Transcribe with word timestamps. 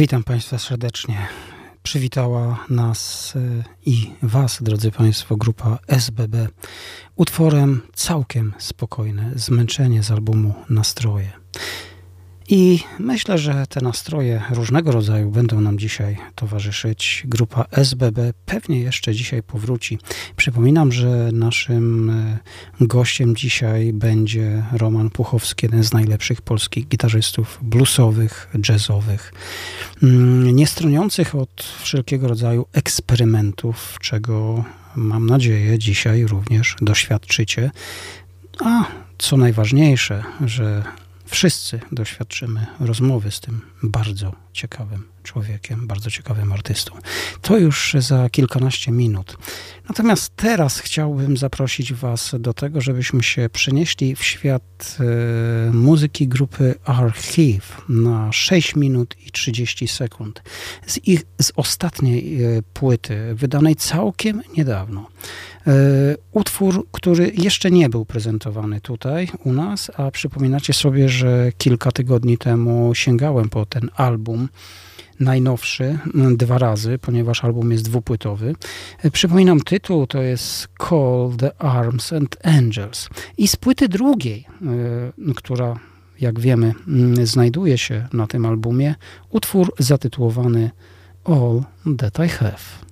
Witam 0.00 0.24
Państwa 0.24 0.58
serdecznie. 0.58 1.28
Przywitała 1.82 2.64
nas 2.70 3.32
y, 3.36 3.64
i 3.86 4.12
Was, 4.22 4.62
drodzy 4.62 4.90
Państwo, 4.90 5.36
grupa 5.36 5.78
SBB 5.86 6.48
utworem 7.16 7.80
całkiem 7.94 8.52
spokojne, 8.58 9.32
zmęczenie 9.34 10.02
z 10.02 10.10
albumu 10.10 10.54
Nastroje. 10.70 11.39
I 12.52 12.78
myślę, 12.98 13.38
że 13.38 13.66
te 13.68 13.80
nastroje 13.80 14.42
różnego 14.50 14.92
rodzaju 14.92 15.30
będą 15.30 15.60
nam 15.60 15.78
dzisiaj 15.78 16.16
towarzyszyć. 16.34 17.22
Grupa 17.26 17.64
SBB 17.70 18.32
pewnie 18.46 18.80
jeszcze 18.80 19.14
dzisiaj 19.14 19.42
powróci. 19.42 19.98
Przypominam, 20.36 20.92
że 20.92 21.30
naszym 21.32 22.10
e, 22.10 22.38
gościem 22.80 23.36
dzisiaj 23.36 23.92
będzie 23.92 24.62
Roman 24.72 25.10
Puchowski, 25.10 25.66
jeden 25.66 25.84
z 25.84 25.92
najlepszych 25.92 26.42
polskich 26.42 26.88
gitarzystów 26.88 27.58
bluesowych, 27.62 28.48
jazzowych, 28.68 29.32
mm, 30.02 30.56
nie 30.56 30.66
stroniących 30.66 31.34
od 31.34 31.62
wszelkiego 31.82 32.28
rodzaju 32.28 32.66
eksperymentów, 32.72 33.96
czego 34.00 34.64
mam 34.96 35.26
nadzieję 35.26 35.78
dzisiaj 35.78 36.24
również 36.24 36.76
doświadczycie. 36.80 37.70
A 38.64 38.84
co 39.18 39.36
najważniejsze, 39.36 40.24
że 40.44 40.84
wszyscy 41.30 41.80
doświadczymy 41.92 42.66
rozmowy 42.80 43.30
z 43.30 43.40
tym 43.40 43.60
bardzo 43.82 44.32
ciekawym 44.52 45.04
człowiekiem, 45.22 45.86
bardzo 45.86 46.10
ciekawym 46.10 46.52
artystą. 46.52 46.92
To 47.42 47.58
już 47.58 47.96
za 47.98 48.30
kilkanaście 48.30 48.92
minut. 48.92 49.36
Natomiast 49.88 50.36
teraz 50.36 50.78
chciałbym 50.78 51.36
zaprosić 51.36 51.92
Was 51.92 52.34
do 52.38 52.54
tego, 52.54 52.80
żebyśmy 52.80 53.22
się 53.22 53.48
przenieśli 53.52 54.16
w 54.16 54.24
świat 54.24 54.96
e, 55.00 55.70
muzyki 55.72 56.28
grupy 56.28 56.74
Archive 56.84 57.82
na 57.88 58.32
6 58.32 58.76
minut 58.76 59.16
i 59.26 59.30
30 59.30 59.88
sekund 59.88 60.42
z 60.86 60.98
ich 61.06 61.22
z 61.42 61.52
ostatniej 61.56 62.44
e, 62.44 62.62
płyty, 62.62 63.34
wydanej 63.34 63.76
całkiem 63.76 64.42
niedawno. 64.56 65.06
E, 65.66 65.72
utwór, 66.32 66.86
który 66.92 67.32
jeszcze 67.34 67.70
nie 67.70 67.88
był 67.88 68.04
prezentowany 68.04 68.80
tutaj 68.80 69.28
u 69.44 69.52
nas, 69.52 69.90
a 69.96 70.10
przypominacie 70.10 70.72
sobie, 70.72 71.08
że 71.08 71.52
kilka 71.58 71.92
tygodni 71.92 72.38
temu 72.38 72.94
sięgałem 72.94 73.48
po 73.48 73.66
ten 73.66 73.90
album 73.96 74.48
najnowszy 75.20 75.98
dwa 76.36 76.58
razy, 76.58 76.98
ponieważ 76.98 77.44
album 77.44 77.72
jest 77.72 77.84
dwupłytowy. 77.84 78.54
E, 79.02 79.10
przypominam 79.10 79.60
tytuł, 79.60 80.06
to 80.06 80.22
jest 80.22 80.68
Call 80.88 81.32
the 81.38 81.62
Arms 81.62 82.12
and 82.12 82.36
Angels. 82.42 83.08
I 83.38 83.48
z 83.48 83.56
płyty 83.56 83.88
drugiej, 83.88 84.46
e, 85.28 85.34
która 85.34 85.78
jak 86.20 86.40
wiemy 86.40 86.74
znajduje 87.22 87.78
się 87.78 88.08
na 88.12 88.26
tym 88.26 88.46
albumie, 88.46 88.94
utwór 89.30 89.72
zatytułowany 89.78 90.70
All 91.24 91.62
That 91.98 92.18
I 92.26 92.28
Have. 92.28 92.89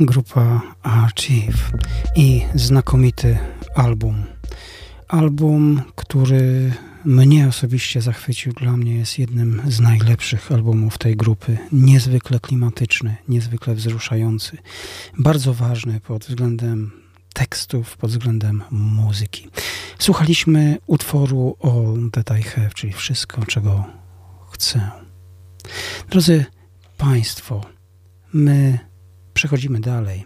Grupa 0.00 0.62
Archive 0.82 1.70
i 2.16 2.42
znakomity 2.54 3.38
album. 3.74 4.24
Album, 5.08 5.82
który 5.94 6.72
mnie 7.04 7.48
osobiście 7.48 8.02
zachwycił, 8.02 8.52
dla 8.52 8.76
mnie 8.76 8.94
jest 8.94 9.18
jednym 9.18 9.62
z 9.68 9.80
najlepszych 9.80 10.52
albumów 10.52 10.98
tej 10.98 11.16
grupy. 11.16 11.58
Niezwykle 11.72 12.40
klimatyczny, 12.40 13.16
niezwykle 13.28 13.74
wzruszający, 13.74 14.58
bardzo 15.18 15.54
ważny 15.54 16.00
pod 16.00 16.24
względem 16.24 16.90
tekstów, 17.34 17.96
pod 17.96 18.10
względem 18.10 18.62
muzyki. 18.70 19.48
Słuchaliśmy 19.98 20.78
utworu 20.86 21.56
o 21.60 21.94
That 22.12 22.38
I 22.40 22.42
Have, 22.42 22.70
czyli 22.74 22.92
wszystko, 22.92 23.46
czego 23.46 23.84
chcę. 24.50 24.90
Drodzy 26.10 26.44
Państwo, 26.98 27.64
my 28.32 28.89
przechodzimy 29.40 29.80
dalej 29.80 30.24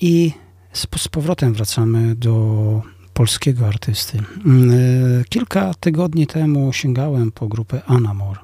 i 0.00 0.32
z, 0.72 0.86
z 0.96 1.08
powrotem 1.08 1.54
wracamy 1.54 2.14
do 2.14 2.82
polskiego 3.12 3.68
artysty. 3.68 4.18
Mm, 4.46 4.70
e, 4.70 5.24
kilka 5.24 5.74
tygodni 5.74 6.26
temu 6.26 6.72
sięgałem 6.72 7.32
po 7.32 7.48
grupę 7.48 7.82
Anamor 7.86 8.38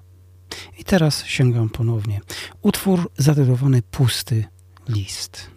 i 0.79 0.85
teraz 0.85 1.25
sięgam 1.25 1.69
ponownie. 1.69 2.21
Utwór 2.63 3.11
zatytułowany 3.19 3.83
Pusty 3.83 4.45
List. 4.89 5.52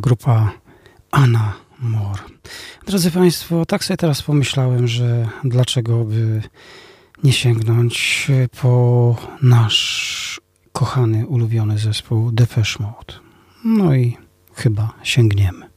Grupa 0.00 0.52
Anna 1.10 1.54
Moore. 1.78 2.22
Drodzy 2.86 3.10
Państwo, 3.10 3.66
tak 3.66 3.84
sobie 3.84 3.96
teraz 3.96 4.22
pomyślałem, 4.22 4.88
że 4.88 5.28
dlaczego 5.44 6.04
by 6.04 6.42
nie 7.24 7.32
sięgnąć 7.32 8.26
po 8.60 9.16
nasz 9.42 10.40
kochany, 10.72 11.26
ulubiony 11.26 11.78
zespół 11.78 12.32
Depeche 12.32 12.82
Mode. 12.82 13.14
No 13.64 13.94
i 13.94 14.16
chyba 14.54 14.92
sięgniemy. 15.02 15.67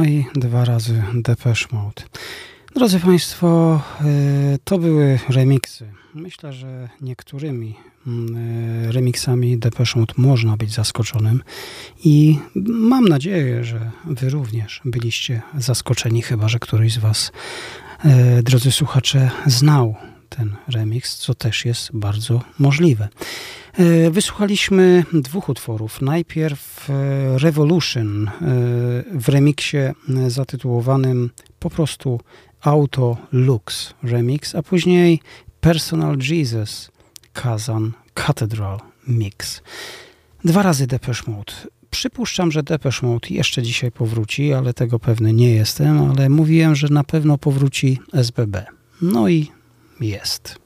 No 0.00 0.06
i 0.06 0.24
dwa 0.34 0.64
razy 0.64 1.02
Depeche 1.14 1.66
Mode. 1.72 2.02
Drodzy 2.74 3.00
Państwo, 3.00 3.80
y, 4.54 4.58
to 4.64 4.78
były 4.78 5.18
remiksy. 5.28 5.92
Myślę, 6.14 6.52
że 6.52 6.88
niektórymi 7.00 7.74
y, 8.88 8.92
remixami 8.92 9.58
Depeche 9.58 10.00
Mode 10.00 10.14
można 10.16 10.56
być 10.56 10.74
zaskoczonym 10.74 11.42
i 12.04 12.38
mam 12.66 13.08
nadzieję, 13.08 13.64
że 13.64 13.90
Wy 14.04 14.30
również 14.30 14.80
byliście 14.84 15.42
zaskoczeni, 15.58 16.22
chyba 16.22 16.48
że 16.48 16.58
któryś 16.58 16.92
z 16.92 16.98
Was, 16.98 17.32
y, 18.38 18.42
drodzy 18.42 18.72
słuchacze, 18.72 19.30
znał 19.46 19.94
ten 20.28 20.56
remix, 20.68 21.16
co 21.16 21.34
też 21.34 21.64
jest 21.64 21.90
bardzo 21.92 22.42
możliwe. 22.58 23.08
Wysłuchaliśmy 24.10 25.04
dwóch 25.12 25.48
utworów. 25.48 26.00
Najpierw 26.00 26.88
Revolution 27.36 28.30
w 29.14 29.28
remiksie 29.28 29.76
zatytułowanym 30.28 31.30
po 31.58 31.70
prostu 31.70 32.20
Auto 32.60 33.16
Lux 33.32 33.94
Remix, 34.02 34.54
a 34.54 34.62
później 34.62 35.20
Personal 35.60 36.16
Jesus 36.30 36.90
Kazan 37.32 37.92
Cathedral 38.14 38.80
Mix. 39.08 39.62
Dwa 40.44 40.62
razy 40.62 40.86
Depeche 40.86 41.30
Mode. 41.30 41.52
Przypuszczam, 41.90 42.52
że 42.52 42.62
Depeche 42.62 43.06
Mode 43.06 43.28
jeszcze 43.30 43.62
dzisiaj 43.62 43.92
powróci, 43.92 44.52
ale 44.52 44.74
tego 44.74 44.98
pewny 44.98 45.32
nie 45.32 45.50
jestem, 45.50 46.10
ale 46.10 46.28
mówiłem, 46.28 46.74
że 46.74 46.88
na 46.88 47.04
pewno 47.04 47.38
powróci 47.38 47.98
SBB. 48.12 48.66
No 49.02 49.28
i 49.28 49.50
jest. 50.00 50.59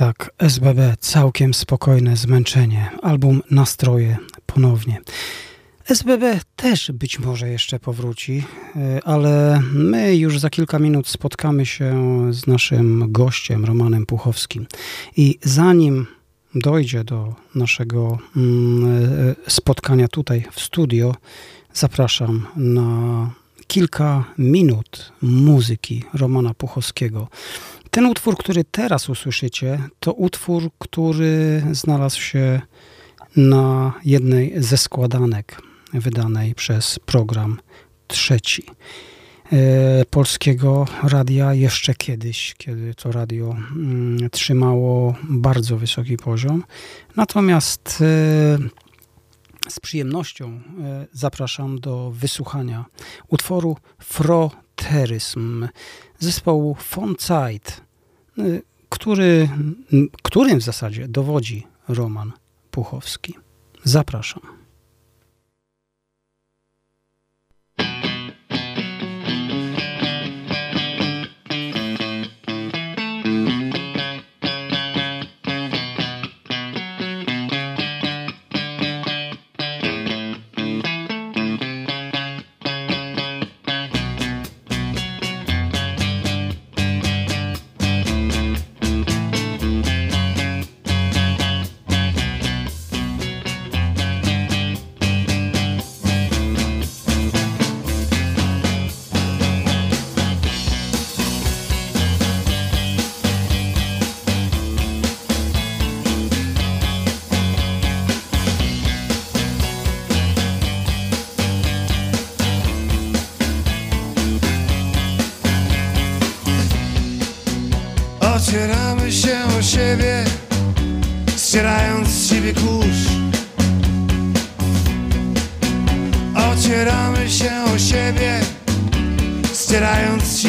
Tak, 0.00 0.30
SBB, 0.38 0.94
całkiem 1.00 1.54
spokojne 1.54 2.16
zmęczenie, 2.16 2.90
album 3.02 3.42
Nastroje 3.50 4.16
ponownie. 4.46 5.00
SBB 5.84 6.40
też 6.56 6.92
być 6.92 7.18
może 7.18 7.48
jeszcze 7.48 7.78
powróci, 7.78 8.44
e, 8.76 9.00
ale 9.04 9.62
my 9.72 10.16
już 10.16 10.38
za 10.38 10.50
kilka 10.50 10.78
minut 10.78 11.08
spotkamy 11.08 11.66
się 11.66 11.94
z 12.30 12.46
naszym 12.46 13.12
gościem, 13.12 13.64
Romanem 13.64 14.06
Puchowskim. 14.06 14.66
I 15.16 15.38
zanim 15.42 16.06
dojdzie 16.54 17.04
do 17.04 17.34
naszego 17.54 18.18
mm, 18.36 18.84
e, 19.46 19.50
spotkania 19.50 20.08
tutaj 20.08 20.44
w 20.52 20.60
studio, 20.60 21.14
zapraszam 21.74 22.46
na 22.56 23.30
kilka 23.66 24.24
minut 24.38 25.12
muzyki 25.22 26.04
Romana 26.14 26.54
Puchowskiego. 26.54 27.28
Ten 27.90 28.06
utwór, 28.06 28.36
który 28.36 28.64
teraz 28.64 29.08
usłyszycie, 29.08 29.78
to 30.00 30.12
utwór, 30.12 30.70
który 30.78 31.62
znalazł 31.72 32.20
się 32.20 32.60
na 33.36 33.92
jednej 34.04 34.62
ze 34.62 34.76
składanek 34.76 35.62
wydanej 35.92 36.54
przez 36.54 36.98
program 36.98 37.60
trzeci 38.06 38.64
e, 39.52 40.04
polskiego 40.10 40.86
radia 41.02 41.54
jeszcze 41.54 41.94
kiedyś, 41.94 42.54
kiedy 42.58 42.94
to 42.94 43.12
radio 43.12 43.56
mm, 43.76 44.30
trzymało 44.30 45.14
bardzo 45.22 45.76
wysoki 45.76 46.16
poziom. 46.16 46.64
Natomiast 47.16 47.98
e, 48.00 48.58
z 49.70 49.80
przyjemnością 49.80 50.48
e, 50.48 51.06
zapraszam 51.12 51.80
do 51.80 52.10
wysłuchania 52.10 52.84
utworu 53.28 53.76
Froteryzm 53.98 55.68
zespołu 56.20 56.76
von 56.94 57.14
Zeit, 57.18 57.80
który, 58.88 59.48
którym 60.22 60.60
w 60.60 60.62
zasadzie 60.62 61.08
dowodzi 61.08 61.66
Roman 61.88 62.32
Puchowski. 62.70 63.34
Zapraszam. 63.84 64.59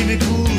me 0.06 0.18
cool. 0.18 0.51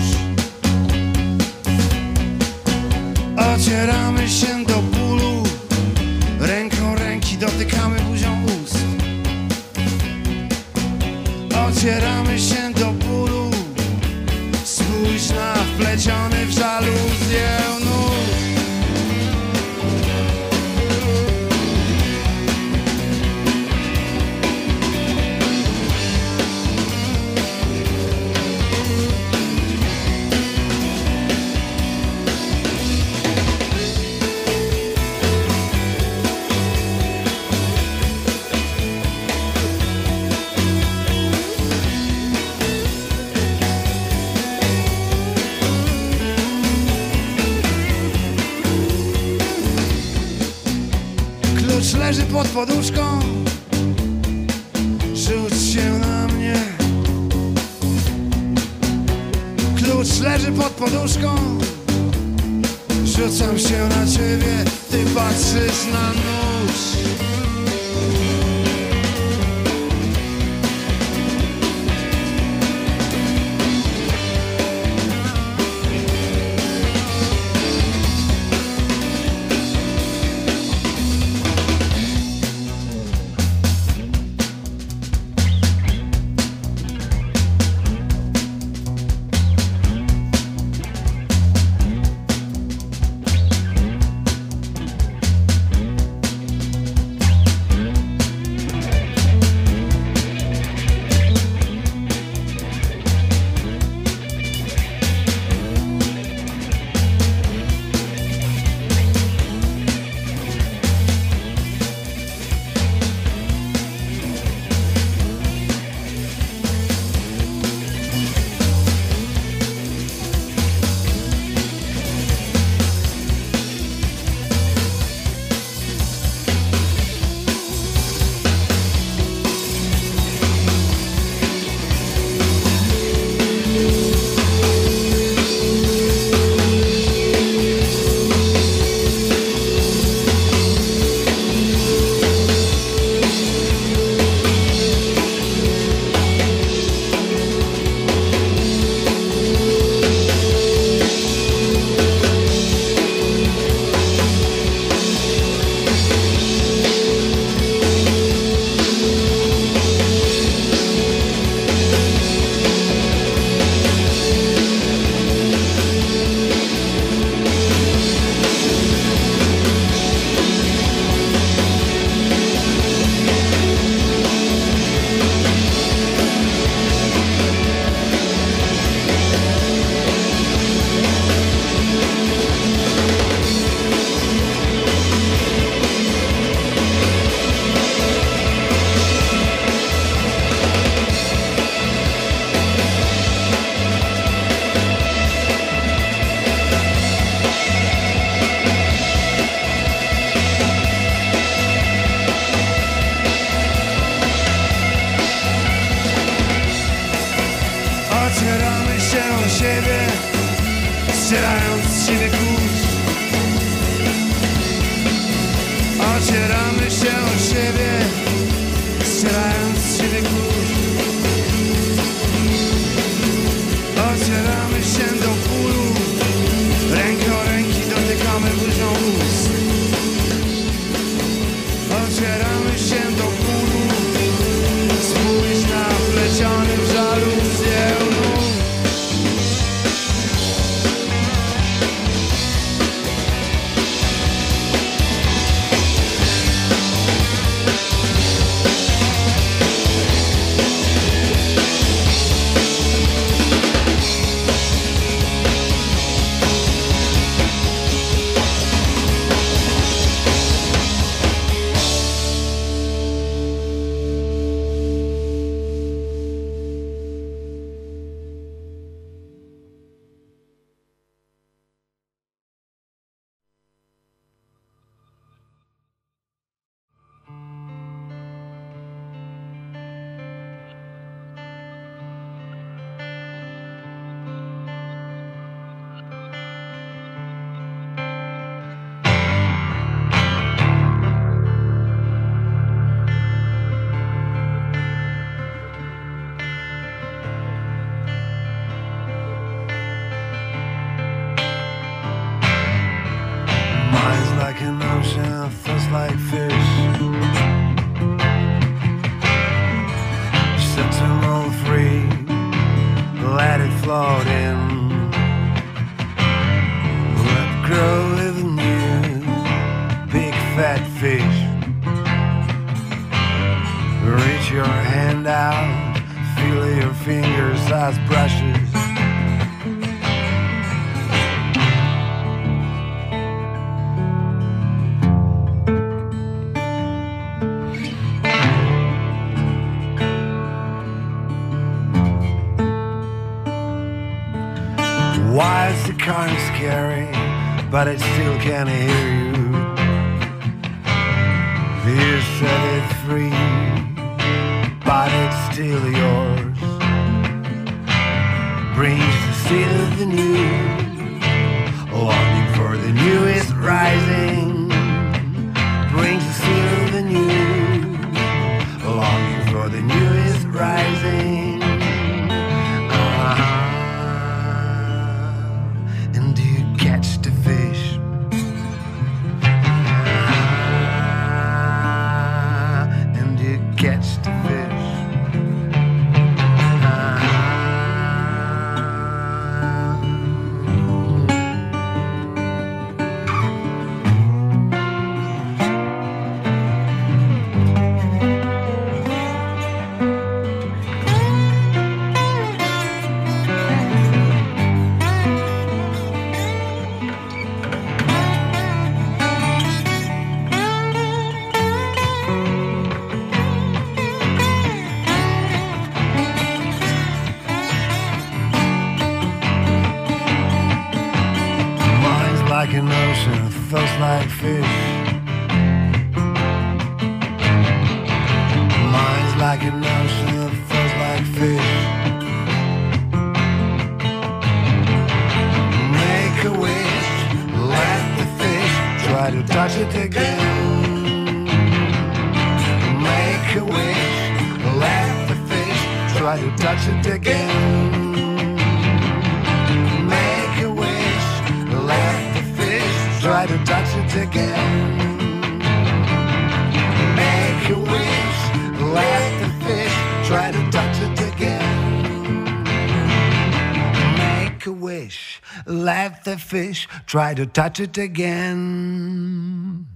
Try 467.13 467.35
to 467.35 467.47
touch 467.47 467.81
it 467.81 467.99
again. 467.99 469.87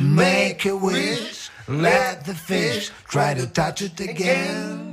Make 0.00 0.64
a 0.66 0.76
wish, 0.76 1.50
let 1.68 2.24
the 2.24 2.34
fish 2.34 2.90
try 3.08 3.34
to 3.34 3.46
touch 3.46 3.82
it 3.82 4.00
again. 4.00 4.92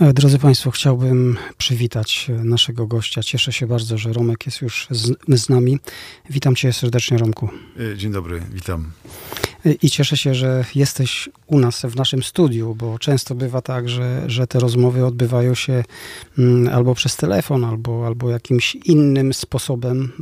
E, 0.00 0.12
Drodzy 0.12 0.38
Państwo, 0.38 0.70
chciałbym 0.70 1.36
przywitać 1.58 2.26
e, 2.30 2.32
naszego 2.32 2.86
gościa. 2.86 3.22
Cieszę 3.22 3.52
się 3.52 3.66
bardzo, 3.66 3.98
że 3.98 4.12
Romek 4.12 4.46
jest 4.46 4.62
już 4.62 4.86
z, 4.90 5.12
z 5.28 5.48
nami. 5.48 5.78
Witam 6.30 6.54
Cię 6.54 6.72
serdecznie, 6.72 7.18
Romku. 7.18 7.48
E, 7.92 7.96
Dzień 7.96 8.12
dobry, 8.12 8.42
witam. 8.52 8.90
E, 9.66 9.72
I 9.72 9.90
cieszę 9.90 10.16
się, 10.16 10.34
że 10.34 10.64
jesteś 10.74 11.28
u 11.46 11.58
nas 11.58 11.82
w 11.82 11.96
naszym 11.96 12.22
studiu, 12.22 12.74
bo 12.74 12.98
często 12.98 13.34
bywa 13.34 13.62
tak, 13.62 13.88
że, 13.88 14.22
że 14.26 14.46
te 14.46 14.58
rozmowy 14.58 15.06
odbywają 15.06 15.54
się 15.54 15.84
mm, 16.38 16.74
albo 16.74 16.94
przez 16.94 17.16
telefon, 17.16 17.64
albo, 17.64 18.06
albo 18.06 18.30
jakimś 18.30 18.74
innym 18.74 19.34
sposobem 19.34 20.12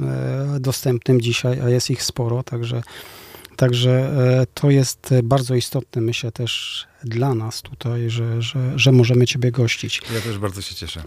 e, 0.56 0.60
dostępnym 0.60 1.20
dzisiaj, 1.20 1.60
a 1.60 1.68
jest 1.68 1.90
ich 1.90 2.02
sporo, 2.02 2.42
także 2.42 2.82
Także 3.56 3.90
e, 3.90 4.46
to 4.54 4.70
jest 4.70 5.14
bardzo 5.22 5.54
istotne, 5.54 6.02
myślę 6.02 6.32
też 6.32 6.86
dla 7.04 7.34
nas 7.34 7.62
tutaj, 7.62 8.10
że, 8.10 8.42
że, 8.42 8.72
że 8.78 8.92
możemy 8.92 9.26
Ciebie 9.26 9.52
gościć. 9.52 10.02
Ja 10.14 10.20
też 10.20 10.38
bardzo 10.38 10.62
się 10.62 10.74
cieszę. 10.74 11.02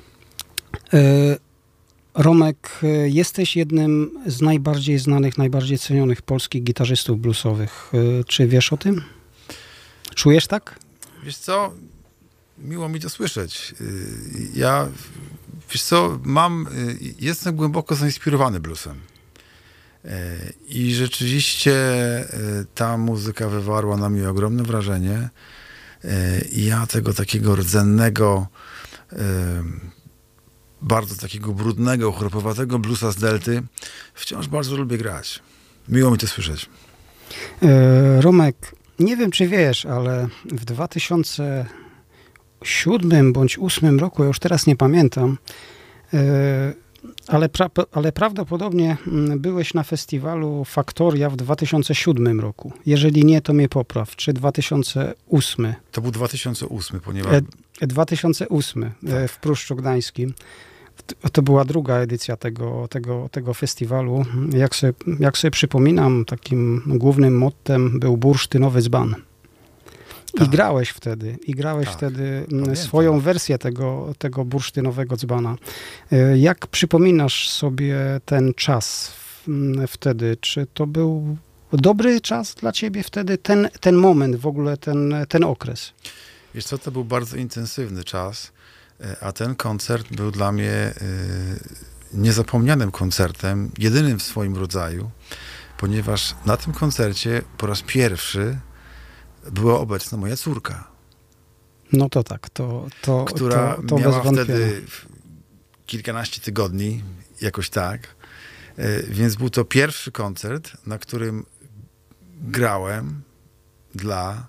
E, 2.20 2.24
Romek, 2.24 2.80
e, 2.84 2.88
jesteś 3.10 3.56
jednym 3.56 4.12
z 4.26 4.42
najbardziej 4.42 5.00
znanych, 5.00 5.38
najbardziej 5.38 5.80
cenionych 5.80 6.22
polskich 6.22 6.64
gitarzystów 6.64 7.20
bluesowych. 7.20 7.92
Czy 8.28 8.48
wiesz 8.48 8.74
o 8.74 8.78
tym? 8.78 9.02
Czujesz 10.16 10.48
tak? 10.48 10.80
Wiesz 11.24 11.38
co, 11.38 11.74
miło 12.58 12.90
mi 12.90 13.00
to 13.00 13.10
słyszeć. 13.10 13.76
Ja, 14.54 14.88
wiesz 15.72 15.84
co, 15.84 16.20
mam, 16.24 16.68
jestem 17.20 17.56
głęboko 17.56 17.96
zainspirowany 17.96 18.60
bluesem. 18.60 19.00
E, 20.06 20.38
I 20.68 20.94
rzeczywiście 20.94 21.74
e, 21.74 22.28
ta 22.76 22.98
muzyka 22.98 23.50
wywarła 23.50 23.98
na 23.98 24.10
mnie 24.10 24.30
ogromne 24.30 24.64
wrażenie. 24.64 25.30
E, 26.04 26.42
I 26.42 26.66
ja 26.66 26.88
tego 26.88 27.14
takiego 27.14 27.56
rdzennego, 27.56 28.48
bardzo 30.82 31.16
takiego 31.16 31.54
brudnego, 31.54 32.12
chropowatego 32.12 32.80
bluesa 32.80 33.12
z 33.12 33.16
Delty 33.16 33.64
wciąż 34.14 34.48
bardzo 34.48 34.78
lubię 34.78 34.98
grać. 34.98 35.40
Miło 35.90 36.12
mi 36.12 36.18
to 36.18 36.28
słyszeć. 36.28 36.70
Romek, 38.20 38.76
nie 39.00 39.18
wiem 39.18 39.32
czy 39.32 39.48
wiesz, 39.48 39.86
ale 39.86 40.28
w 40.46 40.66
2007 40.66 43.34
bądź 43.34 43.54
2008 43.54 44.00
roku, 44.00 44.24
ja 44.24 44.28
już 44.28 44.40
teraz 44.40 44.68
nie 44.68 44.76
pamiętam, 44.76 45.38
ale, 47.28 47.50
pra, 47.50 47.70
ale 47.92 48.12
prawdopodobnie 48.12 48.98
mm, 49.08 49.40
byłeś 49.40 49.74
na 49.74 49.84
festiwalu 49.84 50.66
Faktoria 50.66 51.30
w 51.30 51.36
2007 51.36 52.40
roku. 52.40 52.74
Jeżeli 52.86 53.26
nie, 53.26 53.42
to 53.42 53.54
mnie 53.54 53.70
popraw. 53.70 54.16
Czy 54.16 54.34
2008? 54.34 55.74
To 55.92 56.02
był 56.02 56.12
2008, 56.12 57.00
ponieważ... 57.00 57.34
E, 57.82 57.88
2008 57.88 58.84
e, 58.84 58.90
tak. 59.10 59.32
w 59.32 59.40
Pruszczu 59.40 59.76
Gdańskim. 59.76 60.34
To 61.32 61.42
była 61.42 61.66
druga 61.66 61.96
edycja 61.96 62.38
tego, 62.38 62.88
tego, 62.88 63.30
tego 63.32 63.54
festiwalu. 63.54 64.26
Jak 64.54 64.76
sobie, 64.76 64.94
jak 65.20 65.38
sobie 65.38 65.52
przypominam, 65.52 66.26
takim 66.26 66.82
głównym 66.86 67.38
mottem 67.38 68.00
był 68.00 68.18
bursztynowy 68.18 68.82
dzban. 68.82 69.16
Tak. 70.32 70.48
I 70.48 70.50
grałeś 70.50 70.90
wtedy, 70.90 71.38
i 71.48 71.52
grałeś 71.52 71.88
tak. 71.88 71.98
wtedy 71.98 72.46
Pamiętam. 72.50 72.76
swoją 72.76 73.20
wersję 73.20 73.58
tego, 73.58 74.14
tego 74.18 74.46
bursztynowego 74.46 75.18
dzbana. 75.18 75.56
E, 76.12 76.38
jak 76.38 76.68
przypominasz 76.68 77.50
sobie 77.50 77.96
ten 78.26 78.54
czas 78.54 79.14
wtedy? 79.88 80.38
Czy 80.42 80.68
to 80.74 80.88
był 80.88 81.38
dobry 81.74 82.22
czas 82.22 82.56
dla 82.56 82.72
ciebie 82.72 83.04
wtedy, 83.04 83.38
ten, 83.38 83.70
ten 83.80 83.96
moment, 83.96 84.36
w 84.36 84.48
ogóle 84.48 84.78
ten, 84.78 85.16
ten 85.30 85.44
okres? 85.44 85.94
Wiesz 86.56 86.66
co, 86.66 86.78
to 86.78 86.92
był 86.92 87.06
bardzo 87.06 87.38
intensywny 87.38 88.04
czas, 88.04 88.52
e, 89.02 89.24
a 89.24 89.32
ten 89.32 89.56
koncert 89.56 90.16
był 90.16 90.32
dla 90.32 90.52
mnie 90.52 90.72
e, 90.72 90.94
niezapomnianym 92.14 92.92
koncertem, 92.92 93.72
jedynym 93.78 94.20
w 94.20 94.24
swoim 94.24 94.56
rodzaju, 94.56 95.10
ponieważ 95.78 96.36
na 96.46 96.58
tym 96.58 96.74
koncercie 96.74 97.42
po 97.58 97.68
raz 97.68 97.82
pierwszy 97.82 98.58
była 99.52 99.80
obecna 99.80 100.18
moja 100.18 100.38
córka. 100.38 100.88
No 101.92 102.10
to 102.10 102.24
tak, 102.24 102.50
to, 102.50 102.88
to 103.02 103.26
która 103.26 103.76
to, 103.76 103.84
to 103.84 103.98
miała 103.98 104.24
wtedy 104.24 104.82
kilkanaście 105.86 106.42
tygodni, 106.42 107.04
jakoś 107.42 107.70
tak. 107.70 108.16
E, 108.78 109.04
więc 109.04 109.36
był 109.36 109.50
to 109.50 109.66
pierwszy 109.66 110.12
koncert, 110.12 110.72
na 110.86 110.98
którym 110.98 111.46
grałem 112.42 113.22
dla 113.96 114.48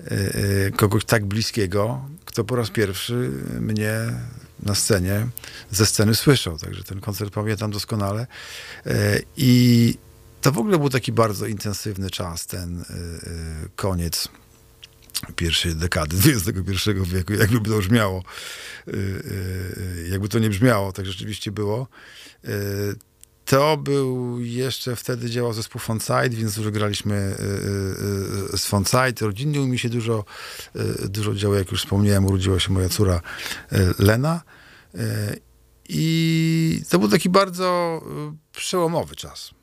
e, 0.00 0.10
e, 0.10 0.70
kogoś 0.70 1.04
tak 1.04 1.24
bliskiego, 1.24 2.08
kto 2.24 2.44
po 2.44 2.56
raz 2.56 2.70
pierwszy 2.70 3.30
mnie 3.60 3.94
na 4.62 4.74
scenie, 4.74 5.26
ze 5.70 5.86
sceny 5.86 6.14
słyszał. 6.14 6.58
Także 6.58 6.84
ten 6.84 7.00
koncert 7.00 7.34
pamiętam 7.34 7.70
doskonale. 7.70 8.26
I 9.36 9.94
to 10.44 10.52
w 10.52 10.58
ogóle 10.58 10.78
był 10.78 10.90
taki 10.90 11.12
bardzo 11.12 11.46
intensywny 11.46 12.10
czas, 12.10 12.46
ten 12.46 12.80
y, 12.80 12.84
y, 12.84 13.68
koniec 13.76 14.28
pierwszej 15.36 15.74
dekady 15.74 16.16
XXI 16.32 16.90
wieku, 17.04 17.32
jakby 17.32 17.70
to 17.70 17.78
brzmiało, 17.78 18.22
y, 18.88 20.08
jakby 20.10 20.28
to 20.28 20.38
nie 20.38 20.50
brzmiało, 20.50 20.92
tak 20.92 21.06
rzeczywiście 21.06 21.52
było. 21.52 21.88
To 23.44 23.76
był 23.76 24.40
jeszcze 24.40 24.96
wtedy 24.96 25.30
działał 25.30 25.52
zespół 25.52 25.80
Fonside, 25.80 26.28
więc 26.30 26.54
dużo 26.54 26.70
graliśmy 26.70 27.36
z 28.56 28.66
Fonside. 28.66 29.14
Rodzinnie 29.20 29.60
mi 29.60 29.78
się 29.78 29.88
dużo, 29.88 30.24
dużo 31.08 31.34
działo, 31.34 31.54
jak 31.54 31.70
już 31.70 31.80
wspomniałem, 31.80 32.26
urodziła 32.26 32.60
się 32.60 32.72
moja 32.72 32.88
córa 32.88 33.20
Lena. 33.98 34.42
I 35.88 36.82
to 36.88 36.98
był 36.98 37.08
taki 37.08 37.28
bardzo 37.28 38.00
przełomowy 38.52 39.16
czas. 39.16 39.53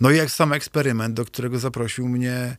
No 0.00 0.10
i 0.10 0.16
jak 0.16 0.30
sam 0.30 0.52
eksperyment, 0.52 1.14
do 1.14 1.24
którego 1.24 1.58
zaprosił 1.58 2.08
mnie 2.08 2.34
e, 2.34 2.56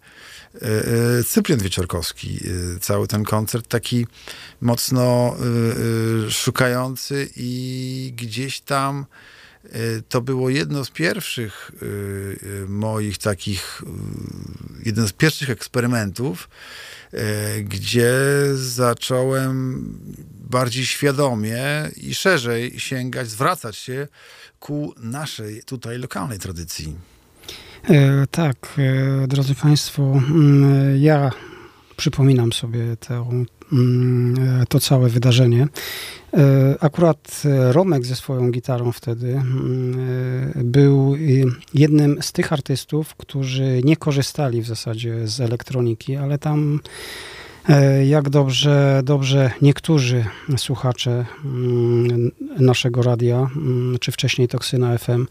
e, 1.20 1.24
Cyprian 1.24 1.60
Wieczorkowski. 1.60 2.40
E, 2.76 2.80
cały 2.80 3.08
ten 3.08 3.24
koncert 3.24 3.68
taki 3.68 4.08
mocno 4.62 5.36
szukający 6.30 7.30
i 7.36 8.14
gdzieś 8.16 8.62
tam 8.62 9.06
to 10.10 10.22
było 10.22 10.50
jedno 10.50 10.86
z 10.86 10.90
pierwszych 10.90 11.72
moich 12.68 13.18
takich, 13.18 13.82
jeden 14.86 15.08
z 15.08 15.14
pierwszych 15.14 15.50
eksperymentów, 15.50 16.50
gdzie 17.64 18.14
zacząłem 18.56 19.86
bardziej 20.50 20.86
świadomie 20.86 21.64
i 21.96 22.16
szerzej 22.16 22.80
sięgać, 22.80 23.30
zwracać 23.30 23.78
się 23.78 24.08
ku 24.60 24.94
naszej 24.98 25.64
tutaj 25.64 25.98
lokalnej 25.98 26.40
tradycji. 26.40 26.96
E, 27.90 28.28
tak, 28.32 28.76
e, 28.78 29.28
drodzy 29.28 29.56
Państwo, 29.56 30.04
mm, 30.04 30.98
ja 30.98 31.32
przypominam 31.98 32.54
sobie 32.54 32.98
to, 33.08 33.28
mm, 33.74 34.36
e, 34.62 34.66
to 34.66 34.80
całe 34.80 35.10
wydarzenie. 35.10 35.68
Akurat 36.80 37.44
Romek 37.72 38.06
ze 38.06 38.16
swoją 38.16 38.52
gitarą 38.52 38.92
wtedy 38.92 39.32
mm, 39.32 39.98
był 40.56 41.16
jednym 41.74 42.18
z 42.22 42.32
tych 42.32 42.54
artystów, 42.54 43.16
którzy 43.16 43.82
nie 43.84 43.98
korzystali 43.98 44.62
w 44.62 44.68
zasadzie 44.68 45.28
z 45.28 45.42
elektroniki, 45.42 46.16
ale 46.16 46.38
tam 46.38 46.80
jak 48.06 48.30
dobrze, 48.30 49.02
dobrze 49.04 49.52
niektórzy 49.62 50.26
słuchacze 50.58 51.26
naszego 52.60 53.02
radia, 53.02 53.50
czy 54.00 54.12
wcześniej 54.12 54.48
Toksyna 54.48 54.98
FM, 54.98 55.26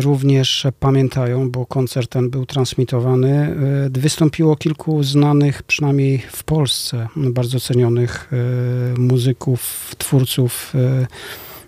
również 0.00 0.66
pamiętają, 0.80 1.50
bo 1.50 1.66
koncert 1.66 2.10
ten 2.10 2.30
był 2.30 2.46
transmitowany. 2.46 3.56
E, 3.96 4.00
wystąpiło 4.00 4.56
kilku 4.56 5.02
znanych, 5.02 5.62
przynajmniej 5.62 6.18
w 6.18 6.44
Polsce, 6.44 7.08
bardzo 7.16 7.60
cenionych 7.60 8.30
e, 8.32 8.98
muzyków, 9.00 9.94
twórców 9.98 10.72
e, 10.74 11.06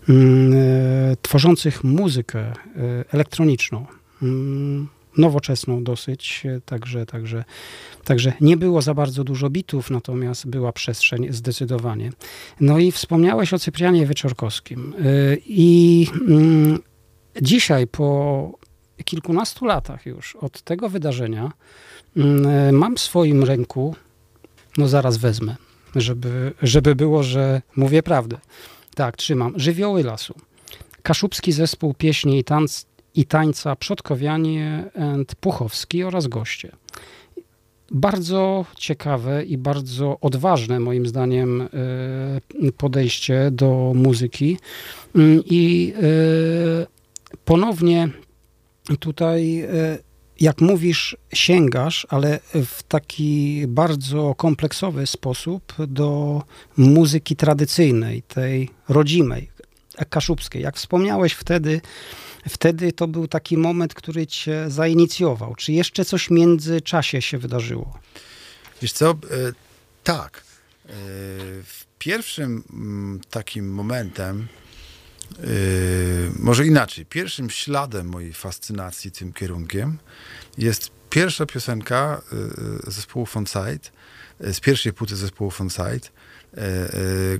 mm, 0.08 0.54
tworzących 1.22 1.84
muzykę 1.84 2.52
elektroniczną 3.12 3.86
mm, 4.22 4.88
nowoczesną 5.18 5.84
dosyć, 5.84 6.42
także, 6.64 7.06
także, 7.06 7.44
także 8.04 8.32
nie 8.40 8.56
było 8.56 8.82
za 8.82 8.94
bardzo 8.94 9.24
dużo 9.24 9.50
bitów, 9.50 9.90
natomiast 9.90 10.46
była 10.46 10.72
przestrzeń 10.72 11.26
zdecydowanie. 11.30 12.12
No 12.60 12.78
i 12.78 12.92
wspomniałeś 12.92 13.54
o 13.54 13.58
Cyprianie 13.58 14.06
Wyczorkowskim 14.06 14.94
i 15.46 16.06
Dzisiaj, 17.42 17.86
po 17.86 18.58
kilkunastu 19.04 19.64
latach 19.64 20.06
już 20.06 20.36
od 20.36 20.62
tego 20.62 20.88
wydarzenia, 20.88 21.52
mm, 22.16 22.74
mam 22.76 22.96
w 22.96 23.00
swoim 23.00 23.44
ręku, 23.44 23.94
no 24.78 24.88
zaraz 24.88 25.16
wezmę, 25.16 25.56
żeby, 25.96 26.52
żeby 26.62 26.94
było, 26.94 27.22
że 27.22 27.62
mówię 27.76 28.02
prawdę. 28.02 28.36
Tak, 28.94 29.16
trzymam. 29.16 29.52
Żywioły 29.56 30.02
lasu. 30.02 30.34
Kaszubski 31.02 31.52
zespół 31.52 31.94
pieśni 31.94 32.38
i, 32.38 32.44
tanc, 32.44 32.86
i 33.14 33.26
tańca 33.26 33.76
Przodkowianie 33.76 34.90
and 35.00 35.34
Puchowski 35.34 36.04
oraz 36.04 36.26
goście. 36.26 36.72
Bardzo 37.90 38.64
ciekawe 38.76 39.44
i 39.44 39.58
bardzo 39.58 40.18
odważne, 40.20 40.80
moim 40.80 41.06
zdaniem, 41.06 41.60
e, 41.60 41.68
podejście 42.76 43.50
do 43.52 43.92
muzyki. 43.94 44.58
Mm, 45.14 45.42
I 45.46 45.92
e, 45.96 46.97
ponownie 47.44 48.08
tutaj, 49.00 49.60
e, 49.60 49.98
jak 50.40 50.60
mówisz, 50.60 51.16
sięgasz, 51.32 52.06
ale 52.10 52.40
w 52.54 52.82
taki 52.82 53.64
bardzo 53.68 54.34
kompleksowy 54.34 55.06
sposób 55.06 55.74
do 55.86 56.42
muzyki 56.76 57.36
tradycyjnej, 57.36 58.22
tej 58.22 58.70
rodzimej, 58.88 59.50
kaszubskiej. 60.10 60.62
Jak 60.62 60.76
wspomniałeś 60.76 61.32
wtedy, 61.32 61.80
wtedy 62.48 62.92
to 62.92 63.08
był 63.08 63.28
taki 63.28 63.56
moment, 63.56 63.94
który 63.94 64.26
cię 64.26 64.64
zainicjował. 64.68 65.54
Czy 65.54 65.72
jeszcze 65.72 66.04
coś 66.04 66.26
w 66.26 66.30
międzyczasie 66.30 67.22
się 67.22 67.38
wydarzyło? 67.38 67.98
Wiesz 68.82 68.92
co, 68.92 69.10
e, 69.10 69.16
tak. 70.04 70.44
E, 70.86 70.92
pierwszym 71.98 72.64
mm, 72.72 73.20
takim 73.30 73.72
momentem, 73.72 74.48
e, 75.36 75.44
może 76.38 76.66
inaczej, 76.66 77.06
pierwszym 77.06 77.50
śladem 77.50 78.06
mojej 78.06 78.32
fascynacji 78.32 79.10
tym 79.10 79.32
kierunkiem 79.32 79.98
jest 80.58 80.90
pierwsza 81.10 81.46
piosenka 81.46 82.22
zespołu 82.86 83.26
Fonside, 83.26 83.90
z 84.40 84.60
pierwszej 84.60 84.92
płyty 84.92 85.16
zespołu 85.16 85.50
Fonside, 85.50 86.08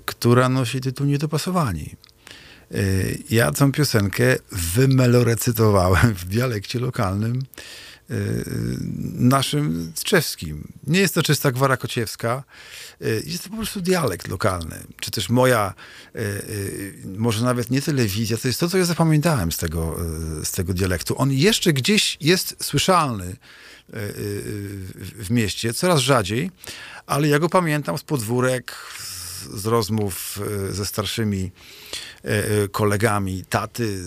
która 0.05 0.49
nosi 0.49 0.80
tytuł 0.80 1.07
Niedopasowani. 1.07 1.97
Ja 3.30 3.53
tą 3.53 3.72
piosenkę 3.72 4.36
wymelorecytowałem 4.53 6.14
w 6.14 6.24
dialekcie 6.24 6.78
lokalnym 6.78 7.43
naszym 9.15 9.93
czeskim. 10.05 10.73
Nie 10.87 11.01
jest 11.01 11.15
to 11.15 11.23
czysta 11.23 11.53
gwara 11.53 11.77
kociewska, 11.77 12.45
y, 13.03 13.23
jest 13.27 13.45
to 13.45 13.51
po 13.51 13.57
prostu 13.57 13.81
dialekt 13.81 14.29
lokalny, 14.29 14.77
czy 15.01 15.11
też 15.11 15.29
moja, 15.29 15.75
y, 16.17 16.95
może 17.17 17.45
nawet 17.45 17.71
nie 17.71 17.83
telewizja, 17.83 18.37
to 18.37 18.49
jest 18.49 18.61
to, 18.61 18.69
co 18.69 18.79
ja 18.79 18.85
zapamiętałem 18.85 19.53
z 19.53 19.57
tego, 19.57 19.97
z 20.45 20.51
tego 20.51 20.75
dialektu. 20.75 21.15
On 21.19 21.33
jeszcze 21.33 21.73
gdzieś 21.73 22.17
jest 22.21 22.57
słyszalny 22.63 23.37
w 25.19 25.31
mieście, 25.31 25.75
coraz 25.75 26.01
rzadziej, 26.01 26.51
ale 27.07 27.29
ja 27.29 27.39
go 27.39 27.49
pamiętam 27.49 27.99
z 27.99 28.03
podwórek, 28.03 28.75
z 29.55 29.67
rozmów 29.67 30.41
ze 30.71 30.87
starszymi 30.87 31.51
kolegami, 32.73 33.45
taty, 33.49 34.03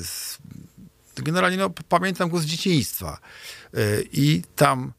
generalnie 1.16 1.58
no, 1.58 1.70
pamiętam 1.90 2.30
go 2.30 2.40
z 2.40 2.46
dzieciństwa. 2.46 3.20
E, 3.74 4.02
I 4.14 4.44
tam 4.56 4.94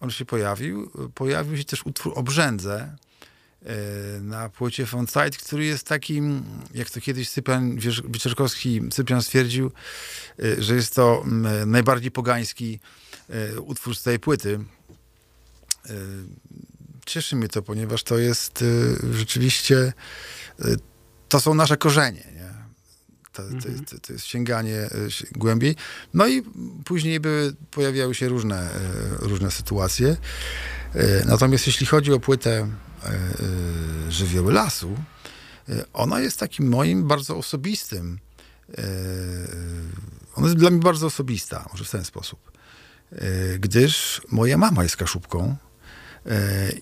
on 0.00 0.10
się 0.10 0.24
pojawił. 0.24 0.90
Pojawił 1.14 1.56
się 1.56 1.64
też 1.64 1.86
utwór 1.86 2.12
Obrzędze 2.16 2.96
e, 3.66 3.74
na 4.20 4.48
płycie 4.48 4.86
Fonside, 4.86 5.30
który 5.30 5.64
jest 5.64 5.86
takim, 5.86 6.44
jak 6.74 6.90
to 6.90 7.00
kiedyś 7.00 7.28
Sypian 7.28 7.76
Wieczorkowski 8.08 8.80
Sypian 8.92 9.22
stwierdził, 9.22 9.70
e, 10.38 10.62
że 10.62 10.74
jest 10.74 10.94
to 10.94 11.24
najbardziej 11.66 12.10
pogański 12.10 12.80
utwór 13.66 13.96
z 13.96 14.02
tej 14.02 14.18
płyty. 14.18 14.58
Cieszy 17.06 17.36
mnie 17.36 17.48
to, 17.48 17.62
ponieważ 17.62 18.02
to 18.02 18.18
jest 18.18 18.64
rzeczywiście, 19.12 19.92
to 21.28 21.40
są 21.40 21.54
nasze 21.54 21.76
korzenie. 21.76 22.31
To, 23.32 23.42
to, 23.42 23.48
mhm. 23.48 23.84
to, 23.84 23.98
to, 23.98 24.12
jest 24.12 24.26
sięganie 24.26 24.76
e, 24.76 24.90
głębiej. 25.32 25.76
No 26.14 26.26
i 26.26 26.42
później 26.84 27.20
były, 27.20 27.54
pojawiały 27.70 28.14
się 28.14 28.28
różne, 28.28 28.60
e, 28.60 28.78
różne 29.20 29.50
sytuacje. 29.50 30.16
E, 30.94 31.24
natomiast 31.24 31.66
jeśli 31.66 31.86
chodzi 31.86 32.12
o 32.12 32.20
płytę 32.20 32.68
Żywioły 34.08 34.52
Lasu, 34.52 34.96
ona 35.92 36.20
jest 36.20 36.38
takim 36.38 36.68
moim 36.68 37.08
bardzo 37.08 37.36
osobistym. 37.36 38.18
Ona 40.34 40.46
jest 40.46 40.58
dla 40.58 40.70
mnie 40.70 40.80
bardzo 40.80 41.06
osobista, 41.06 41.68
może 41.72 41.84
w 41.84 41.90
ten 41.90 42.04
sposób. 42.04 42.52
Gdyż 43.58 44.20
moja 44.30 44.58
mama 44.58 44.82
jest 44.82 44.96
kaszubką. 44.96 45.56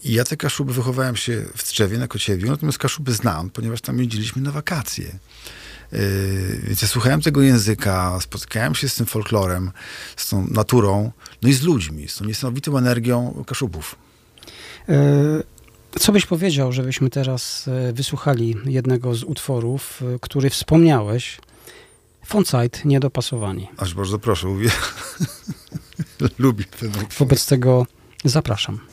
I 0.03 0.13
ja 0.13 0.25
te 0.25 0.37
kaszuby 0.37 0.73
wychowałem 0.73 1.17
się 1.17 1.45
w 1.57 1.63
Strzewie 1.63 1.99
na 1.99 2.09
Kociewiu, 2.09 2.51
natomiast 2.51 2.79
kaszuby 2.79 3.13
znam, 3.13 3.51
ponieważ 3.51 3.81
tam 3.81 3.99
jeździliśmy 3.99 4.43
na 4.43 4.53
wakacje. 4.53 5.19
Yy, 5.93 6.61
więc 6.63 6.83
ja 6.83 6.89
słuchałem 6.89 7.21
tego 7.21 7.43
języka, 7.43 8.19
spotykałem 8.21 8.75
się 8.75 8.89
z 8.89 8.95
tym 8.95 9.07
folklorem, 9.07 9.71
z 10.17 10.29
tą 10.29 10.47
naturą, 10.51 11.13
no 11.43 11.49
i 11.49 11.53
z 11.53 11.63
ludźmi, 11.63 12.09
z 12.09 12.17
tą 12.17 12.25
niesamowitą 12.25 12.79
energią 12.79 13.45
Kaszubów. 13.47 13.97
Yy, 14.89 14.95
co 15.99 16.13
byś 16.13 16.27
powiedział, 16.27 16.73
żebyśmy 16.73 17.11
teraz 17.11 17.69
e, 17.69 17.93
wysłuchali 17.93 18.57
jednego 18.65 19.15
z 19.15 19.25
utworów, 19.25 20.03
który 20.21 20.51
wspomniałeś, 20.51 21.39
Fonsite 22.27 22.79
Niedopasowani. 22.85 23.69
Aż 23.77 23.95
bardzo 23.95 24.19
proszę, 24.19 24.47
lubię, 24.47 24.71
lubię 26.39 26.65
ten 26.65 26.89
utwór. 26.89 27.19
Wobec 27.19 27.47
tego 27.47 27.87
zapraszam. 28.25 28.90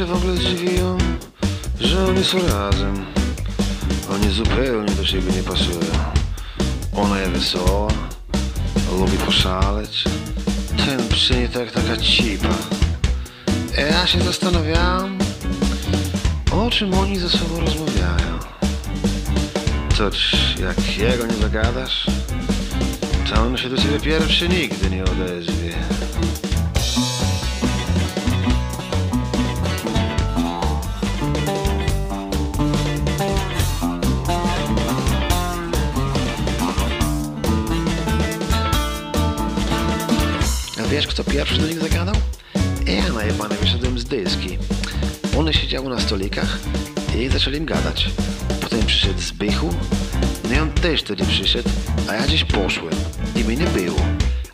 Się 0.00 0.06
w 0.06 0.12
ogóle 0.12 0.36
zdziwiłem, 0.36 0.98
że 1.80 2.04
oni 2.06 2.24
są 2.24 2.38
razem. 2.46 3.06
Oni 4.10 4.30
zupełnie 4.30 4.94
do 4.94 5.06
siebie 5.06 5.32
nie 5.32 5.42
pasują. 5.42 5.92
Ona 6.96 7.20
jest 7.20 7.32
wesoła, 7.32 7.88
lubi 8.98 9.16
poszaleć. 9.18 10.04
Ten 10.86 11.08
przy 11.08 11.34
niej 11.34 11.48
tak 11.48 11.72
taka 11.72 11.96
cipa. 11.96 12.48
Ja 13.76 14.06
się 14.06 14.20
zastanawiałem, 14.20 15.18
o 16.52 16.70
czym 16.70 16.94
oni 16.94 17.18
ze 17.18 17.28
sobą 17.28 17.60
rozmawiają. 17.60 18.38
Toć, 19.98 20.34
jak 20.60 20.98
jego 20.98 21.26
nie 21.26 21.36
zagadasz, 21.36 22.06
to 23.30 23.42
on 23.42 23.56
się 23.56 23.68
do 23.68 23.76
ciebie 23.76 24.00
pierwszy 24.00 24.48
nigdy 24.48 24.90
nie 24.90 25.04
odezwie. 25.04 25.74
Wiesz, 41.00 41.06
kto 41.06 41.24
pierwszy 41.24 41.58
do 41.58 41.66
nich 41.66 41.80
zagadał? 41.80 42.14
Ja 42.86 43.12
najebany 43.12 43.54
wyszedłem 43.54 43.98
z 43.98 44.04
dyski. 44.04 44.58
One 45.38 45.54
siedziały 45.54 45.88
na 45.88 46.00
stolikach 46.00 46.58
i 47.18 47.28
zaczęli 47.28 47.56
im 47.56 47.64
gadać. 47.66 48.10
Potem 48.60 48.86
przyszedł 48.86 49.20
Zbychu, 49.20 49.74
no 50.48 50.54
i 50.54 50.58
on 50.58 50.72
też 50.72 51.00
wtedy 51.00 51.24
przyszedł, 51.24 51.68
a 52.08 52.14
ja 52.14 52.26
gdzieś 52.26 52.44
poszłem 52.44 52.94
i 53.36 53.44
mnie 53.44 53.56
nie 53.56 53.66
było. 53.66 54.00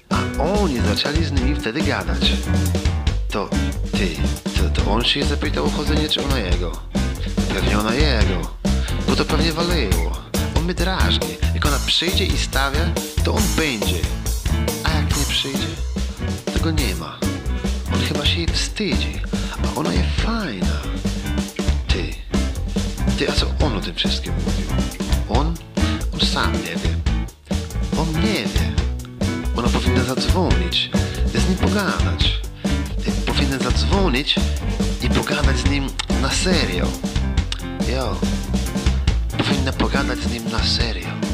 A 0.09 0.43
oni 0.43 0.81
zaczęli 0.81 1.25
z 1.25 1.33
nimi 1.33 1.57
wtedy 1.57 1.81
gadać. 1.81 2.33
To 3.31 3.49
ty, 3.93 4.09
to, 4.45 4.83
to 4.83 4.91
on 4.91 5.05
się 5.05 5.25
zapytał 5.25 5.65
o 5.65 5.71
chodzenie, 5.71 6.09
czy 6.09 6.25
ona 6.25 6.39
jego? 6.39 6.73
Pewnie 7.55 7.79
ona 7.79 7.95
jego, 7.95 8.51
bo 9.09 9.17
to 9.17 9.25
pewnie 9.25 9.53
waliło. 9.53 10.13
On 10.57 10.65
mnie 10.65 10.75
drażni. 10.75 11.29
Jak 11.55 11.67
ona 11.67 11.79
przyjdzie 11.87 12.25
i 12.25 12.39
stawia, 12.39 12.81
to 13.25 13.35
on 13.35 13.43
będzie. 13.57 13.99
A 14.85 14.91
jak 14.91 15.19
nie 15.19 15.25
przyjdzie, 15.25 15.86
go 16.67 16.71
nie 16.71 16.95
ma. 16.95 17.19
On 17.95 18.01
chyba 18.01 18.27
się 18.27 18.37
jej 18.37 18.47
wstydzi, 18.49 19.21
a 19.65 19.79
ona 19.79 19.93
jest 19.93 20.09
fajna. 20.17 20.81
Ty, 21.89 22.15
ty, 23.19 23.31
a 23.31 23.33
co 23.33 23.47
on 23.67 23.77
o 23.77 23.81
tym 23.81 23.95
wszystkim 23.95 24.33
mówił? 24.35 24.67
On? 25.29 25.55
On 26.15 26.21
sam 26.21 26.53
nie 26.53 26.77
wie. 26.77 26.95
On 28.01 28.13
nie 28.13 28.45
wie. 28.45 28.73
Ona 29.57 29.69
powinna 29.69 30.05
zadzwonić, 30.05 30.91
z 31.35 31.49
nim 31.49 31.59
pogadać. 31.59 32.41
Powinna 33.27 33.59
zadzwonić 33.59 34.37
i 35.03 35.11
pogadać 35.11 35.57
z 35.59 35.71
nim 35.71 35.87
na 36.23 36.31
serio. 36.31 36.87
Jo, 37.93 38.17
powinna 39.39 39.73
pogadać 39.73 40.19
z 40.19 40.33
nim 40.33 40.45
na 40.51 40.65
serio. 40.65 41.26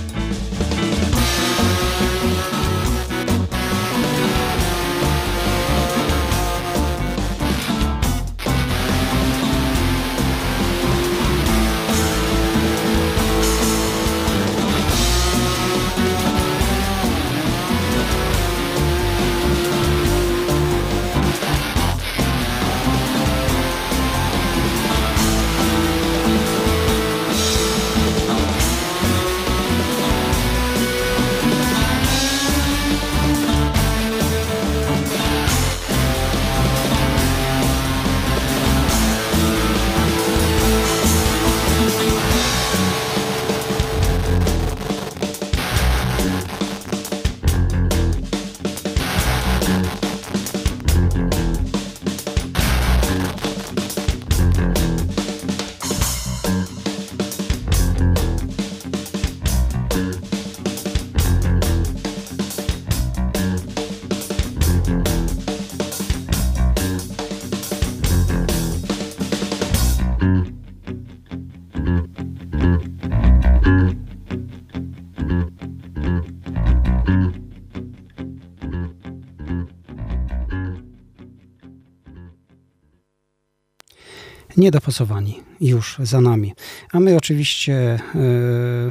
Niedopasowani 84.63 85.41
już 85.61 85.97
za 86.03 86.21
nami. 86.21 86.53
A 86.93 87.01
my 87.01 87.17
oczywiście 87.17 87.75
e, 87.75 88.01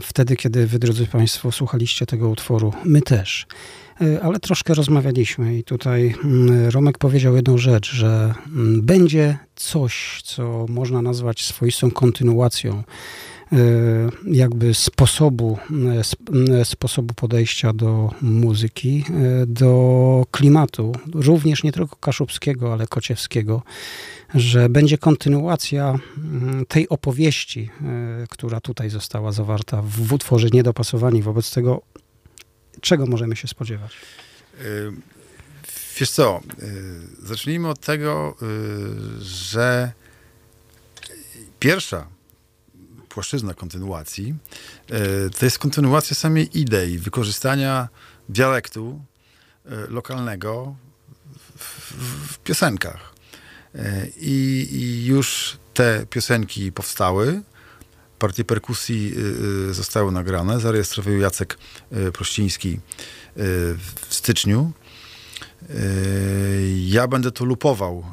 wtedy, 0.01 0.35
kiedy 0.35 0.67
wy, 0.67 0.79
drodzy 0.79 1.07
Państwo, 1.07 1.51
słuchaliście 1.51 2.05
tego 2.05 2.29
utworu, 2.29 2.73
my 2.85 3.01
też. 3.01 3.47
E, 4.01 4.23
ale 4.23 4.39
troszkę 4.39 4.73
rozmawialiśmy 4.73 5.57
i 5.57 5.63
tutaj 5.63 6.15
mm, 6.23 6.69
Romek 6.69 6.97
powiedział 6.97 7.35
jedną 7.35 7.57
rzecz, 7.57 7.91
że 7.91 8.33
mm, 8.47 8.81
będzie 8.81 9.37
coś, 9.55 10.21
co 10.23 10.65
można 10.69 11.01
nazwać 11.01 11.45
swoistą 11.45 11.91
kontynuacją 11.91 12.83
jakby 14.27 14.73
sposobu, 14.73 15.57
sposobu 16.63 17.13
podejścia 17.13 17.73
do 17.73 18.11
muzyki, 18.21 19.05
do 19.47 20.25
klimatu, 20.31 20.95
również 21.13 21.63
nie 21.63 21.71
tylko 21.71 21.95
kaszubskiego, 21.95 22.73
ale 22.73 22.87
kociewskiego 22.87 23.63
że 24.35 24.69
będzie 24.69 24.97
kontynuacja 24.97 25.99
tej 26.67 26.89
opowieści, 26.89 27.69
która 28.29 28.59
tutaj 28.59 28.89
została 28.89 29.31
zawarta 29.31 29.81
w 29.81 30.13
utworze 30.13 30.47
Niedopasowani. 30.53 31.21
Wobec 31.21 31.51
tego, 31.51 31.81
czego 32.81 33.05
możemy 33.05 33.35
się 33.35 33.47
spodziewać? 33.47 33.91
Wiesz 35.99 36.11
co, 36.11 36.39
zacznijmy 37.23 37.69
od 37.69 37.79
tego, 37.79 38.35
że 39.19 39.91
pierwsza 41.59 42.07
płaszczyzna 43.13 43.53
kontynuacji 43.53 44.35
to 45.39 45.45
jest 45.45 45.59
kontynuacja 45.59 46.15
samej 46.15 46.59
idei 46.59 46.97
wykorzystania 46.97 47.89
dialektu 48.29 49.01
lokalnego 49.89 50.75
w, 51.57 51.93
w 52.33 52.39
piosenkach. 52.39 53.13
E, 53.75 54.07
I, 54.17 54.67
I, 54.71 55.05
już 55.05 55.57
te 55.73 56.05
piosenki 56.09 56.71
powstały. 56.71 57.41
Partie 58.19 58.43
perkusji 58.43 59.13
zostały 59.71 60.11
nagrane. 60.11 60.59
Zarejestrował 60.59 61.13
Jacek 61.13 61.57
Prościński 62.13 62.79
w 63.35 64.05
styczniu. 64.09 64.71
Ja 66.85 67.07
będę 67.07 67.31
to 67.31 67.45
lupował. 67.45 68.05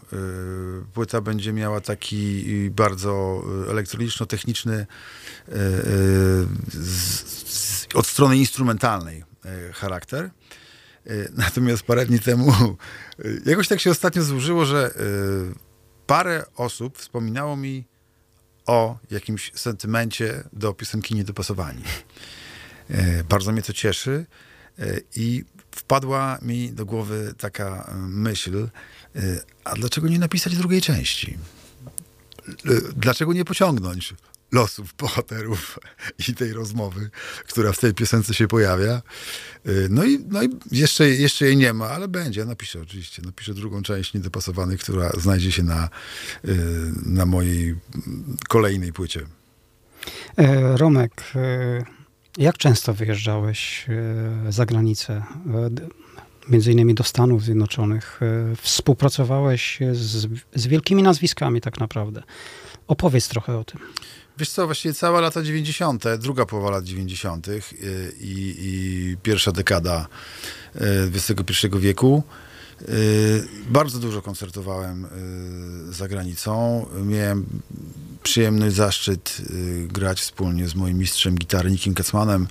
Płyta 0.95 1.21
będzie 1.21 1.53
miała 1.53 1.81
taki 1.81 2.45
bardzo 2.71 3.43
elektroniczno-techniczny 3.71 4.87
od 7.95 8.07
strony 8.07 8.37
instrumentalnej 8.37 9.25
charakter. 9.73 10.31
Natomiast 11.33 11.83
parę 11.83 12.07
dni 12.07 12.19
temu 12.19 12.53
jakoś 13.47 13.69
tak 13.69 13.81
się 13.81 13.91
ostatnio 13.91 14.23
złożyło, 14.23 14.65
że 14.65 14.95
parę 16.07 16.45
osób 16.57 16.99
wspominało 16.99 17.57
mi 17.57 17.85
o 18.67 18.99
jakimś 19.11 19.53
sentymencie 19.55 20.45
do 20.53 20.75
piosenki 20.75 21.15
Niedopasowani. 21.15 21.83
Bardzo 23.29 23.53
mnie 23.53 23.63
to 23.63 23.73
cieszy 23.73 24.27
i 25.17 25.45
wpadła 25.89 26.39
mi 26.43 26.73
do 26.73 26.87
głowy 26.87 27.35
taka 27.39 27.95
myśl, 28.09 28.69
a 29.65 29.75
dlaczego 29.75 30.09
nie 30.09 30.19
napisać 30.19 30.57
drugiej 30.57 30.81
części? 30.81 31.39
Dlaczego 32.97 33.33
nie 33.33 33.45
pociągnąć 33.45 34.15
losów 34.53 34.95
bohaterów 34.99 35.79
i 36.29 36.35
tej 36.35 36.53
rozmowy, 36.53 37.11
która 37.49 37.73
w 37.73 37.79
tej 37.79 37.95
piosence 37.95 38.35
się 38.35 38.49
pojawia. 38.49 39.03
No 39.91 40.05
i, 40.05 40.19
no 40.29 40.43
i 40.43 40.49
jeszcze, 40.71 41.09
jeszcze 41.09 41.47
jej 41.47 41.57
nie 41.57 41.73
ma, 41.73 41.89
ale 41.89 42.09
będzie. 42.09 42.45
Napiszę 42.45 42.81
oczywiście. 42.81 43.23
Napiszę 43.23 43.55
drugą 43.55 43.83
część 43.83 44.15
niedopasowanych, 44.15 44.81
która 44.81 45.11
znajdzie 45.11 45.53
się 45.53 45.63
na, 45.63 45.89
na 47.07 47.27
mojej 47.27 47.77
kolejnej 48.49 48.93
płycie. 48.93 49.27
E, 50.37 50.77
Romek, 50.77 51.13
e, 51.35 51.98
jak 52.39 52.59
często 52.59 52.95
wyjeżdżałeś 52.95 53.87
e, 54.49 54.53
za 54.53 54.67
granicę? 54.67 55.23
Między 56.49 56.73
innymi 56.73 56.95
do 56.95 57.05
Stanów 57.05 57.45
Zjednoczonych. 57.45 58.21
Współpracowałeś 58.63 59.79
z, 59.93 60.29
z 60.55 60.67
wielkimi 60.67 61.03
nazwiskami 61.03 61.61
tak 61.61 61.81
naprawdę. 61.81 62.23
Opowiedz 62.87 63.29
trochę 63.29 63.59
o 63.59 63.65
tym. 63.65 63.81
Wiesz 64.39 64.51
co, 64.51 64.67
właściwie 64.67 64.95
całe 64.95 65.21
lata 65.21 65.43
90., 65.43 66.05
druga 66.19 66.47
połowa 66.47 66.71
lat 66.71 66.85
90. 66.85 67.49
Y, 67.49 67.63
i, 68.21 68.55
i 68.59 69.17
pierwsza 69.23 69.53
dekada 69.53 70.07
XXI 71.15 71.69
wieku. 71.79 72.23
Y, 72.83 73.49
bardzo 73.71 73.99
dużo 73.99 74.23
koncertowałem 74.23 75.07
za 75.91 76.09
granicą. 76.09 76.87
Miałem 77.05 77.47
przyjemny 78.23 78.71
zaszczyt 78.71 79.43
grać 79.87 80.21
wspólnie 80.21 80.69
z 80.69 80.75
moim 80.75 80.99
mistrzem 80.99 81.35
gitary 81.39 81.71
Nickiem 81.71 81.95
Katzmanem, 81.95 82.49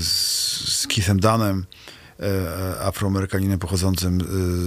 z, 0.00 0.86
Keithem 0.88 1.20
Danem 1.20 1.64
afroamerykaninem 2.80 3.58
pochodzącym 3.58 4.20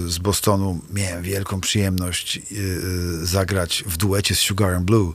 z 0.07 0.17
Bostonu, 0.17 0.79
miałem 0.93 1.23
wielką 1.23 1.61
przyjemność 1.61 2.41
zagrać 3.21 3.83
w 3.87 3.97
duecie 3.97 4.35
z 4.35 4.39
Sugar 4.39 4.73
and 4.73 4.85
Blue. 4.85 5.13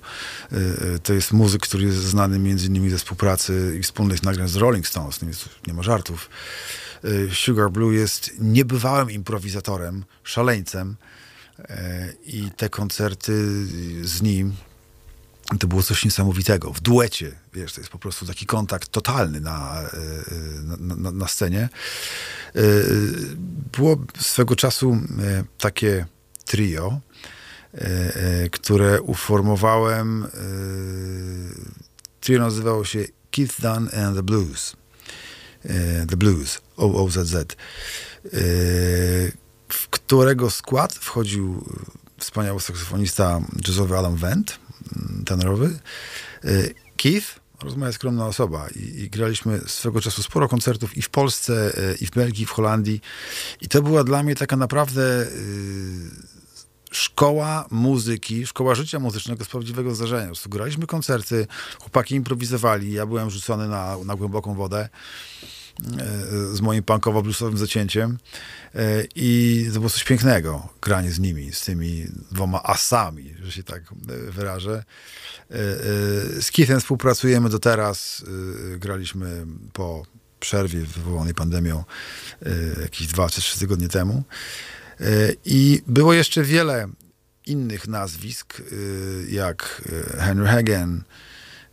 To 1.02 1.12
jest 1.12 1.32
muzyk, 1.32 1.62
który 1.62 1.84
jest 1.84 1.98
znany 1.98 2.38
między 2.38 2.66
innymi 2.66 2.90
ze 2.90 2.98
współpracy 2.98 3.76
i 3.80 3.82
wspólnych 3.82 4.22
nagrań 4.22 4.48
z 4.48 4.56
Rolling 4.56 4.86
Stones, 4.86 5.20
nie 5.66 5.74
ma 5.74 5.82
żartów. 5.82 6.30
Sugar 7.32 7.70
Blue 7.70 7.94
jest 7.94 8.30
niebywałym 8.38 9.10
improwizatorem, 9.10 10.04
szaleńcem 10.22 10.96
i 12.24 12.50
te 12.56 12.68
koncerty 12.68 13.32
z 14.06 14.22
nim 14.22 14.52
to 15.60 15.66
było 15.66 15.82
coś 15.82 16.04
niesamowitego. 16.04 16.72
W 16.72 16.80
duecie, 16.80 17.32
wiesz, 17.52 17.72
to 17.72 17.80
jest 17.80 17.90
po 17.90 17.98
prostu 17.98 18.26
taki 18.26 18.46
kontakt 18.46 18.88
totalny 18.88 19.40
na, 19.40 19.82
e, 19.82 19.86
na, 20.62 20.96
na, 20.96 21.10
na 21.10 21.28
scenie. 21.28 21.68
Było 23.72 23.96
swego 24.20 24.56
czasu 24.56 24.98
takie 25.58 26.06
trio, 26.44 27.00
które 28.50 29.02
uformowałem. 29.02 30.26
Trio 32.20 32.38
nazywało 32.38 32.84
się 32.84 33.04
Keith 33.30 33.60
Dunn 33.60 33.88
and 34.04 34.16
the 34.16 34.22
Blues. 34.22 34.76
The 36.08 36.16
Blues, 36.16 36.60
OOZZ. 36.76 37.56
W 39.68 39.88
którego 39.90 40.50
skład 40.50 40.94
wchodził 40.94 41.64
wspaniały 42.18 42.60
saksofonista 42.60 43.40
jazzowy 43.66 43.98
Alan 43.98 44.16
Wendt, 44.16 44.58
tenorowy. 45.26 45.78
Y, 46.44 46.74
Keith, 46.96 47.40
rozmowa 47.62 47.92
skromna 47.92 48.26
osoba 48.26 48.68
I, 48.68 48.78
i, 48.78 49.10
graliśmy 49.10 49.60
swego 49.66 50.00
czasu 50.00 50.22
sporo 50.22 50.48
koncertów 50.48 50.96
i 50.96 51.02
w 51.02 51.08
Polsce, 51.08 51.72
i 52.00 52.06
w 52.06 52.10
Belgii, 52.10 52.42
i 52.42 52.46
w 52.46 52.50
Holandii. 52.50 53.00
I 53.60 53.68
to 53.68 53.82
była 53.82 54.04
dla 54.04 54.22
mnie 54.22 54.34
taka 54.34 54.56
naprawdę 54.56 55.22
y, 55.22 56.33
szkoła 56.96 57.66
muzyki, 57.70 58.46
szkoła 58.46 58.74
życia 58.74 58.98
muzycznego 58.98 59.44
z 59.44 59.48
prawdziwego 59.48 59.94
zdarzenia. 59.94 60.32
Graliśmy 60.48 60.86
koncerty, 60.86 61.46
chłopaki 61.80 62.14
improwizowali, 62.14 62.92
ja 62.92 63.06
byłem 63.06 63.30
rzucony 63.30 63.68
na, 63.68 63.96
na 64.04 64.16
głęboką 64.16 64.54
wodę 64.54 64.88
z 66.52 66.60
moim 66.60 66.82
punkowo-bluesowym 66.82 67.56
zacięciem 67.56 68.18
e, 68.74 69.04
i 69.14 69.64
to 69.72 69.78
było 69.78 69.90
coś 69.90 70.04
pięknego, 70.04 70.68
granie 70.82 71.10
z 71.10 71.18
nimi, 71.18 71.52
z 71.52 71.60
tymi 71.60 72.06
dwoma 72.30 72.62
asami, 72.62 73.34
że 73.42 73.52
się 73.52 73.62
tak 73.62 73.82
e, 73.82 74.30
wyrażę. 74.30 74.84
E, 75.50 75.54
z 76.42 76.50
Keithem 76.50 76.80
współpracujemy 76.80 77.50
do 77.50 77.58
teraz, 77.58 78.24
graliśmy 78.78 79.46
po 79.72 80.02
przerwie 80.40 80.80
wywołanej 80.80 81.34
pandemią 81.34 81.84
jakieś 82.82 83.06
dwa 83.06 83.30
czy 83.30 83.40
trzy 83.40 83.58
tygodnie 83.58 83.88
temu 83.88 84.22
i 85.44 85.82
było 85.86 86.12
jeszcze 86.12 86.42
wiele 86.42 86.88
innych 87.46 87.88
nazwisk, 87.88 88.62
jak 89.28 89.82
Henry 90.18 90.46
Hagen, 90.46 91.04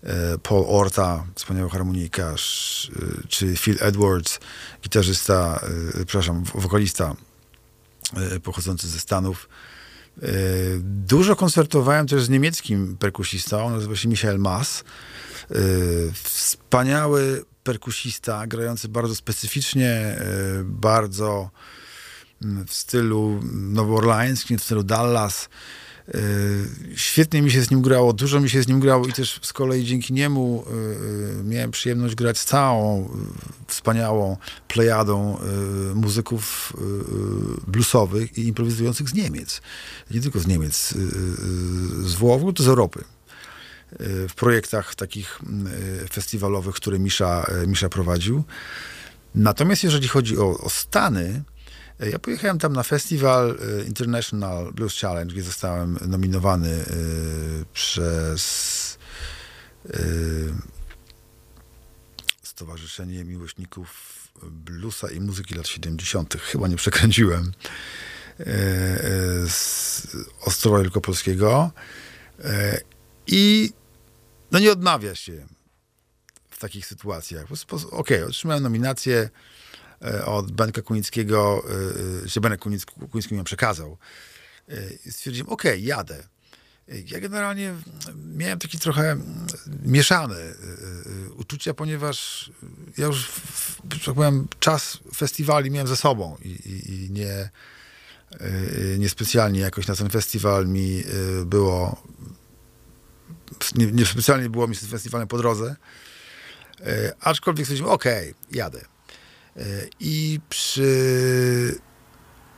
E, 0.04 0.38
Paul 0.38 0.66
Orta, 0.68 1.26
wspaniały 1.36 1.70
harmonikarz, 1.70 2.92
e, 2.96 3.28
czy 3.28 3.56
Phil 3.56 3.78
Edwards, 3.80 4.40
gitarzysta, 4.84 5.60
e, 6.02 6.06
przepraszam, 6.06 6.44
wokalista 6.44 7.16
pochodzący 8.44 8.88
ze 8.88 9.00
Stanów. 9.00 9.50
Dużo 10.82 11.36
koncertowałem 11.36 12.08
też 12.08 12.24
z 12.24 12.30
niemieckim 12.30 12.98
perkusistą, 12.98 13.70
nazywa 13.70 13.96
się 13.96 14.10
Michael 14.10 14.40
Maas. 14.40 14.84
Wspaniały 16.14 17.46
perkusista, 17.64 18.48
grający 18.48 18.90
bardzo 18.90 19.16
specyficznie, 19.16 20.16
bardzo 20.64 21.50
w 22.68 22.74
stylu 22.74 23.40
nowoorlańskim, 23.54 24.58
w 24.58 24.64
stylu 24.64 24.84
Dallas. 24.84 25.50
Świetnie 26.96 27.42
mi 27.42 27.52
się 27.52 27.62
z 27.62 27.72
nim 27.72 27.82
grało, 27.82 28.14
dużo 28.14 28.40
mi 28.40 28.50
się 28.50 28.64
z 28.64 28.68
nim 28.68 28.80
grało 28.80 29.08
i 29.08 29.14
też 29.14 29.40
z 29.42 29.54
kolei 29.54 29.86
dzięki 29.86 30.14
niemu 30.14 30.66
y, 31.40 31.44
miałem 31.44 31.72
przyjemność 31.72 32.16
grać 32.16 32.38
z 32.38 32.46
całą 32.46 33.06
y, 33.06 33.08
wspaniałą 33.68 34.38
plejadą 34.68 35.38
y, 35.92 35.96
muzyków 35.96 36.74
bluesowych 37.68 38.38
i 38.38 38.48
improwizujących 38.48 39.10
z 39.10 39.14
Niemiec. 39.14 39.62
Nie 40.12 40.22
tylko 40.22 40.40
z 40.40 40.48
Niemiec, 40.48 40.94
z 42.04 42.14
Włoch, 42.14 42.42
to 42.56 42.64
z 42.64 42.68
Europy. 42.68 43.04
W 44.30 44.34
projektach 44.36 44.96
takich 44.96 45.42
festiwalowych, 46.12 46.76
które 46.76 47.00
Misza, 47.00 47.46
Misza 47.68 47.90
prowadził. 47.90 48.44
Natomiast 49.36 49.84
jeżeli 49.84 50.08
chodzi 50.08 50.38
o, 50.38 50.58
o 50.58 50.70
Stany, 50.70 51.44
ja 52.06 52.20
pojechałem 52.20 52.60
tam 52.60 52.74
na 52.74 52.84
festiwal 52.84 53.58
e, 53.80 53.84
International 53.84 54.74
Blues 54.74 55.00
Challenge, 55.00 55.34
gdzie 55.34 55.44
zostałem 55.44 55.98
nominowany 56.08 56.70
e, 56.70 56.86
przez 57.74 58.98
e, 59.90 60.00
Stowarzyszenie 62.44 63.24
Miłośników 63.24 64.18
Bluesa 64.44 65.12
i 65.12 65.20
Muzyki 65.20 65.56
lat 65.56 65.68
70. 65.68 66.34
Chyba 66.42 66.68
nie 66.68 66.76
przekręciłem. 66.76 67.52
Z 69.48 70.08
Ostrowa 70.42 70.80
Wielkopolskiego. 70.80 71.72
I 73.28 73.74
no 74.52 74.60
nie 74.60 74.72
odmawia 74.72 75.16
się 75.16 75.48
w 76.50 76.60
takich 76.60 76.86
sytuacjach. 76.86 77.46
Okej, 77.72 77.90
okay, 77.92 78.26
otrzymałem 78.26 78.64
nominację 78.64 79.14
E, 79.14 79.30
od 80.26 80.52
Benka 80.52 80.82
Kunickiego, 80.82 81.64
e, 82.24 82.28
że 82.28 82.42
Benek 82.42 82.60
Kunicki 83.12 83.34
mi 83.34 83.38
ją 83.38 83.44
przekazał. 83.44 83.98
E, 84.70 85.12
stwierdziłem, 85.12 85.50
okej, 85.50 85.84
jadę. 85.84 86.24
Ja 87.06 87.20
generalnie 87.20 87.74
miałem 88.36 88.60
takie 88.60 88.78
trochę 88.78 89.18
mieszane 89.84 90.36
uczucia, 91.36 91.74
ponieważ 91.74 92.52
ja 92.98 93.06
już, 93.06 93.32
tak 94.06 94.16
powiem, 94.16 94.48
czas 94.60 95.00
festiwali 95.16 95.72
miałem 95.72 95.88
ze 95.88 95.96
sobą 95.96 96.38
i, 96.42 96.50
i, 96.50 96.94
i 96.94 97.12
nie, 97.12 97.50
niespecjalnie 98.98 99.60
jakoś 99.60 99.88
na 99.88 99.96
ten 99.96 100.10
festiwal 100.10 100.68
mi 100.68 101.04
było, 101.46 102.04
niespecjalnie 103.76 104.44
nie 104.44 104.50
było 104.50 104.68
mi 104.68 104.76
z 104.76 104.86
festiwalem 104.86 105.28
po 105.28 105.38
drodze, 105.38 105.76
aczkolwiek 107.20 107.66
stwierdziłem, 107.66 107.94
okej, 107.94 108.34
jadę. 108.52 108.91
E, 109.58 109.62
I 110.00 110.40
przy 110.50 111.80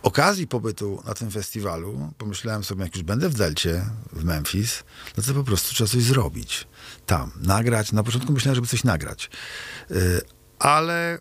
okazji 0.04 0.48
pobytu 0.48 1.04
na 1.06 1.14
tym 1.14 1.32
festiwalu 1.32 2.12
pomyślałem 2.18 2.64
sobie, 2.64 2.84
jak 2.84 2.96
już 2.96 3.04
będę 3.04 3.30
w 3.30 3.34
Delcie, 3.34 3.86
w 4.14 4.24
Memphis, 4.24 4.84
no 5.18 5.24
to 5.24 5.34
po 5.34 5.44
prostu 5.44 5.74
trzeba 5.74 5.90
coś 5.90 6.04
zrobić 6.04 6.68
tam, 7.06 7.32
nagrać. 7.42 7.92
Na 7.92 8.04
początku 8.04 8.34
myślałem, 8.34 8.56
żeby 8.56 8.68
coś 8.68 8.84
nagrać, 8.84 9.30
e, 9.92 9.96
ale 10.60 11.14
e, 11.14 11.20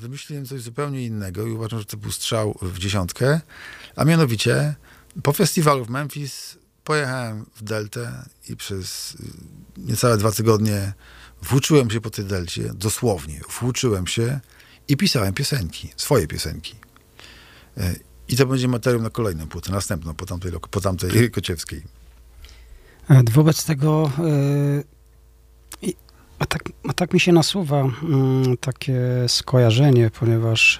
wymyśliłem 0.00 0.46
coś 0.46 0.60
zupełnie 0.60 1.06
innego 1.06 1.46
i 1.46 1.50
uważam, 1.50 1.78
że 1.78 1.84
to 1.84 1.96
był 1.96 2.12
strzał 2.12 2.58
w 2.62 2.78
dziesiątkę, 2.78 3.40
a 3.96 4.04
mianowicie 4.04 4.74
po 5.22 5.32
festiwalu 5.32 5.84
w 5.84 5.90
Memphis 5.90 6.58
pojechałem 6.84 7.46
w 7.56 7.62
Deltę 7.62 8.24
i 8.48 8.56
przez 8.56 9.16
niecałe 9.76 10.16
dwa 10.16 10.32
tygodnie 10.32 10.92
włóczyłem 11.42 11.90
się 11.90 12.00
po 12.00 12.10
tej 12.10 12.24
Delcie, 12.24 12.70
dosłownie, 12.74 13.40
włóczyłem 13.60 14.06
się 14.06 14.40
i 14.90 14.96
pisałem 14.96 15.34
piosenki, 15.34 15.88
swoje 15.96 16.26
piosenki. 16.26 16.74
E, 17.76 17.94
I 18.28 18.36
to 18.36 18.46
będzie 18.46 18.68
materiał 18.68 19.02
na 19.02 19.10
kolejną 19.10 19.46
płytę, 19.46 19.72
następną, 19.72 20.14
po 20.14 20.26
tamtej, 20.26 20.52
po 20.70 20.80
tamtej 20.80 21.30
Kociewskiej. 21.30 21.82
E, 23.10 23.22
wobec 23.30 23.64
tego, 23.64 24.12
e, 25.82 25.90
a 26.38 26.46
tak, 26.46 26.62
a 26.88 26.92
tak 26.92 27.14
mi 27.14 27.20
się 27.20 27.32
nasuwa 27.32 27.80
mm, 27.80 28.56
takie 28.56 29.00
skojarzenie, 29.28 30.10
ponieważ 30.20 30.78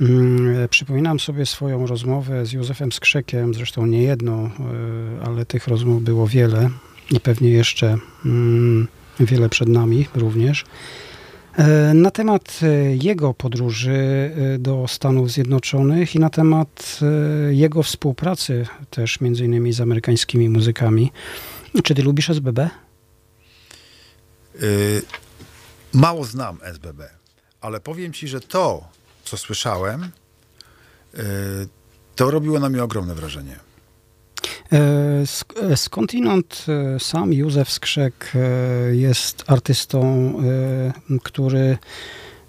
mm, 0.00 0.68
przypominam 0.68 1.20
sobie 1.20 1.46
swoją 1.46 1.86
rozmowę 1.86 2.46
z 2.46 2.52
Józefem 2.52 2.92
Skrzekiem, 2.92 3.54
zresztą 3.54 3.86
nie 3.86 4.02
jedną, 4.02 4.50
ale 5.24 5.46
tych 5.46 5.68
rozmów 5.68 6.02
było 6.02 6.26
wiele 6.26 6.70
i 7.10 7.20
pewnie 7.20 7.50
jeszcze 7.50 7.98
mm, 8.24 8.88
wiele 9.20 9.48
przed 9.48 9.68
nami 9.68 10.08
również. 10.14 10.64
E, 11.58 11.94
na 11.94 12.10
temat 12.10 12.60
e, 12.62 12.66
jego 12.96 13.34
podróży 13.34 13.92
e, 14.54 14.58
do 14.58 14.88
Stanów 14.88 15.30
Zjednoczonych 15.30 16.14
i 16.14 16.18
na 16.18 16.30
temat 16.30 17.00
jego 17.50 17.82
współpracy 17.82 18.66
też 18.90 19.20
między 19.20 19.44
innymi 19.44 19.72
z 19.72 19.80
amerykańskimi 19.80 20.48
muzykami. 20.48 21.12
Czy 21.84 21.94
ty 21.94 22.02
lubisz 22.02 22.30
SBB? 22.30 22.70
Mało 25.92 26.24
znam 26.24 26.58
SBB, 26.62 27.10
ale 27.60 27.80
powiem 27.80 28.12
ci, 28.12 28.28
że 28.28 28.40
to, 28.40 28.88
co 29.24 29.36
słyszałem, 29.36 30.10
to 32.16 32.30
robiło 32.30 32.60
na 32.60 32.68
mnie 32.68 32.84
ogromne 32.84 33.14
wrażenie. 33.14 33.56
E, 34.72 35.22
e, 35.62 35.76
skądinąd 35.76 36.66
e, 36.68 37.00
sam 37.00 37.32
Józef 37.32 37.70
Skrzek 37.70 38.32
jest 38.92 39.44
artystą, 39.46 40.32
który 41.22 41.78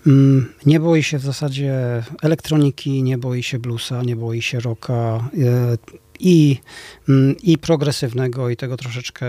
mm, 0.07 0.53
nie 0.65 0.79
boi 0.79 1.03
się 1.03 1.17
w 1.17 1.21
zasadzie 1.21 2.03
elektroniki, 2.21 3.03
nie 3.03 3.17
boi 3.17 3.43
się 3.43 3.59
bluesa, 3.59 4.03
nie 4.03 4.15
boi 4.15 4.41
się 4.41 4.59
rocka 4.59 5.29
i, 6.19 6.57
mm, 7.09 7.35
i 7.43 7.57
progresywnego, 7.57 8.49
i 8.49 8.55
tego 8.55 8.77
troszeczkę 8.77 9.27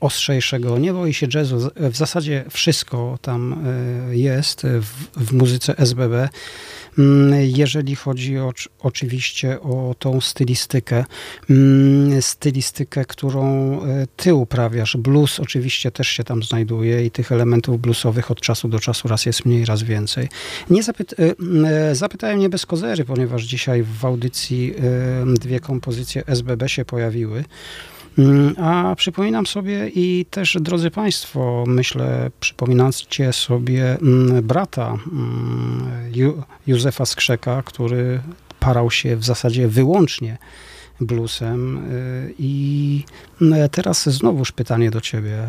ostrzejszego. 0.00 0.78
Nie 0.78 0.92
boi 0.92 1.14
się 1.14 1.26
jazzu. 1.34 1.70
W 1.76 1.96
zasadzie 1.96 2.44
wszystko 2.50 3.18
tam 3.22 3.64
jest 4.10 4.62
w, 4.80 5.24
w 5.24 5.32
muzyce 5.32 5.78
SBB. 5.78 6.28
Mm, 6.98 7.40
jeżeli 7.42 7.96
chodzi 7.96 8.38
o, 8.38 8.52
oczywiście 8.80 9.60
o 9.60 9.94
tą 9.98 10.20
stylistykę. 10.20 11.04
Mm, 11.50 12.22
stylistykę, 12.22 13.04
którą 13.04 13.74
e, 13.82 14.06
ty 14.16 14.34
uprawiasz. 14.34 14.96
Blues 14.96 15.40
oczywiście 15.40 15.90
też 15.90 16.08
się 16.08 16.24
tam 16.24 16.42
znajduje 16.42 17.06
i 17.06 17.10
tych 17.10 17.32
elementów 17.32 17.80
bluesowych 17.80 18.30
od 18.30 18.40
czasu 18.40 18.68
do 18.68 18.78
czasu 18.78 19.08
raz 19.08 19.26
jest 19.26 19.44
mniej, 19.44 19.64
raz 19.64 19.82
więcej. 19.82 20.28
Nie 20.70 20.82
zapyt 20.82 21.12
e, 21.12 21.34
e, 21.68 21.94
zapytałem 21.94 22.38
nie 22.38 22.48
bez 22.48 22.66
kozery, 22.66 23.04
ponieważ 23.04 23.42
dzisiaj 23.42 23.82
w 23.82 24.04
audycji 24.04 24.74
dwie 25.40 25.60
kompozycje 25.60 26.26
SBB 26.26 26.68
się 26.68 26.84
pojawiły. 26.84 27.44
Mm, 28.20 28.54
a 28.58 28.94
przypominam 28.96 29.46
sobie 29.46 29.88
i 29.88 30.26
też, 30.30 30.56
drodzy 30.60 30.90
Państwo, 30.90 31.64
myślę, 31.66 32.30
przypominacie 32.40 33.32
sobie 33.32 33.98
mm, 33.98 34.46
brata 34.46 34.98
mm, 35.12 36.12
Józefa 36.66 37.06
Skrzeka, 37.06 37.62
który 37.62 38.20
parał 38.60 38.90
się 38.90 39.16
w 39.16 39.24
zasadzie 39.24 39.68
wyłącznie 39.68 40.38
bluesem. 41.00 41.90
Y, 41.92 42.34
I 42.38 43.04
teraz 43.70 44.08
znowuż 44.08 44.52
pytanie 44.52 44.90
do 44.90 45.00
Ciebie. 45.00 45.44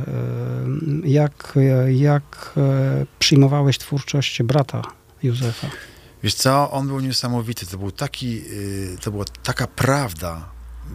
Y, 1.04 1.10
jak, 1.10 1.54
jak 1.88 2.54
y, 3.02 3.06
przyjmowałeś 3.20 3.78
twórczość 3.78 4.44
brata 4.44 4.82
Józefa? 5.24 5.68
Wiesz 6.24 6.34
co, 6.34 6.72
on 6.72 6.88
był 6.88 7.00
niesamowity. 7.00 7.66
To 7.66 7.78
był 7.78 7.92
taki, 7.92 8.42
to 9.02 9.12
była 9.12 9.26
taka 9.44 9.68
prawda 9.68 10.50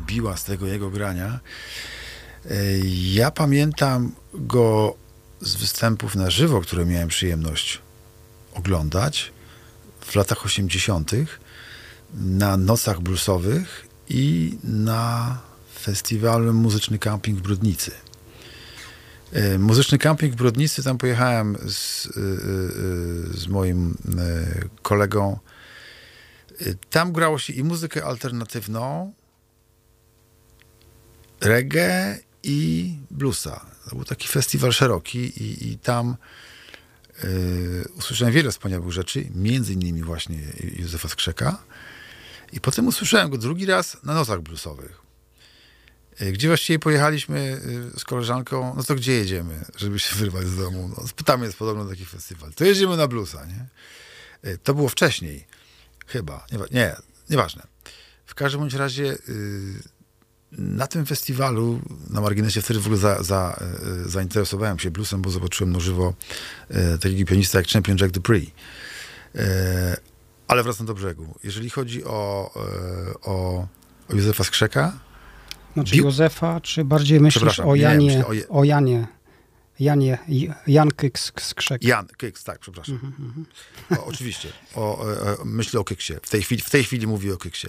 biła 0.06 0.36
z 0.36 0.44
tego 0.44 0.66
jego 0.66 0.90
grania. 0.90 1.40
E, 2.50 2.54
ja 3.12 3.30
pamiętam 3.30 4.12
go 4.34 4.96
z 5.40 5.54
występów 5.54 6.16
na 6.16 6.30
żywo, 6.30 6.60
które 6.60 6.86
miałem 6.86 7.08
przyjemność 7.08 7.82
oglądać 8.54 9.32
w 10.00 10.14
latach 10.14 10.44
80. 10.44 11.10
na 12.14 12.56
nocach 12.56 13.00
bluesowych 13.00 13.86
i 14.08 14.58
na 14.64 15.38
festiwalu 15.78 16.54
Muzyczny 16.54 16.98
Camping 16.98 17.38
w 17.38 17.42
Brudnicy. 17.42 17.90
E, 19.32 19.58
muzyczny 19.58 19.98
Camping 19.98 20.34
w 20.34 20.36
Brodnicy, 20.36 20.82
tam 20.82 20.98
pojechałem 20.98 21.56
z, 21.68 22.06
e, 22.06 22.10
z 23.38 23.46
moim 23.46 23.96
kolegą. 24.82 25.38
Tam 26.90 27.12
grało 27.12 27.38
się 27.38 27.52
i 27.52 27.64
muzykę 27.64 28.04
alternatywną, 28.04 29.12
reggae 31.46 32.18
i 32.42 32.90
bluesa. 33.10 33.66
To 33.90 33.96
był 33.96 34.04
taki 34.04 34.28
festiwal 34.28 34.72
szeroki 34.72 35.18
i, 35.18 35.68
i 35.72 35.78
tam 35.78 36.16
y, 37.24 37.84
usłyszałem 37.98 38.34
wiele 38.34 38.50
wspaniałych 38.50 38.92
rzeczy, 38.92 39.26
między 39.34 39.72
innymi 39.72 40.02
właśnie 40.02 40.38
Józefa 40.78 41.08
Skrzeka. 41.08 41.62
I 42.52 42.60
potem 42.60 42.86
usłyszałem 42.86 43.30
go 43.30 43.38
drugi 43.38 43.66
raz 43.66 43.96
na 44.02 44.14
nocach 44.14 44.40
bluesowych. 44.40 45.00
Y, 46.22 46.32
gdzie 46.32 46.48
właściwie 46.48 46.78
pojechaliśmy 46.78 47.60
y, 47.96 48.00
z 48.00 48.04
koleżanką, 48.04 48.74
no 48.76 48.82
to 48.82 48.94
gdzie 48.94 49.12
jedziemy, 49.12 49.64
żeby 49.76 49.98
się 49.98 50.16
wyrwać 50.16 50.46
z 50.46 50.56
domu? 50.56 50.90
No, 50.96 51.24
tam 51.24 51.42
jest 51.42 51.56
podobno 51.56 51.84
taki 51.84 52.04
festiwal. 52.04 52.52
To 52.52 52.64
jedziemy 52.64 52.96
na 52.96 53.08
bluesa, 53.08 53.46
nie? 53.46 53.66
To 54.62 54.74
było 54.74 54.88
wcześniej, 54.88 55.46
chyba. 56.06 56.46
Nie, 56.52 56.58
nie 56.70 56.96
nieważne. 57.30 57.66
W 58.26 58.34
każdym 58.34 58.60
bądź 58.60 58.74
razie 58.74 59.18
na 60.58 60.86
tym 60.86 61.06
festiwalu, 61.06 61.80
na 62.10 62.20
marginesie, 62.20 62.62
wtedy 62.62 62.80
w 62.80 62.86
ogóle 62.86 63.00
za, 63.00 63.22
za, 63.22 63.60
e, 64.06 64.08
zainteresowałem 64.08 64.78
się 64.78 64.90
bluesem, 64.90 65.22
bo 65.22 65.30
zobaczyłem 65.30 65.72
na 65.72 65.80
żywo 65.80 66.14
e, 66.68 66.98
takiego 66.98 67.30
pianista 67.30 67.58
jak 67.58 67.68
Champion 67.68 67.98
Jack 68.00 68.12
Dupree. 68.12 68.50
E, 69.34 69.96
ale 70.48 70.62
wracam 70.62 70.86
do 70.86 70.94
brzegu. 70.94 71.34
Jeżeli 71.44 71.70
chodzi 71.70 72.04
o, 72.04 72.50
o, 73.22 73.66
o 74.08 74.14
Józefa 74.14 74.44
Skrzeka, 74.44 74.92
Znaczy 75.74 75.96
Józefa, 75.96 76.60
czy 76.60 76.84
bardziej 76.84 77.20
myślisz 77.20 77.60
o 77.60 77.76
nie, 77.76 77.82
Janie, 77.82 78.06
myślę 78.06 78.26
o 78.26 78.32
Je- 78.32 78.48
o 78.48 78.64
Janie, 78.64 79.06
Janie, 79.80 80.18
Jan 80.66 80.90
Kyks 80.90 81.32
Skrzek. 81.42 81.84
Jan 81.84 82.06
Kyks, 82.06 82.44
tak, 82.44 82.58
przepraszam. 82.58 83.12
O, 83.98 84.04
oczywiście. 84.06 84.48
O, 84.74 85.06
e, 85.12 85.30
e, 85.30 85.36
myślę 85.44 85.80
o 85.80 85.84
Kyksie. 85.84 86.14
W 86.22 86.30
tej, 86.30 86.42
chwili, 86.42 86.62
w 86.62 86.70
tej 86.70 86.84
chwili 86.84 87.06
mówię 87.06 87.34
o 87.34 87.36
Kyksie. 87.36 87.66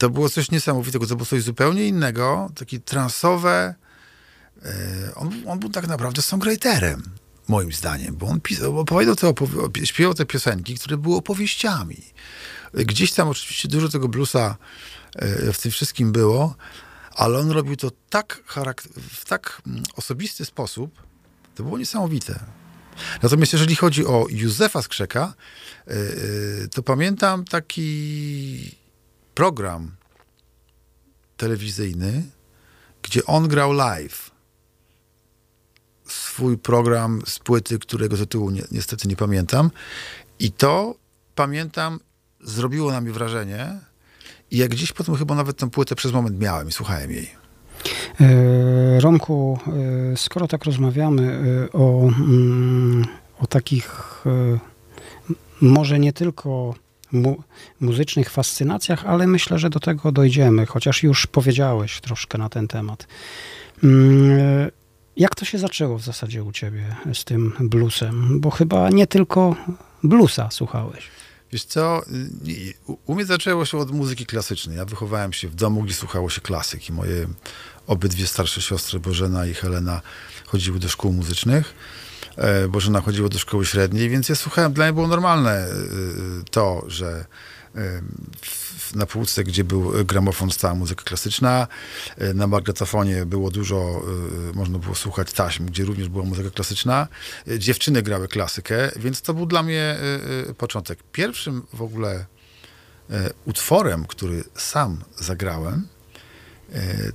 To 0.00 0.10
było 0.10 0.28
coś 0.30 0.50
niesamowitego, 0.50 1.06
to 1.06 1.16
było 1.16 1.26
coś 1.26 1.42
zupełnie 1.42 1.88
innego, 1.88 2.50
takie 2.54 2.80
transowe. 2.80 3.74
E, 4.62 5.14
on, 5.14 5.32
on 5.46 5.58
był 5.58 5.70
tak 5.70 5.88
naprawdę 5.88 6.22
songwriterem, 6.22 7.02
moim 7.48 7.72
zdaniem, 7.72 8.16
bo 8.16 8.26
on 8.26 8.40
pisał, 8.40 8.78
opowiadał 8.78 9.16
te 9.16 9.26
opowi- 9.26 9.60
opie- 9.60 9.84
śpiewał 9.86 10.14
te 10.14 10.24
piosenki, 10.26 10.74
które 10.74 10.96
były 10.96 11.16
opowieściami. 11.16 11.96
Gdzieś 12.74 13.12
tam 13.12 13.28
oczywiście 13.28 13.68
dużo 13.68 13.88
tego 13.88 14.08
bluesa 14.08 14.56
e, 15.16 15.52
w 15.52 15.60
tym 15.60 15.72
wszystkim 15.72 16.12
było, 16.12 16.54
ale 17.14 17.38
on 17.38 17.50
robił 17.50 17.76
to 17.76 17.90
tak 18.10 18.42
charak- 18.46 18.88
w 18.96 19.24
tak 19.24 19.62
mm, 19.66 19.82
osobisty 19.96 20.44
sposób, 20.44 21.02
to 21.54 21.62
było 21.62 21.78
niesamowite. 21.78 22.40
Natomiast 23.22 23.52
jeżeli 23.52 23.76
chodzi 23.76 24.06
o 24.06 24.26
Józefa 24.30 24.82
Skrzeka, 24.82 25.34
e, 25.86 25.94
to 26.68 26.82
pamiętam 26.82 27.44
taki 27.44 28.79
program 29.40 29.90
telewizyjny, 31.36 32.22
gdzie 33.02 33.26
on 33.26 33.48
grał 33.48 33.72
live. 33.72 34.30
Swój 36.04 36.58
program 36.58 37.22
z 37.26 37.38
płyty, 37.38 37.78
którego 37.78 38.16
tytułu 38.16 38.50
ni 38.50 38.60
niestety 38.70 39.08
nie 39.08 39.16
pamiętam. 39.16 39.70
I 40.38 40.52
to, 40.52 40.94
pamiętam, 41.34 42.00
zrobiło 42.40 42.92
na 42.92 43.00
mnie 43.00 43.12
wrażenie. 43.12 43.78
I 44.50 44.56
jak 44.56 44.70
gdzieś 44.70 44.92
potem 44.92 45.16
chyba 45.16 45.34
nawet 45.34 45.56
tę 45.56 45.70
płytę 45.70 45.94
przez 45.94 46.12
moment 46.12 46.40
miałem 46.40 46.68
i 46.68 46.72
słuchałem 46.72 47.10
jej. 47.10 47.30
E, 48.20 49.00
Romku, 49.00 49.58
e, 50.12 50.16
skoro 50.16 50.48
tak 50.48 50.64
rozmawiamy 50.64 51.42
e, 51.66 51.72
o, 51.72 52.08
mm, 52.08 53.04
o 53.38 53.46
takich 53.46 54.24
może 55.60 55.98
nie 55.98 56.12
tylko 56.12 56.74
mu, 57.12 57.42
muzycznych 57.80 58.30
fascynacjach, 58.30 59.04
ale 59.06 59.26
myślę, 59.26 59.58
że 59.58 59.70
do 59.70 59.80
tego 59.80 60.12
dojdziemy, 60.12 60.66
chociaż 60.66 61.02
już 61.02 61.26
powiedziałeś 61.26 62.00
troszkę 62.00 62.38
na 62.38 62.48
ten 62.48 62.68
temat. 62.68 63.06
Mm, 63.84 64.70
Jak 65.16 65.34
to 65.34 65.44
się 65.44 65.58
zaczęło 65.58 65.98
w 65.98 66.02
zasadzie 66.04 66.44
u 66.44 66.52
ciebie 66.52 66.96
z 67.14 67.24
tym 67.24 67.52
bluesem? 67.60 68.40
Bo 68.40 68.50
chyba 68.50 68.90
nie 68.90 69.06
tylko 69.06 69.56
bluesa 70.02 70.48
słuchałeś. 70.50 71.04
Wiesz 71.52 71.64
co, 71.64 72.02
u- 72.86 72.96
u 73.06 73.14
mnie 73.14 73.24
zaczęło 73.24 73.64
się 73.64 73.78
od 73.78 73.90
muzyki 73.90 74.26
klasycznej. 74.26 74.76
Ja 74.76 74.84
wychowałem 74.84 75.32
się 75.32 75.48
w 75.48 75.54
domu, 75.54 75.82
gdzie 75.82 75.94
słuchało 75.94 76.30
się 76.30 76.40
klasyki. 76.40 76.92
Moje 76.92 77.26
obydwie 77.86 78.26
starsze 78.26 78.62
siostry, 78.62 79.00
Bożena 79.00 79.46
i 79.46 79.54
Helena, 79.54 80.00
chodziły 80.46 80.78
do 80.78 80.88
szkół 80.88 81.12
muzycznych. 81.12 81.74
E, 82.40 82.68
Bożena 82.68 83.00
chodziła 83.00 83.28
do 83.28 83.38
szkoły 83.38 83.66
średniej, 83.66 84.08
więc 84.08 84.28
ja 84.28 84.34
słuchałem, 84.34 84.72
dla 84.72 84.84
mnie 84.84 84.92
było 84.92 85.08
normalne 85.08 85.50
e, 85.50 85.68
to, 86.50 86.84
że 86.86 87.24
e, 87.76 88.02
na 88.94 89.06
półce, 89.06 89.44
gdzie 89.44 89.64
był 89.64 89.92
gramofon, 90.04 90.50
stała 90.50 90.74
muzyka 90.74 91.04
klasyczna. 91.04 91.66
Na 92.34 92.46
magnetofonie 92.46 93.26
było 93.26 93.50
dużo, 93.50 94.02
można 94.54 94.78
było 94.78 94.94
słuchać 94.94 95.32
taśm, 95.32 95.66
gdzie 95.66 95.84
również 95.84 96.08
była 96.08 96.24
muzyka 96.24 96.50
klasyczna. 96.50 97.08
Dziewczyny 97.58 98.02
grały 98.02 98.28
klasykę, 98.28 98.90
więc 98.96 99.22
to 99.22 99.34
był 99.34 99.46
dla 99.46 99.62
mnie 99.62 99.96
początek. 100.58 100.98
Pierwszym 101.12 101.62
w 101.72 101.82
ogóle 101.82 102.26
utworem, 103.44 104.06
który 104.06 104.44
sam 104.56 105.04
zagrałem, 105.18 105.86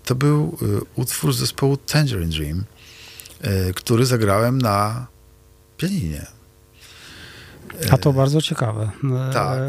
to 0.03 0.15
był 0.15 0.57
utwór 0.95 1.33
zespołu 1.33 1.77
Tangerine 1.77 2.31
Dream, 2.31 2.63
który 3.75 4.05
zagrałem 4.05 4.57
na 4.57 5.07
pianinie. 5.77 6.25
A 7.91 7.97
to 7.97 8.13
bardzo 8.13 8.41
ciekawe. 8.41 8.91
E, 9.29 9.33
tak. 9.33 9.59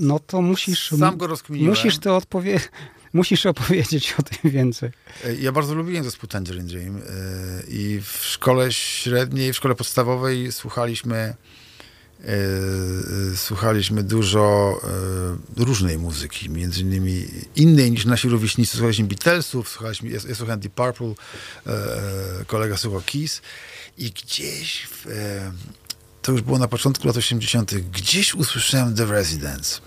No 0.00 0.18
to 0.18 0.42
musisz... 0.42 0.90
Sam 0.98 1.16
go 1.16 1.26
rozkminiłem. 1.26 1.70
Musisz 1.70 1.98
to 1.98 2.16
odpowie- 2.16 2.60
musisz 3.12 3.46
opowiedzieć 3.46 4.14
o 4.18 4.22
tym 4.22 4.50
więcej. 4.50 4.90
E, 5.24 5.34
Ja 5.34 5.52
bardzo 5.52 5.74
lubiłem 5.74 6.04
zespół 6.04 6.28
Tangerine 6.28 6.66
Dream 6.68 6.96
e, 6.96 7.00
i 7.68 8.00
w 8.00 8.24
szkole 8.24 8.72
średniej, 8.72 9.52
w 9.52 9.56
szkole 9.56 9.74
podstawowej 9.74 10.52
słuchaliśmy 10.52 11.16
e, 11.16 11.28
e, 11.28 11.34
słuchaliśmy 13.36 14.02
dużo 14.02 14.74
e, 15.58 15.64
różnej 15.64 15.98
muzyki, 15.98 16.50
między 16.50 16.80
innymi 16.80 17.26
innej 17.56 17.90
niż 17.90 18.04
nasi 18.04 18.28
rówieśnicy. 18.28 18.72
Słuchaliśmy 18.72 19.04
Beatlesów, 19.04 19.68
słuchaliśmy, 19.68 20.10
ja, 20.10 20.18
ja 20.28 20.34
słuchałem 20.34 20.60
Deep 20.60 20.74
Purple, 20.74 21.06
e, 21.06 21.70
e, 22.40 22.44
kolega 22.46 22.76
słuchał 22.76 23.02
Kiss 23.02 23.42
i 23.98 24.10
gdzieś 24.10 24.86
w, 24.90 25.06
e, 25.06 25.52
to 26.22 26.32
już 26.32 26.40
było 26.40 26.58
na 26.58 26.68
początku 26.68 27.06
lat 27.06 27.16
80., 27.16 27.74
gdzieś 27.90 28.34
usłyszałem 28.34 28.94
The 28.94 29.06
Residents. 29.06 29.80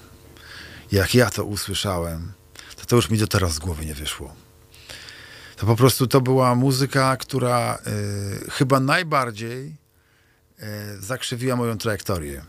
Jak 0.91 1.15
ja 1.15 1.29
to 1.29 1.45
usłyszałem, 1.45 2.31
to 2.75 2.85
to 2.85 2.95
już 2.95 3.09
mi 3.09 3.17
do 3.17 3.27
teraz 3.27 3.53
z 3.53 3.59
głowy 3.59 3.85
nie 3.85 3.95
wyszło. 3.95 4.35
To 5.55 5.65
po 5.65 5.75
prostu 5.75 6.07
to 6.07 6.21
była 6.21 6.55
muzyka, 6.55 7.17
która 7.17 7.79
chyba 8.51 8.79
najbardziej 8.79 9.82
zakrzywiła 10.99 11.55
moją 11.55 11.77
trajektorię 11.77 12.41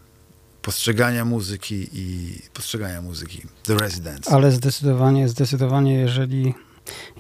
postrzegania 0.65 1.25
muzyki 1.25 1.89
i 1.93 2.39
postrzegania 2.53 3.03
muzyki. 3.03 3.43
The 3.63 3.75
Residents. 3.75 4.33
Ale 4.33 4.53
zdecydowanie, 4.53 5.29
zdecydowanie, 5.29 5.95
jeżeli, 5.95 6.55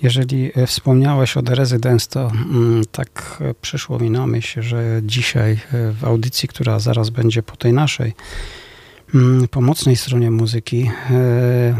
jeżeli 0.02 0.52
e, 0.54 0.66
wspomniałeś 0.66 1.36
o 1.36 1.42
The 1.42 1.54
Residence, 1.54 2.06
to 2.10 2.30
mm, 2.30 2.82
tak 2.92 3.36
e, 3.40 3.54
przyszło 3.54 3.98
mi 3.98 4.10
na 4.10 4.26
myśl, 4.26 4.62
że 4.62 5.00
dzisiaj 5.02 5.52
e, 5.52 5.92
w 5.92 6.04
audycji, 6.04 6.48
która 6.48 6.78
zaraz 6.78 7.10
będzie 7.10 7.42
po 7.42 7.56
tej 7.56 7.72
naszej 7.72 8.14
mm, 9.14 9.48
pomocnej 9.48 9.96
stronie 9.96 10.30
muzyki, 10.30 10.90
e, 11.10 11.76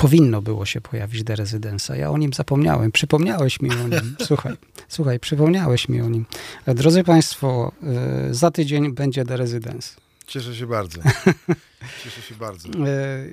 powinno 0.00 0.42
było 0.42 0.66
się 0.66 0.80
pojawić 0.80 1.24
The 1.24 1.36
Residence. 1.36 1.98
Ja 1.98 2.10
o 2.10 2.18
nim 2.18 2.32
zapomniałem. 2.32 2.92
Przypomniałeś 2.92 3.60
mi 3.60 3.70
o 3.70 3.88
nim. 3.88 4.16
Słuchaj, 4.28 4.54
słuchaj, 4.88 5.20
przypomniałeś 5.20 5.88
mi 5.88 6.00
o 6.00 6.08
nim. 6.08 6.26
Drodzy 6.66 7.04
Państwo, 7.04 7.72
e, 7.82 8.34
za 8.34 8.50
tydzień 8.50 8.92
będzie 8.92 9.24
The 9.24 9.36
Residence. 9.36 9.96
Cieszę 10.26 10.54
się 10.54 10.66
bardzo. 10.66 11.00
Cieszę 12.04 12.22
się 12.22 12.34
bardzo. 12.34 12.68
E, 12.68 13.24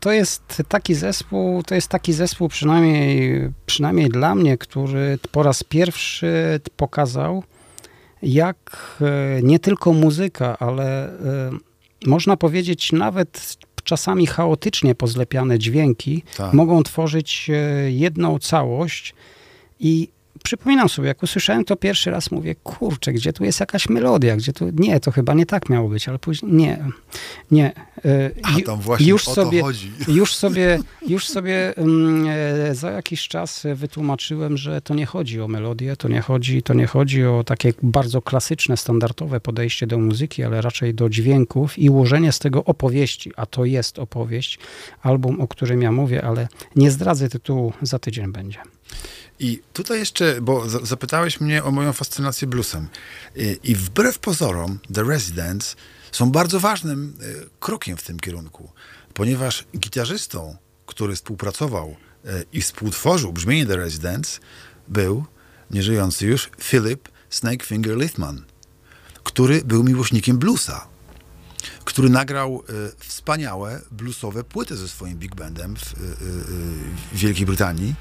To 0.00 0.12
jest 0.12 0.62
taki 0.68 0.94
zespół, 0.94 1.62
to 1.62 1.74
jest 1.74 1.88
taki 1.88 2.12
zespół 2.12 2.48
przynajmniej, 2.48 3.48
przynajmniej 3.66 4.08
dla 4.08 4.34
mnie, 4.34 4.58
który 4.58 5.18
po 5.32 5.42
raz 5.42 5.62
pierwszy 5.62 6.60
pokazał, 6.76 7.44
jak 8.22 8.96
e, 9.00 9.42
nie 9.42 9.58
tylko 9.58 9.92
muzyka, 9.92 10.58
ale 10.58 11.18
można 12.06 12.36
powiedzieć 12.36 12.92
nawet 12.92 13.58
czasami 13.88 14.26
chaotycznie 14.26 14.94
pozlepiane 14.94 15.58
dźwięki 15.58 16.22
Tak. 16.36 16.52
mogą 16.52 16.82
tworzyć 16.82 17.50
e, 17.50 17.90
jedną 17.90 18.38
całość 18.38 19.14
i 19.80 20.08
przypominam 20.44 20.88
sobie, 20.88 21.08
jak 21.08 21.22
usłyszałem 21.22 21.64
to 21.64 21.76
pierwszy 21.76 22.10
raz, 22.10 22.30
mówię, 22.30 22.54
kurczę, 22.54 23.12
gdzie 23.12 23.32
tu 23.32 23.44
jest 23.44 23.60
jakaś 23.60 23.88
melodia, 23.88 24.36
gdzie 24.36 24.52
tu, 24.52 24.70
nie, 24.72 25.00
to 25.00 25.10
chyba 25.10 25.34
nie 25.34 25.46
tak 25.46 25.68
miało 25.68 25.88
być, 25.88 26.08
ale 26.08 26.18
później, 26.18 26.52
nie, 26.52 26.84
nie. 27.50 27.72
e, 28.04 28.30
A 28.42 28.60
tam 28.66 28.80
właśnie 28.80 29.06
już 29.06 29.28
o 29.28 29.34
sobie, 29.34 29.58
to 29.58 29.64
chodzi. 29.64 29.92
już 30.08 30.34
sobie, 30.34 30.78
już 31.08 31.28
sobie 31.28 31.76
mm, 31.76 32.26
e, 32.70 32.74
za 32.74 32.90
jakiś 32.90 33.28
czas 33.28 33.66
wytłumaczyłem, 33.74 34.56
że 34.56 34.80
to 34.80 34.94
nie 34.94 35.06
chodzi 35.06 35.40
o 35.40 35.48
melodię, 35.48 35.96
to 35.96 36.08
nie 36.08 36.20
chodzi, 36.20 36.62
to 36.62 36.74
nie 36.74 36.86
chodzi 36.86 37.24
o 37.24 37.44
takie 37.44 37.72
bardzo 37.82 38.22
klasyczne, 38.22 38.76
standardowe 38.76 39.40
podejście 39.40 39.86
do 39.86 39.98
muzyki, 39.98 40.44
ale 40.44 40.60
raczej 40.60 40.94
do 40.94 41.08
dźwięków 41.08 41.78
i 41.78 41.90
ułożenie 41.90 42.32
z 42.32 42.38
tego 42.38 42.64
opowieści, 42.64 43.32
a 43.36 43.46
to 43.46 43.64
jest 43.64 43.98
opowieść, 43.98 44.58
album, 45.02 45.40
o 45.40 45.48
którym 45.48 45.82
ja 45.82 45.92
mówię, 45.92 46.24
ale 46.24 46.48
nie 46.76 46.90
zdradzę 46.90 47.28
tytułu, 47.28 47.72
za 47.82 47.98
tydzień 47.98 48.32
będzie. 48.32 48.58
I 49.38 49.62
tutaj 49.72 49.98
jeszcze, 49.98 50.40
bo 50.40 50.68
za- 50.68 50.86
zapytałeś 50.86 51.40
mnie 51.40 51.64
o 51.64 51.70
moją 51.70 51.92
fascynację 51.92 52.48
bluesem. 52.48 52.88
I, 53.36 53.58
I 53.64 53.74
wbrew 53.74 54.18
pozorom, 54.18 54.78
The 54.94 55.02
Residents 55.04 55.76
są 56.12 56.30
bardzo 56.30 56.60
ważnym 56.60 57.16
e, 57.20 57.24
krokiem 57.60 57.96
w 57.96 58.02
tym 58.02 58.20
kierunku, 58.20 58.72
ponieważ 59.14 59.64
gitarzystą, 59.78 60.56
który 60.86 61.16
współpracował 61.16 61.96
e, 62.24 62.44
i 62.52 62.60
współtworzył 62.62 63.32
brzmienie 63.32 63.66
The 63.66 63.76
Residents, 63.76 64.40
był 64.88 65.24
nieżyjący 65.70 66.26
już 66.26 66.50
Philip 66.62 67.08
Snakefinger 67.30 67.96
Lithman, 67.96 68.44
który 69.24 69.62
był 69.64 69.84
miłośnikiem 69.84 70.38
bluesa. 70.38 70.88
który 71.84 72.10
nagrał 72.10 72.64
e, 72.68 72.72
wspaniałe 72.98 73.80
bluesowe 73.90 74.44
płyty 74.44 74.76
ze 74.76 74.88
swoim 74.88 75.18
big 75.18 75.34
bandem 75.34 75.76
w, 75.76 75.82
e, 75.82 75.84
e, 75.86 75.94
w 77.12 77.18
Wielkiej 77.18 77.46
Brytanii. 77.46 77.94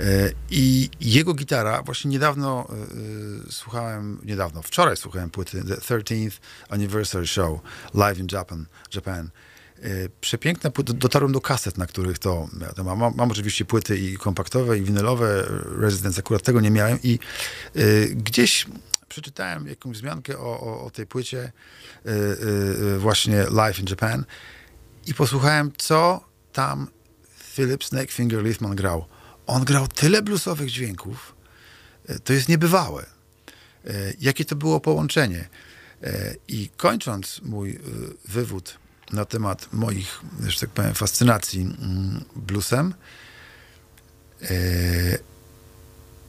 E, 0.00 0.32
I 0.50 0.90
jego 1.00 1.34
gitara, 1.34 1.82
właśnie 1.82 2.10
niedawno 2.10 2.68
e, 2.68 2.74
e, 2.74 3.52
słuchałem, 3.52 4.18
niedawno, 4.24 4.62
wczoraj 4.62 4.96
słuchałem 4.96 5.30
płyty 5.30 5.64
The 5.64 5.74
13th 5.74 6.38
Anniversary 6.68 7.26
Show 7.26 7.60
Live 7.94 8.18
in 8.18 8.26
Japan. 8.32 8.66
Japan. 8.94 9.30
Przepiękne 10.20 10.70
płyty, 10.70 10.94
dotarłem 10.94 11.32
do 11.32 11.40
kaset, 11.40 11.78
na 11.78 11.86
których 11.86 12.18
to, 12.18 12.48
to 12.76 12.84
mam, 12.84 12.98
mam, 12.98 13.14
mam 13.16 13.30
oczywiście 13.30 13.64
płyty 13.64 13.98
i 13.98 14.16
kompaktowe, 14.16 14.78
i 14.78 14.82
winylowe, 14.82 15.44
Residence 15.78 16.20
akurat 16.20 16.42
tego 16.42 16.60
nie 16.60 16.70
miałem 16.70 16.98
i 17.02 17.18
e, 17.74 17.80
gdzieś 18.08 18.66
przeczytałem 19.08 19.66
jakąś 19.66 19.96
wzmiankę 19.96 20.38
o, 20.38 20.60
o, 20.60 20.84
o 20.84 20.90
tej 20.90 21.06
płycie 21.06 21.52
e, 22.06 22.10
e, 22.94 22.98
właśnie 22.98 23.46
Live 23.50 23.78
in 23.78 23.86
Japan 23.90 24.24
i 25.06 25.14
posłuchałem, 25.14 25.72
co 25.78 26.24
tam 26.52 26.88
Philip 27.54 27.84
Snakefinger 27.84 28.44
Leafman 28.44 28.76
grał. 28.76 29.06
On 29.46 29.64
grał 29.64 29.88
tyle 29.88 30.22
bluesowych 30.22 30.70
dźwięków, 30.70 31.34
e, 32.08 32.18
to 32.18 32.32
jest 32.32 32.48
niebywałe. 32.48 33.06
E, 33.86 34.12
Jakie 34.20 34.44
to 34.44 34.56
było 34.56 34.80
połączenie. 34.80 35.48
E, 36.02 36.34
I 36.48 36.70
kończąc 36.76 37.40
mój 37.42 37.78
wywód 38.28 38.78
na 39.12 39.24
temat 39.24 39.68
moich, 39.72 40.20
że 40.46 40.60
tak 40.60 40.70
powiem, 40.70 40.94
fascynacji 40.94 41.60
mm, 41.60 42.24
bluesem, 42.36 42.94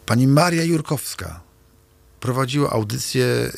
pani 0.06 0.28
Maria 0.28 0.64
Jurkowska 0.64 1.42
prowadziła 2.20 2.70
audycję 2.70 3.52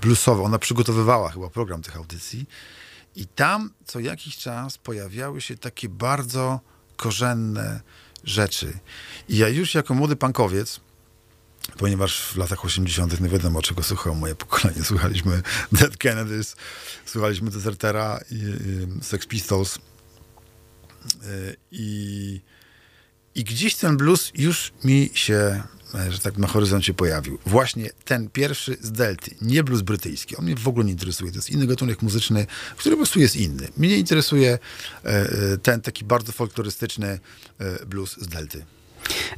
bluesową. 0.00 0.44
Ona 0.44 0.58
przygotowywała 0.58 1.30
chyba 1.30 1.50
program 1.50 1.82
tych 1.82 1.96
audycji. 1.96 2.46
I 3.16 3.26
tam 3.26 3.70
co 3.84 4.00
jakiś 4.00 4.36
czas 4.36 4.78
pojawiały 4.78 5.40
się 5.40 5.56
takie 5.56 5.88
bardzo 5.88 6.60
korzenne 7.02 7.80
rzeczy. 8.24 8.78
I 9.28 9.36
ja 9.36 9.48
już 9.48 9.74
jako 9.74 9.94
młody 9.94 10.16
punkowiec, 10.16 10.80
ponieważ 11.78 12.20
w 12.20 12.36
latach 12.36 12.64
80. 12.64 13.20
nie 13.20 13.28
wiadomo, 13.28 13.62
czego 13.62 13.82
słuchało 13.82 14.16
moje 14.16 14.34
pokolenie. 14.34 14.84
Słuchaliśmy 14.84 15.42
Dead 15.72 15.96
Kennedys, 15.96 16.56
słuchaliśmy 17.06 17.50
Desertera 17.50 18.20
i, 18.30 18.34
i 18.34 19.04
Sex 19.04 19.26
Pistols. 19.26 19.76
Y, 19.76 21.56
I, 21.70 22.40
I 23.34 23.44
gdzieś 23.44 23.76
ten 23.76 23.96
blues 23.96 24.32
już 24.34 24.72
mi 24.84 25.10
się, 25.14 25.62
że 26.10 26.18
tak 26.18 26.38
na 26.38 26.46
horyzoncie 26.46 26.94
pojawił. 26.94 27.38
Właśnie 27.46 27.90
ten 28.04 28.28
pierwszy 28.28 28.76
z 28.80 28.92
Delty, 28.92 29.34
nie 29.42 29.64
blues 29.64 29.82
brytyjski. 29.82 30.36
On 30.36 30.44
mnie 30.44 30.56
w 30.56 30.68
ogóle 30.68 30.84
nie 30.84 30.92
interesuje. 30.92 31.30
To 31.30 31.38
jest 31.38 31.50
inny 31.50 31.66
gatunek 31.66 32.02
muzyczny, 32.02 32.46
który 32.76 32.96
po 32.96 32.98
prostu 32.98 33.20
jest 33.20 33.36
inny. 33.36 33.68
Mnie 33.76 33.96
interesuje 33.96 34.58
e, 35.04 35.08
e, 35.08 35.58
ten 35.58 35.80
taki 35.80 36.04
bardzo 36.04 36.32
folklorystyczny 36.32 37.18
e, 37.58 37.86
blues 37.86 38.16
z 38.20 38.28
Delty. 38.28 38.64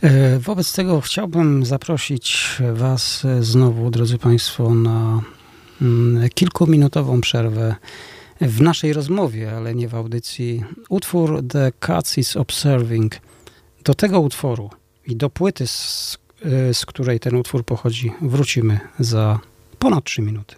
E, 0.00 0.38
Wobec 0.38 0.72
tego 0.72 1.00
chciałbym 1.00 1.66
zaprosić 1.66 2.48
Was 2.74 3.24
e, 3.24 3.42
znowu, 3.42 3.90
drodzy 3.90 4.18
Państwo, 4.18 4.74
na 4.74 5.20
mm, 5.82 6.28
kilkuminutową 6.28 7.20
przerwę 7.20 7.74
w 8.40 8.60
naszej 8.60 8.92
rozmowie, 8.92 9.52
ale 9.56 9.74
nie 9.74 9.88
w 9.88 9.94
audycji. 9.94 10.64
Utwór 10.88 11.42
The 11.48 11.72
Cats 11.80 12.18
is 12.18 12.36
Observing. 12.36 13.16
Do 13.84 13.94
tego 13.94 14.20
utworu 14.20 14.70
i 15.06 15.16
do 15.16 15.30
płyty, 15.30 15.66
z, 15.66 16.14
e, 16.14 16.23
z 16.72 16.86
której 16.86 17.20
ten 17.20 17.36
utwór 17.36 17.64
pochodzi, 17.64 18.12
wrócimy 18.22 18.80
za 18.98 19.38
ponad 19.78 20.04
3 20.04 20.22
minuty. 20.22 20.56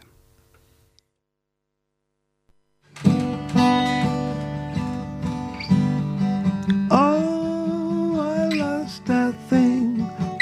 Oh, 6.91 8.17
I 8.37 8.59
lost 8.59 9.05
that 9.05 9.35
thing 9.51 9.99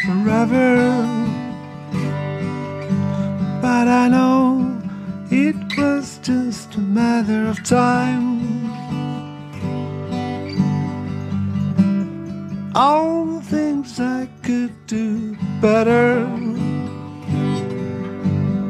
forever. 0.06 1.04
But 3.62 3.88
I 3.88 4.08
know 4.08 4.66
it 5.30 5.56
was 5.78 6.18
just 6.22 6.76
a 6.76 6.80
matter 6.80 7.50
of 7.50 7.62
time. 7.62 8.40
All 12.74 13.26
the 13.26 13.56
things 13.56 14.00
I 14.00 14.33
could 14.44 14.86
do 14.86 15.34
better. 15.62 16.22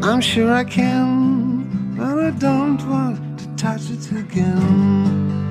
I'm 0.05 0.21
sure 0.21 0.53
I 0.53 0.63
can, 0.63 1.97
but 1.97 2.17
I 2.17 2.31
don't 2.31 2.81
want 2.89 3.41
to 3.41 3.47
touch 3.57 3.91
it 3.91 4.13
again. 4.13 5.51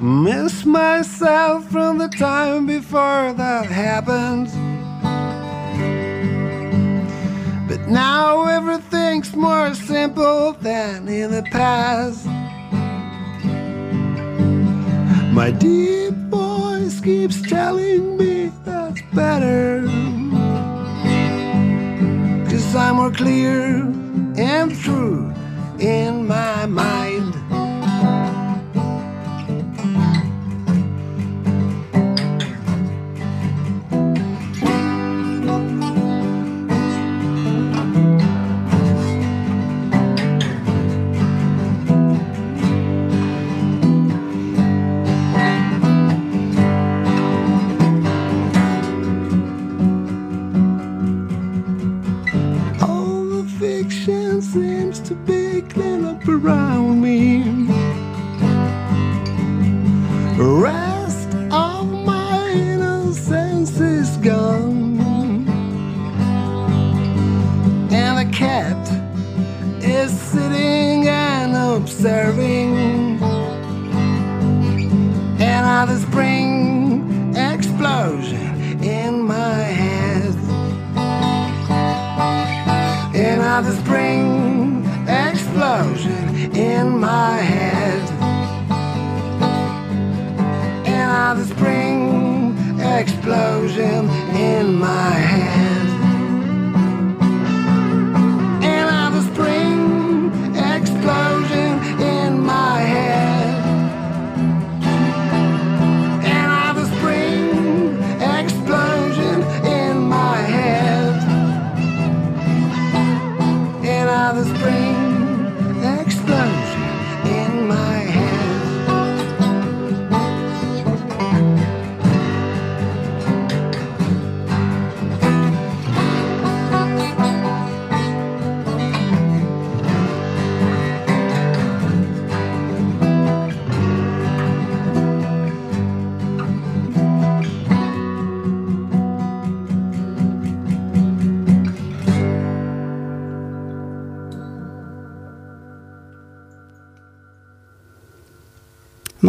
Miss 0.00 0.66
myself 0.66 1.70
from 1.70 1.98
the 1.98 2.08
time 2.08 2.66
before 2.66 3.32
that 3.34 3.66
happened. 3.66 4.48
But 7.68 7.88
now 7.88 8.46
everything's 8.46 9.36
more 9.36 9.74
simple 9.74 10.54
than 10.54 11.08
in 11.08 11.30
the 11.30 11.44
past. 11.52 12.26
My 15.32 15.52
deep 15.52 16.23
keeps 17.04 17.42
telling 17.42 18.16
me 18.16 18.50
that's 18.64 19.02
better. 19.12 19.82
Cause 22.48 22.74
I'm 22.74 22.96
more 22.96 23.10
clear 23.10 23.84
and 24.38 24.74
true 24.74 25.30
in 25.78 26.26
my 26.26 26.64
mind. 26.64 27.03
Around 56.28 57.00
me. 57.00 57.42
Rest 60.36 61.34
of 61.50 61.90
my 61.90 62.50
innocence 62.50 63.78
is 63.78 64.16
gone. 64.18 64.98
And 67.90 68.18
the 68.18 68.36
cat 68.36 68.88
is 69.82 70.10
sitting 70.18 71.08
and 71.08 71.54
observing. 71.56 73.22
And 75.40 75.90
the 75.90 75.98
spring 76.06 77.34
explosion 77.36 78.82
in 78.82 79.22
my 79.22 79.58
head. 79.80 80.34
And 83.16 83.66
the 83.66 83.72
spring 83.82 84.23
my 87.04 87.42
head. 87.42 87.73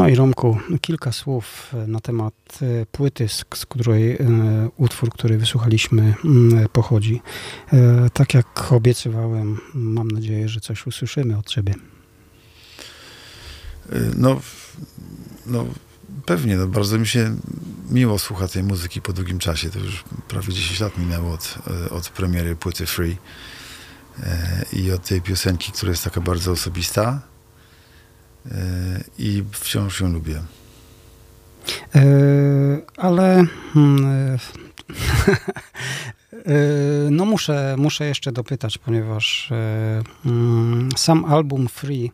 No 0.05 0.09
i 0.09 0.15
Romku, 0.15 0.57
kilka 0.81 1.11
słów 1.11 1.73
na 1.87 1.99
temat 1.99 2.33
e, 2.61 2.85
płyty, 2.85 3.27
z, 3.27 3.45
której 3.45 4.11
e, 4.11 4.19
utwór, 4.77 5.09
który 5.09 5.37
wysłuchaliśmy, 5.37 6.13
mm, 6.25 6.67
pochodzi. 6.73 7.21
E, 7.73 8.09
tak 8.13 8.33
jak 8.33 8.71
obiecywałem, 8.71 9.57
mam 9.73 10.07
nadzieję, 10.07 10.49
że 10.49 10.59
coś 10.59 10.87
usłyszymy 10.87 11.37
od 11.37 11.49
ciebie. 11.49 11.75
No, 14.17 14.41
no 15.45 15.65
pewnie, 16.25 16.57
no, 16.57 16.67
bardzo 16.67 16.99
mi 16.99 17.07
się 17.07 17.35
miło 17.89 18.19
słucha 18.19 18.47
tej 18.47 18.63
muzyki 18.63 19.01
po 19.01 19.13
długim 19.13 19.39
czasie. 19.39 19.69
To 19.69 19.79
już 19.79 20.03
prawie 20.27 20.53
10 20.53 20.79
lat 20.79 20.97
minęło 20.97 21.33
od, 21.33 21.55
od 21.91 22.09
premiery 22.09 22.55
płyty 22.55 22.85
Free 22.85 23.17
i 24.73 24.91
od 24.91 25.07
tej 25.07 25.21
piosenki, 25.21 25.71
która 25.71 25.89
jest 25.89 26.03
taka 26.03 26.21
bardzo 26.21 26.51
osobista 26.51 27.21
i 29.19 29.43
wciąż 29.51 30.01
ją 30.01 30.13
lubię. 30.13 30.41
E, 31.95 32.01
ale 32.97 33.45
mm, 33.75 34.05
e, 34.05 34.37
e, 36.33 36.55
no 37.11 37.25
muszę, 37.25 37.75
muszę 37.77 38.05
jeszcze 38.05 38.31
dopytać, 38.31 38.77
ponieważ 38.77 39.51
e, 39.51 40.01
mm, 40.25 40.89
sam 40.97 41.25
album 41.25 41.67
Free 41.67 42.11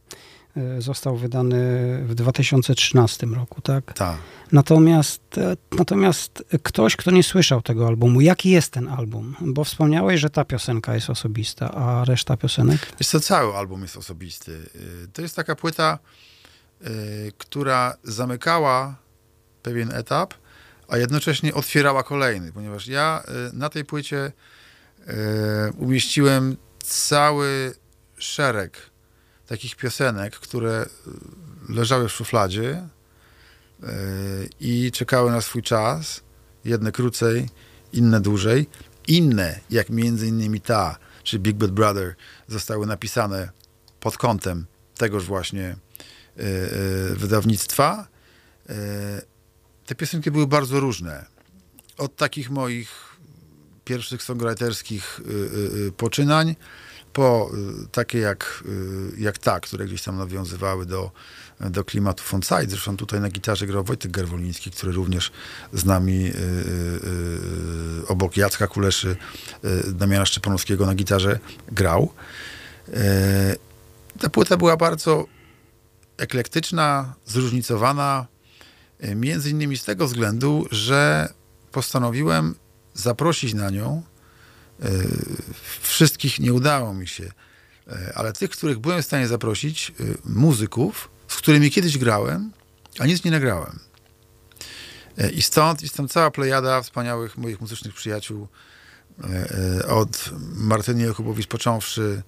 został 0.80 1.18
wydany 1.18 1.58
w 2.06 2.16
2013 2.16 3.28
roku, 3.28 3.62
tak? 3.62 3.94
Tak. 3.94 4.18
Natomiast, 4.52 5.38
e, 5.38 5.58
natomiast 5.78 6.44
ktoś, 6.64 6.96
kto 6.96 7.12
nie 7.12 7.24
słyszał 7.24 7.62
tego 7.62 7.88
albumu, 7.88 8.22
jaki 8.22 8.50
jest 8.50 8.74
ten 8.74 8.88
album? 8.88 9.36
Bo 9.42 9.64
wspomniałeś, 9.64 10.22
że 10.22 10.30
ta 10.30 10.46
piosenka 10.46 10.96
jest 10.96 11.10
osobista, 11.10 11.72
a 11.72 12.06
reszta 12.06 12.38
piosenek? 12.38 12.88
Wiesz 13.00 13.08
co, 13.08 13.20
cały 13.20 13.54
album 13.56 13.82
jest 13.82 13.98
osobisty. 13.98 14.52
Y, 14.76 15.08
To 15.14 15.22
jest 15.22 15.36
taka 15.36 15.56
płyta, 15.56 16.00
która 17.38 17.98
zamykała 18.04 18.96
pewien 19.64 19.92
etap, 19.92 20.34
a 20.88 20.98
jednocześnie 20.98 21.54
otwierała 21.54 22.04
kolejny, 22.04 22.52
ponieważ 22.52 22.88
ja 22.88 23.24
na 23.54 23.70
tej 23.70 23.86
płycie 23.86 24.32
umieściłem 25.78 26.58
cały 26.84 27.74
szereg 28.18 28.91
takich 29.52 29.76
piosenek, 29.76 30.36
które 30.36 30.86
y, 31.70 31.74
leżały 31.74 32.10
w 32.10 32.12
szufladzie 32.12 32.88
y, 33.84 34.50
i 34.60 34.92
czekały 34.92 35.32
na 35.32 35.42
swój 35.42 35.62
czas. 35.64 36.22
Jedne 36.66 36.92
krócej, 36.92 37.50
inne 37.94 38.22
dłużej. 38.22 38.68
Inne, 39.08 39.60
jak 39.70 39.90
między 39.90 40.28
innymi 40.28 40.62
ta, 40.62 40.98
czy 41.24 41.40
Big 41.40 41.56
Bad 41.56 41.72
Brother, 41.72 42.16
zostały 42.48 42.88
napisane 42.88 43.52
pod 44.00 44.18
kątem 44.18 44.66
tegoż 44.98 45.26
właśnie 45.26 45.76
y, 46.40 47.16
wydawnictwa. 47.16 48.08
Te 49.86 49.96
piosenki 49.96 50.32
były 50.32 50.48
bardzo 50.48 50.80
różne. 50.80 51.26
Od 51.98 52.16
takich 52.16 52.50
moich 52.50 52.90
pierwszych 53.86 54.24
songwriterskich 54.24 55.22
poczynań, 55.98 56.56
po 57.14 57.52
y, 57.84 57.88
takie 57.92 58.20
jak, 58.20 58.64
y, 58.66 59.22
jak 59.22 59.38
ta, 59.38 59.60
które 59.60 59.86
gdzieś 59.86 60.04
tam 60.04 60.18
nawiązywały 60.18 60.86
do, 60.86 61.12
do 61.60 61.84
klimatu 61.84 62.24
Fonside. 62.24 62.68
Zresztą 62.68 62.98
tutaj 62.98 63.22
na 63.22 63.30
gitarze 63.30 63.68
grał 63.68 63.84
Wojtek 63.84 64.12
Garwoliński, 64.12 64.72
który 64.72 64.92
również 64.92 65.32
z 65.74 65.86
nami 65.86 66.26
y, 66.26 66.30
y, 66.30 66.40
y, 68.04 68.08
obok 68.08 68.38
Jacka 68.38 68.68
Kuleszy, 68.68 69.18
Damiana 69.88 70.26
Szczepanowskiego 70.26 70.86
na 70.86 70.96
gitarze 70.96 71.40
grał. 71.72 72.14
Ta 74.20 74.30
płyta 74.30 74.58
była 74.58 74.78
bardzo 74.78 75.26
eklektyczna, 76.18 77.14
zróżnicowana, 77.26 78.28
między 79.16 79.50
innymi 79.50 79.78
z 79.78 79.84
tego 79.84 80.08
względu, 80.08 80.66
że 80.72 81.34
postanowiłem 81.72 82.56
zaprosić 82.94 83.54
na 83.54 83.70
nią 83.70 84.04
wszystkich 85.82 86.40
nie 86.40 86.54
udało 86.54 86.94
mi 86.94 87.08
się, 87.08 87.24
y, 87.24 87.32
ale 88.16 88.34
tych, 88.34 88.50
których 88.50 88.80
byłem 88.80 89.02
w 89.02 89.06
stanie 89.06 89.28
zaprosić, 89.28 89.92
y, 90.00 90.18
muzyków, 90.26 91.10
z 91.28 91.36
którymi 91.36 91.72
kiedyś 91.72 91.98
grałem, 91.98 92.52
a 93.00 93.06
nic 93.06 93.24
nie 93.24 93.32
nagrałem. 93.32 93.80
I 95.34 95.42
stąd 95.42 95.94
tam 95.94 96.08
cała 96.08 96.32
plejada 96.32 96.82
wspaniałych 96.82 97.38
moich 97.38 97.62
muzycznych 97.62 97.94
przyjaciół, 97.94 98.48
od 99.88 100.30
Martyny 100.56 101.04
Jakubowicz 101.04 101.48
począwszy, 101.48 102.24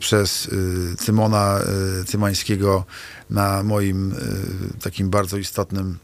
przez 0.00 0.50
Cymona 0.98 1.60
Cymańskiego 2.06 2.84
na 3.30 3.62
moim 3.62 4.14
takim 4.82 5.10
bardzo 5.10 5.36
istotnym 5.36 5.98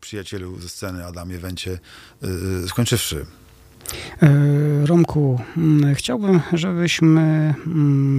przyjacielu 0.00 0.60
ze 0.60 0.68
sceny 0.68 1.06
Adamie 1.06 1.38
Węcie, 1.38 1.78
y, 2.24 2.26
y, 2.64 2.68
skończywszy. 2.68 3.26
E, 4.22 4.86
Romku, 4.86 5.40
chciałbym, 5.94 6.40
żebyśmy 6.52 7.54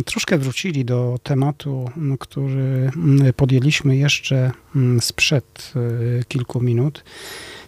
troszkę 0.05 0.37
wrócili 0.37 0.85
do 0.85 1.19
tematu, 1.23 1.89
który 2.19 2.91
podjęliśmy 3.35 3.97
jeszcze 3.97 4.51
sprzed 4.99 5.73
e, 5.75 6.23
kilku 6.23 6.61
minut. 6.61 7.03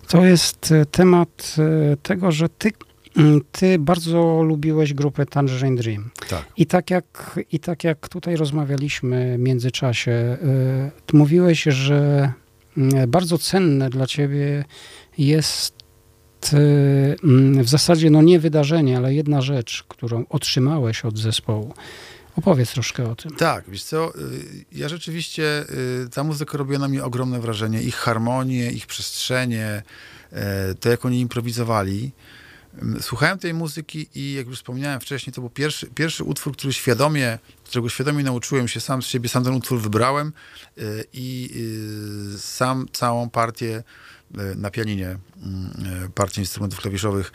To 0.08 0.26
jest 0.26 0.72
e, 0.72 0.86
temat 0.86 1.56
e, 1.58 1.98
tego, 1.98 2.32
że 2.32 2.50
ty, 2.50 2.72
ty 3.52 3.80
bardzo 3.80 4.44
lubiłeś 4.44 4.94
grupę 4.94 5.26
Tangerine 5.26 5.76
Dream. 5.76 6.10
Tak. 6.30 6.46
I 6.58 6.66
tak 6.66 6.90
jak, 6.90 7.40
i 7.52 7.60
tak 7.60 7.84
jak 7.84 8.10
tutaj 8.10 8.36
rozmawialiśmy 8.36 9.36
w 9.38 9.40
międzyczasie, 9.40 10.12
e, 10.12 10.38
mówiłeś, 11.14 11.64
że 11.64 12.32
bardzo 13.08 13.38
cenne 13.38 13.90
dla 13.90 14.08
ciebie 14.08 14.66
jest 15.18 15.76
e, 16.54 16.58
mm, 17.24 17.64
w 17.64 17.70
zasadzie 17.70 18.10
no 18.10 18.22
nie 18.22 18.40
wydarzenie, 18.40 18.98
ale 18.98 19.14
jedna 19.14 19.42
rzecz, 19.42 19.84
którą 19.88 20.26
otrzymałeś 20.30 21.06
od 21.06 21.18
zespołu. 21.18 21.74
Opowiedz 22.36 22.72
troszkę 22.72 23.10
o 23.12 23.16
tym. 23.16 23.32
Tak, 23.36 23.64
wiesz 23.68 23.84
co, 23.84 24.16
y, 24.16 24.66
ja 24.72 24.90
rzeczywiście, 24.90 25.66
y, 26.06 26.10
ta 26.10 26.24
muzyka 26.24 26.58
robiła 26.58 26.80
na 26.80 26.88
mnie 26.88 27.04
ogromne 27.04 27.40
wrażenie. 27.40 27.82
Ich 27.82 27.96
harmonie, 27.96 28.72
ich 28.72 28.88
przestrzenie, 28.88 29.84
e, 30.32 30.76
to 30.76 30.90
jak 30.90 31.06
oni 31.06 31.20
improwizowali. 31.20 32.12
Mm, 32.82 33.02
Słuchałem 33.02 33.40
tej 33.40 33.54
muzyki 33.54 34.10
i 34.16 34.34
jak 34.34 34.48
już 34.48 34.58
wspomniałem 34.58 35.00
wcześniej, 35.00 35.34
to 35.34 35.42
był 35.42 35.50
pierwszy, 35.50 35.88
pierwszy 35.88 36.24
utwór, 36.24 36.54
który 36.54 36.74
świadomie, 36.74 37.40
którego 37.66 37.90
świadomie 37.90 38.24
nauczyłem 38.24 38.68
się 38.68 38.80
sam 38.80 39.02
z 39.02 39.06
siebie, 39.06 39.30
sam 39.30 39.44
ten 39.44 39.54
utwór 39.54 39.82
wybrałem 39.82 40.34
y, 40.78 41.06
i 41.14 41.50
y, 42.36 42.40
sam 42.40 42.86
całą 42.94 43.30
partię 43.30 43.84
y, 44.38 44.56
na 44.56 44.72
pianinie, 44.72 45.18
mm, 45.44 46.12
partię 46.16 46.42
instrumentów 46.42 46.80
klawiszowych, 46.80 47.32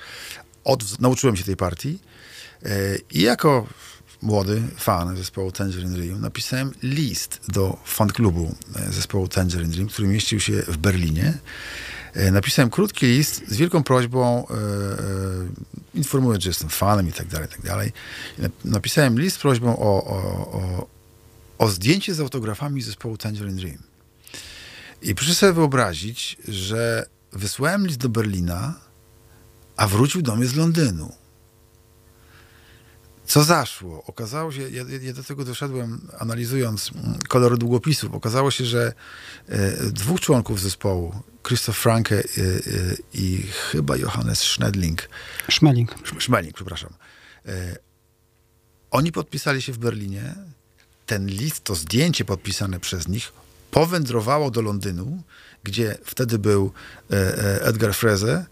od, 0.65 1.01
nauczyłem 1.01 1.37
się 1.37 1.45
tej 1.45 1.57
partii. 1.57 1.99
I 3.11 3.21
jako 3.21 3.67
młody 4.23 4.63
fan 4.77 5.17
zespołu 5.17 5.53
Tangerine 5.53 5.95
Dream 5.95 6.21
napisałem 6.21 6.73
list 6.83 7.41
do 7.49 7.79
fanklubu 7.85 8.55
e, 8.77 8.93
zespołu 8.93 9.29
Tangerine 9.29 9.73
Dream, 9.73 9.89
który 9.89 10.09
mieścił 10.09 10.41
się 10.41 10.53
w 10.53 10.77
Berlinie. 10.77 11.39
E, 12.15 12.31
Napisałem 12.31 12.71
krótki 12.71 13.07
list 13.07 13.43
z 13.49 13.57
wielką 13.57 13.83
prośbą, 13.83 14.47
e, 14.49 14.55
e, 14.55 14.57
informując, 15.95 16.43
że 16.43 16.51
jestem 16.51 16.69
fanem 16.69 17.09
i 17.09 17.13
tak 17.13 17.29
dalej, 17.29 17.49
i 17.49 17.51
tak 17.51 17.63
dalej. 17.63 17.93
Napisałem 18.65 19.21
list 19.21 19.37
z 19.37 19.39
prośbą 19.39 19.79
o, 19.79 20.05
o, 20.05 20.17
o, 20.53 20.87
o 21.59 21.69
zdjęcie 21.69 22.15
z 22.15 22.21
autografami 22.21 22.83
zespołu 22.83 23.17
Tangerine 23.17 23.57
Dream. 23.57 23.79
I 25.03 25.15
proszę 25.15 25.35
sobie 25.35 25.53
wyobrazić, 25.53 26.37
że 26.49 27.07
wysłałem 27.33 27.87
list 27.87 27.99
do 27.99 28.09
Berlina, 28.09 28.75
a 29.77 29.87
wrócił 29.87 30.23
do 30.23 30.37
mnie 30.37 30.47
z 30.47 30.55
Londynu. 30.55 31.13
Co 33.27 33.45
zaszło? 33.45 34.05
Okazało 34.05 34.53
się, 34.53 34.71
ja, 34.71 34.85
ja 35.03 35.13
do 35.13 35.25
tego 35.25 35.45
doszedłem 35.45 36.09
analizując 36.19 36.91
mm, 36.95 37.19
kolor 37.29 37.59
długopisów. 37.59 38.15
Okazało 38.15 38.51
się, 38.51 38.65
że 38.65 38.93
dwóch 39.93 40.21
członków 40.21 40.61
zespołu, 40.61 41.15
Christoph 41.43 41.77
Franke 41.79 42.15
e, 42.17 42.21
e, 42.21 42.25
i 43.15 43.43
chyba 43.73 43.97
Johannes 43.97 44.39
Schnedling, 44.41 45.09
Szmeling. 45.49 45.95
Sz- 46.05 46.23
Szmeling, 46.23 46.55
przepraszam, 46.55 46.93
e, 47.47 47.77
oni 48.91 49.13
podpisali 49.13 49.63
się 49.63 49.73
w 49.73 49.79
Berlinie. 49.79 50.35
Ten 51.07 51.27
list, 51.27 51.65
to 51.65 51.75
zdjęcie 51.75 52.25
podpisane 52.25 52.81
przez 52.81 53.09
nich, 53.09 53.33
powędrowało 53.71 54.51
do 54.51 54.63
Londynu, 54.63 55.23
gdzie 55.65 55.99
wtedy 56.05 56.39
był 56.39 56.73
Edgar 57.61 57.95
Freze. 57.95 58.47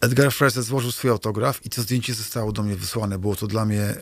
Edgar 0.00 0.32
Freze 0.32 0.62
złożył 0.62 0.92
swój 0.92 1.10
autograf 1.10 1.66
i 1.66 1.70
to 1.70 1.82
zdjęcie 1.82 2.14
zostało 2.14 2.52
do 2.52 2.62
mnie 2.62 2.76
wysłane. 2.76 3.18
Było 3.18 3.36
to 3.36 3.46
dla 3.46 3.64
mnie 3.64 3.94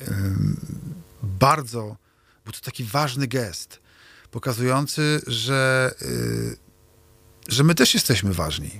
bardzo, 1.22 1.96
był 2.44 2.52
to 2.52 2.60
taki 2.60 2.84
ważny 2.84 3.26
gest, 3.26 3.80
pokazujący, 4.30 5.20
że, 5.26 5.90
y, 6.02 6.56
że 7.48 7.64
my 7.64 7.74
też 7.74 7.94
jesteśmy 7.94 8.32
ważni. 8.34 8.70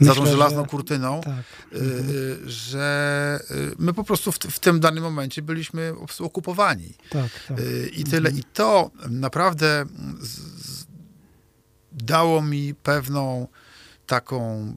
za 0.00 0.10
Myślę, 0.10 0.14
tą 0.14 0.26
żelazną 0.30 0.62
że- 0.62 0.68
kurtyną, 0.68 1.20
Tak. 1.24 1.44
y, 1.72 1.76
y, 1.78 2.50
że 2.50 3.40
y, 3.50 3.74
my 3.78 3.92
po 3.92 4.04
prostu 4.04 4.32
w, 4.32 4.38
w 4.38 4.58
tym 4.58 4.80
danym 4.80 5.04
momencie 5.04 5.42
byliśmy 5.42 5.92
okupowani. 6.20 6.94
Tak, 7.10 7.30
tak. 7.48 7.58
Y, 7.60 7.90
I 7.96 8.04
tyle. 8.04 8.30
I 8.30 8.42
to 8.44 8.90
naprawdę 9.10 9.84
z, 10.20 10.28
z, 10.66 10.86
dało 11.92 12.42
mi 12.42 12.74
pewną 12.74 13.48
taką, 14.06 14.74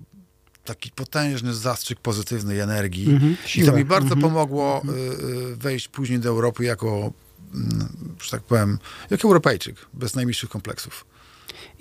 taki 0.65 0.91
potężny 0.91 1.53
zastrzyk 1.53 1.99
pozytywnej 1.99 2.59
energii. 2.59 3.09
Mhm, 3.11 3.37
I 3.55 3.65
to 3.65 3.71
mi 3.71 3.85
bardzo 3.85 4.13
Mhm. 4.13 4.21
pomogło 4.21 4.81
y, 4.85 5.51
y, 5.51 5.55
wejść 5.55 5.87
później 5.87 6.19
do 6.19 6.29
Europy 6.29 6.63
jako, 6.63 7.13
mm, 7.53 7.87
że 8.23 8.31
tak 8.31 8.43
powiem, 8.43 8.79
jako 9.09 9.27
Europejczyk, 9.27 9.75
bez 9.93 10.15
najmniejszych 10.15 10.49
kompleksów. 10.49 11.05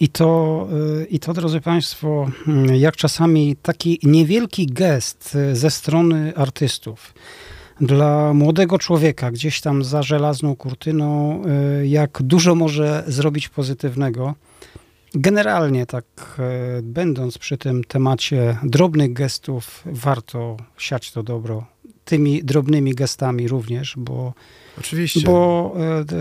I 0.01 0.09
to, 0.09 0.68
y, 1.02 1.06
I 1.06 1.20
to, 1.20 1.35
drodzy 1.35 1.60
Państwo, 1.60 2.31
mm, 2.48 2.74
jak 2.74 2.97
czasami 2.97 3.56
taki 3.62 3.98
niewielki 4.02 4.66
gest 4.66 5.35
y, 5.35 5.56
ze 5.56 5.70
strony 5.70 6.32
artystów 6.36 7.14
dla 7.81 8.35
młodego 8.35 8.78
człowieka 8.78 9.31
gdzieś 9.31 9.60
tam 9.60 9.85
za 9.85 10.02
żelazną 10.02 10.56
kurtyną, 10.56 11.43
y, 11.82 11.86
jak 11.86 12.23
dużo 12.23 12.55
może 12.55 13.05
zrobić 13.06 13.48
pozytywnego. 13.48 14.35
Generalnie, 15.14 15.86
tak 15.86 16.05
będąc 16.82 17.39
przy 17.39 17.59
tym 17.59 17.85
temacie 17.85 18.59
drobnych 18.62 19.12
gestów, 19.12 19.82
warto 19.86 20.56
siać 20.78 21.12
to 21.12 21.23
dobro. 21.23 21.66
Tymi 22.05 22.44
drobnymi 22.44 22.94
gestami 22.94 23.48
również, 23.48 23.94
bo 23.97 24.32
Oczywiście. 24.78 25.20
bo, 25.20 25.74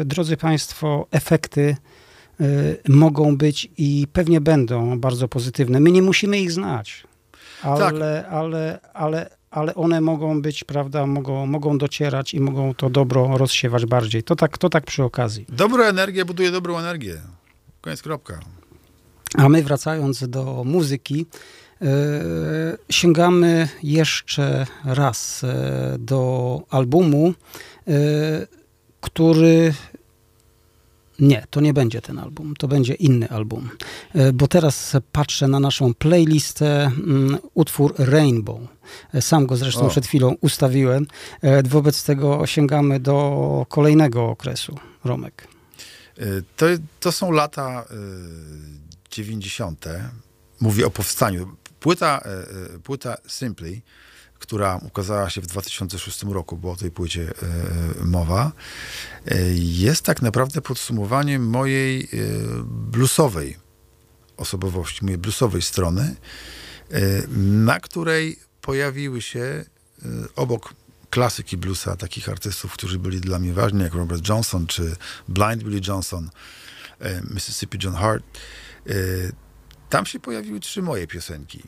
drodzy 0.06 0.38
Państwo, 0.38 1.08
efekty 1.12 1.76
mogą 2.90 3.38
być 3.38 3.70
i 3.78 4.08
pewnie 4.14 4.42
będą 4.42 5.00
bardzo 5.00 5.28
pozytywne. 5.28 5.80
My 5.80 5.92
nie 5.92 6.02
musimy 6.02 6.40
ich 6.40 6.52
znać, 6.52 7.04
ale, 7.64 7.80
Tak. 7.80 7.96
ale, 8.32 8.80
ale, 8.94 9.30
ale 9.52 9.76
one 9.76 10.02
mogą 10.02 10.42
być, 10.42 10.64
prawda, 10.64 11.06
mogą, 11.06 11.46
mogą 11.46 11.78
docierać 11.78 12.34
i 12.34 12.40
mogą 12.40 12.74
to 12.74 12.90
dobro 12.90 13.38
rozsiewać 13.38 13.86
bardziej. 13.86 14.24
To 14.24 14.36
tak, 14.36 14.58
to 14.58 14.70
tak 14.70 14.86
przy 14.86 15.04
okazji. 15.04 15.46
Dobra 15.50 15.86
energia 15.86 16.26
buduje 16.26 16.52
dobrą 16.52 16.78
energię. 16.78 17.18
Koniec, 17.82 18.02
kropka. 18.02 18.40
A 19.38 19.50
my 19.50 19.64
wracając 19.64 20.30
do 20.30 20.64
muzyki, 20.66 21.26
e, 21.82 21.88
sięgamy 22.90 23.70
jeszcze 23.84 24.66
raz 24.86 25.44
e, 25.44 25.96
do 26.00 26.62
albumu, 26.70 27.34
e, 27.88 27.94
który. 29.02 29.74
Nie, 31.20 31.48
to 31.50 31.62
nie 31.62 31.74
będzie 31.74 32.02
ten 32.02 32.20
album, 32.20 32.54
to 32.56 32.68
będzie 32.68 32.94
inny 32.94 33.30
album. 33.30 33.70
E, 34.14 34.34
Bo 34.34 34.48
teraz 34.48 34.98
patrzę 35.12 35.48
na 35.48 35.60
naszą 35.60 35.94
playlistę, 35.94 36.86
mm, 36.86 37.38
utwór 37.54 37.94
Rainbow. 37.98 38.60
E, 39.14 39.22
Sam 39.22 39.46
go 39.46 39.58
zresztą 39.58 39.86
O. 39.86 39.90
przed 39.90 40.06
chwilą 40.08 40.36
ustawiłem. 40.42 41.08
E, 41.42 41.64
Wobec 41.64 42.04
tego 42.04 42.46
sięgamy 42.48 43.00
do 43.00 43.66
kolejnego 43.70 44.30
okresu, 44.30 44.80
Romek. 45.04 45.48
To, 46.56 46.66
to 47.00 47.12
są 47.12 47.32
lata 47.32 47.86
y, 47.92 49.12
90. 49.12 49.86
Mówię 50.62 50.86
o 50.86 50.90
powstaniu. 50.90 51.56
Płyta, 51.80 52.22
płyta 52.84 53.18
Simply, 53.28 53.82
która 54.40 54.80
ukazała 54.84 55.30
się 55.30 55.42
w 55.42 55.48
2006 55.48 56.24
roku, 56.24 56.58
bo 56.58 56.72
o 56.72 56.76
tej 56.76 56.92
płycie 56.92 57.34
y, 58.02 58.06
mowa, 58.06 58.52
y, 59.32 59.56
jest 59.58 60.06
tak 60.06 60.22
naprawdę 60.22 60.62
podsumowaniem 60.62 61.48
mojej 61.50 62.04
y, 62.04 62.08
bluesowej 62.66 63.58
osobowości, 64.38 65.06
mojej 65.06 65.18
bluesowej 65.18 65.62
strony, 65.62 66.16
na 67.38 67.80
której 67.80 68.40
pojawiły 68.62 69.22
się 69.22 69.66
obok 70.36 70.74
klasyki 71.10 71.58
bluesa, 71.58 71.96
takich 71.96 72.30
artystów, 72.30 72.74
którzy 72.74 73.00
byli 73.00 73.22
dla 73.22 73.40
mnie 73.40 73.54
ważni, 73.54 73.82
jak 73.82 73.94
Robert 73.94 74.30
Johnson 74.30 74.68
czy 74.68 74.96
Blind 75.28 75.64
Billy 75.64 75.82
Johnson, 75.88 76.30
Mississippi 77.34 77.78
John 77.84 77.94
Hart. 77.94 78.24
Tam 79.90 80.06
się 80.06 80.20
pojawiły 80.20 80.60
trzy 80.60 80.82
moje 80.82 81.08
piosenki. 81.08 81.64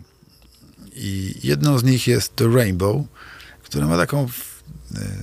I 0.98 1.40
jedną 1.44 1.80
z 1.80 1.84
nich 1.84 2.07
jest 2.07 2.36
The 2.36 2.48
Rainbow, 2.48 3.06
która 3.64 3.88
ma 3.88 3.98
taką 3.98 4.24
e, 4.24 4.28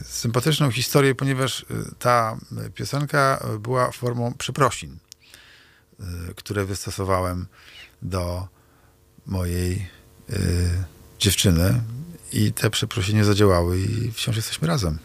sympatyczną 0.05 0.70
historię, 0.70 1.14
ponieważ 1.14 1.62
e, 1.62 1.64
ta 1.98 2.38
e, 2.66 2.70
piosenka 2.70 3.46
była 3.60 3.90
formą 3.90 4.34
przeprosin, 4.34 4.96
które 6.36 6.64
wystosowałem 6.64 7.46
do 8.02 8.48
mojej 9.26 9.88
dziewczyny 11.18 11.80
i 12.32 12.52
te 12.52 12.70
przeprosiny 12.70 13.24
zadziałały 13.24 13.80
i 13.80 14.12
wciąż 14.12 14.36
jesteśmy 14.36 14.68
razem. 14.68 14.98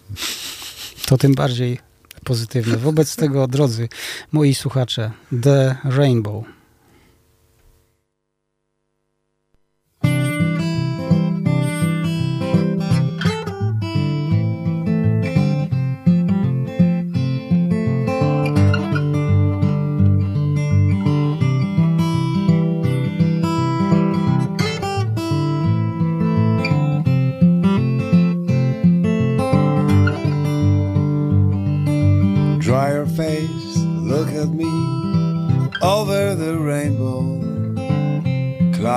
to 1.05 1.17
tym 1.17 1.35
bardziej 1.35 1.79
pozytywne. 2.23 2.77
Wobec 2.77 3.15
tego, 3.15 3.47
drodzy 3.47 3.89
moi 4.31 4.55
słuchacze, 4.55 5.11
The 5.43 5.75
Rainbow. 5.83 6.58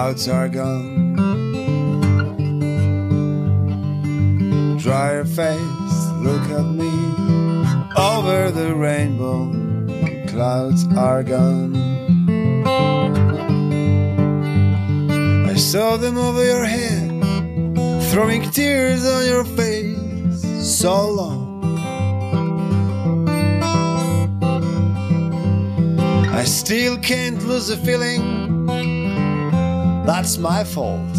Clouds 0.03 0.29
are 0.29 0.49
gone. 0.49 1.15
Dry 4.79 5.13
your 5.13 5.25
face, 5.25 5.99
look 6.19 6.43
at 6.51 6.65
me 6.65 6.91
over 7.97 8.51
the 8.51 8.75
rainbow. 8.75 9.47
Clouds 10.27 10.85
are 10.97 11.23
gone. 11.23 11.77
I 15.49 15.55
saw 15.55 15.97
them 15.97 16.19
over 16.19 16.45
your 16.45 16.65
head, 16.65 17.09
throwing 18.11 18.43
tears 18.51 19.07
on 19.07 19.25
your 19.25 19.45
face. 19.45 20.43
So 20.81 21.11
long. 21.11 21.79
I 26.35 26.43
still 26.43 26.99
can't 26.99 27.41
lose 27.47 27.69
the 27.69 27.77
feeling 27.77 28.42
that's 30.05 30.37
my 30.37 30.65
fault. 30.65 31.12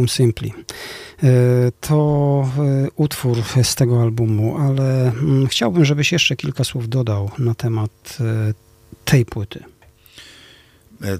Album 0.00 0.08
Simply. 0.08 0.50
E, 1.22 1.72
To 1.80 2.48
e, 2.58 2.88
utwór 2.96 3.36
z 3.62 3.74
tego 3.74 4.02
albumu, 4.02 4.58
ale 4.58 5.08
mm, 5.08 5.46
chciałbym, 5.46 5.84
żebyś 5.84 6.12
jeszcze 6.12 6.36
kilka 6.36 6.64
słów 6.64 6.88
dodał 6.88 7.30
na 7.38 7.54
temat 7.54 8.18
e, 8.20 8.54
tej 9.04 9.24
płyty. 9.24 9.64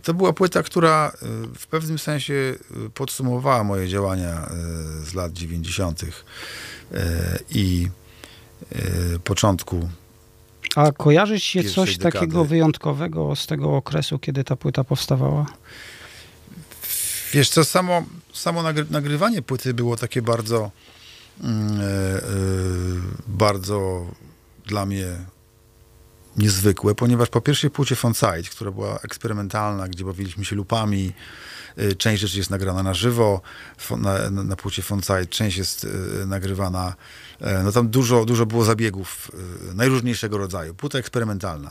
To 0.02 0.14
była 0.14 0.32
płyta, 0.32 0.62
która 0.62 1.12
w 1.58 1.66
pewnym 1.66 1.98
sensie 1.98 2.54
podsumowała 2.94 3.64
moje 3.64 3.88
działania 3.88 4.50
z 5.04 5.14
lat 5.14 5.32
90. 5.32 6.02
e, 6.02 7.38
i 7.50 7.88
początku. 9.24 9.88
A 10.76 10.92
kojarzy 10.92 11.40
się 11.40 11.64
coś 11.64 11.96
dekady. 11.96 12.12
takiego 12.12 12.44
wyjątkowego 12.44 13.36
z 13.36 13.46
tego 13.46 13.76
okresu, 13.76 14.18
kiedy 14.18 14.44
ta 14.44 14.56
płyta 14.56 14.84
powstawała? 14.84 15.46
Wiesz 17.32 17.48
co, 17.48 17.64
samo, 17.64 18.04
samo 18.32 18.62
nagry, 18.62 18.86
nagrywanie 18.90 19.42
płyty 19.42 19.74
było 19.74 19.96
takie 19.96 20.22
bardzo, 20.22 20.70
e, 21.40 21.46
e, 21.46 21.50
bardzo 23.28 24.06
dla 24.66 24.86
mnie 24.86 25.06
niezwykłe, 26.36 26.94
ponieważ 26.94 27.28
po 27.28 27.40
pierwszej 27.40 27.70
płycie 27.70 27.96
Fonside, 27.96 28.42
która 28.50 28.70
była 28.70 28.98
eksperymentalna, 28.98 29.88
gdzie 29.88 30.04
bawiliśmy 30.04 30.44
się 30.44 30.56
lupami, 30.56 31.12
e, 31.76 31.94
część 31.94 32.22
rzeczy 32.22 32.38
jest 32.38 32.50
nagrana 32.50 32.82
na 32.82 32.94
żywo, 32.94 33.40
na, 33.90 34.30
na, 34.30 34.56
płycie 34.56 34.82
Fonside, 34.82 35.26
część 35.26 35.56
jest 35.56 35.86
nagrywana, 36.26 36.94
no 37.64 37.72
tam 37.72 37.88
dużo, 37.88 38.24
dużo 38.24 38.46
było 38.46 38.64
zabiegów 38.64 39.30
najróżniejszego 39.74 40.38
rodzaju, 40.38 40.74
płyta 40.74 40.98
eksperymentalna. 40.98 41.70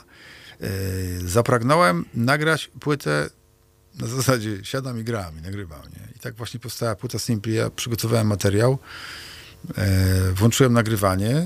Zapragnąłem 1.26 2.06
nagrać 2.14 2.72
płytę 2.80 3.30
na 3.95 4.07
zasadzie 4.07 4.57
siadam 4.63 4.99
i 4.99 5.03
gram 5.03 5.37
i 5.39 5.41
nagrywam. 5.41 5.81
Nie? 5.81 6.13
I 6.15 6.19
tak 6.19 6.35
właśnie 6.35 6.59
powstała 6.59 6.95
płyta 6.95 7.19
Simply. 7.19 7.53
Ja 7.53 7.69
przygotowałem 7.69 8.27
materiał, 8.27 8.79
e, 9.77 10.31
włączyłem 10.33 10.73
nagrywanie, 10.73 11.45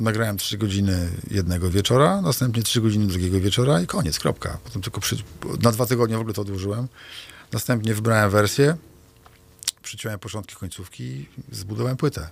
nagrałem 0.00 0.36
trzy 0.36 0.58
godziny 0.58 1.08
jednego 1.30 1.70
wieczora, 1.70 2.20
następnie 2.20 2.62
trzy 2.62 2.80
godziny 2.80 3.06
drugiego 3.06 3.40
wieczora 3.40 3.80
i 3.80 3.86
koniec, 3.86 4.18
kropka. 4.18 4.58
Potem 4.64 4.82
tylko 4.82 5.00
przy, 5.00 5.16
na 5.62 5.72
dwa 5.72 5.86
tygodnie 5.86 6.16
w 6.16 6.20
ogóle 6.20 6.34
to 6.34 6.42
odłożyłem. 6.42 6.88
Następnie 7.52 7.94
wybrałem 7.94 8.30
wersję, 8.30 8.76
przyciąłem 9.82 10.18
początki, 10.18 10.56
końcówki 10.56 11.04
i 11.04 11.28
zbudowałem 11.52 11.96
płytę. 11.96 12.28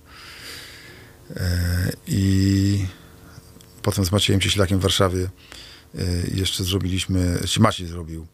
E, 1.36 1.92
I 2.06 2.86
potem 3.82 4.04
z 4.04 4.12
Maciejem 4.12 4.40
Cieślakiem 4.40 4.78
w 4.78 4.82
Warszawie 4.82 5.30
e, 5.94 6.02
jeszcze 6.34 6.64
zrobiliśmy, 6.64 7.38
Maciej 7.60 7.86
zrobił, 7.86 8.26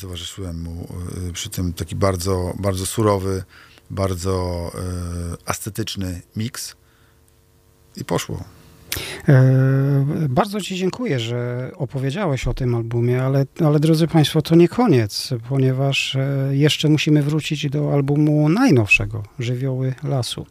towarzyszyłem 0.00 0.62
mu 0.62 0.86
e, 1.28 1.32
przy 1.32 1.50
tym 1.50 1.72
taki 1.72 1.96
bardzo, 1.96 2.54
bardzo 2.58 2.86
surowy, 2.86 3.42
bardzo 3.90 4.70
e, 4.74 5.50
estetyczny 5.50 6.22
miks 6.36 6.76
i 7.96 8.04
poszło. 8.04 8.44
E, 9.28 10.06
Bardzo 10.28 10.60
Ci 10.60 10.76
dziękuję, 10.76 11.20
że 11.20 11.70
opowiedziałeś 11.76 12.46
o 12.46 12.54
tym 12.54 12.74
albumie, 12.74 13.22
ale, 13.22 13.46
ale 13.64 13.80
drodzy 13.80 14.06
Państwo, 14.08 14.42
to 14.42 14.54
nie 14.56 14.68
koniec, 14.68 15.30
ponieważ 15.48 16.16
e, 16.16 16.48
jeszcze 16.50 16.88
musimy 16.88 17.22
wrócić 17.22 17.70
do 17.70 17.92
albumu 17.92 18.48
najnowszego, 18.48 19.22
Żywioły 19.38 19.94
Lasu. 20.04 20.46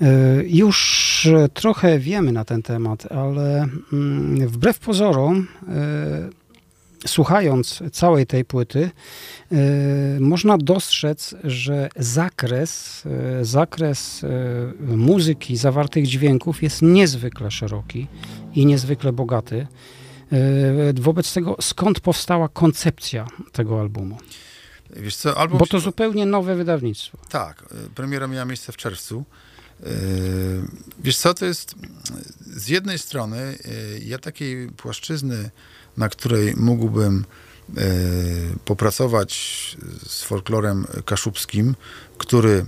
E, 0.00 0.06
Już 0.46 1.26
e, 1.26 1.48
trochę 1.48 1.98
wiemy 1.98 2.32
na 2.32 2.44
ten 2.44 2.62
temat, 2.62 3.12
ale 3.12 3.68
mm, 3.92 4.48
wbrew 4.48 4.78
pozorom, 4.78 5.46
e, 5.68 6.38
słuchając 7.06 7.82
całej 7.92 8.26
tej 8.26 8.44
płyty, 8.44 8.90
e, 9.52 9.56
można 10.20 10.58
dostrzec, 10.58 11.34
że 11.44 11.88
zakres, 11.96 13.02
e, 13.06 13.44
zakres 13.44 14.24
e, 14.24 14.96
muzyki, 14.96 15.56
zawartych 15.56 16.06
dźwięków 16.06 16.62
jest 16.62 16.82
niezwykle 16.82 17.50
szeroki 17.50 18.06
i 18.54 18.66
niezwykle 18.66 19.12
bogaty. 19.12 19.66
Wobec 20.94 21.32
tego, 21.32 21.56
skąd 21.60 22.00
powstała 22.00 22.48
koncepcja 22.48 23.26
tego 23.52 23.80
albumu? 23.80 24.18
Wiesz 24.96 25.16
co, 25.16 25.38
album... 25.38 25.58
Bo 25.58 25.66
to 25.66 25.80
zupełnie 25.80 26.26
nowe 26.26 26.54
wydawnictwo. 26.54 27.18
Tak, 27.28 27.64
premiera 27.94 28.26
miała 28.26 28.44
miejsce 28.44 28.72
w 28.72 28.76
czerwcu. 28.76 29.24
Wiesz 30.98 31.16
co, 31.16 31.34
to 31.34 31.44
jest 31.44 31.74
z 32.40 32.68
jednej 32.68 32.98
strony 32.98 33.58
ja 34.04 34.18
takiej 34.18 34.68
płaszczyzny, 34.68 35.50
na 35.98 36.08
której 36.08 36.54
mógłbym 36.56 37.24
y, 37.78 38.58
popracować 38.64 39.32
z 40.06 40.22
folklorem 40.22 40.86
kaszubskim, 41.04 41.74
który 42.18 42.50
y, 42.50 42.64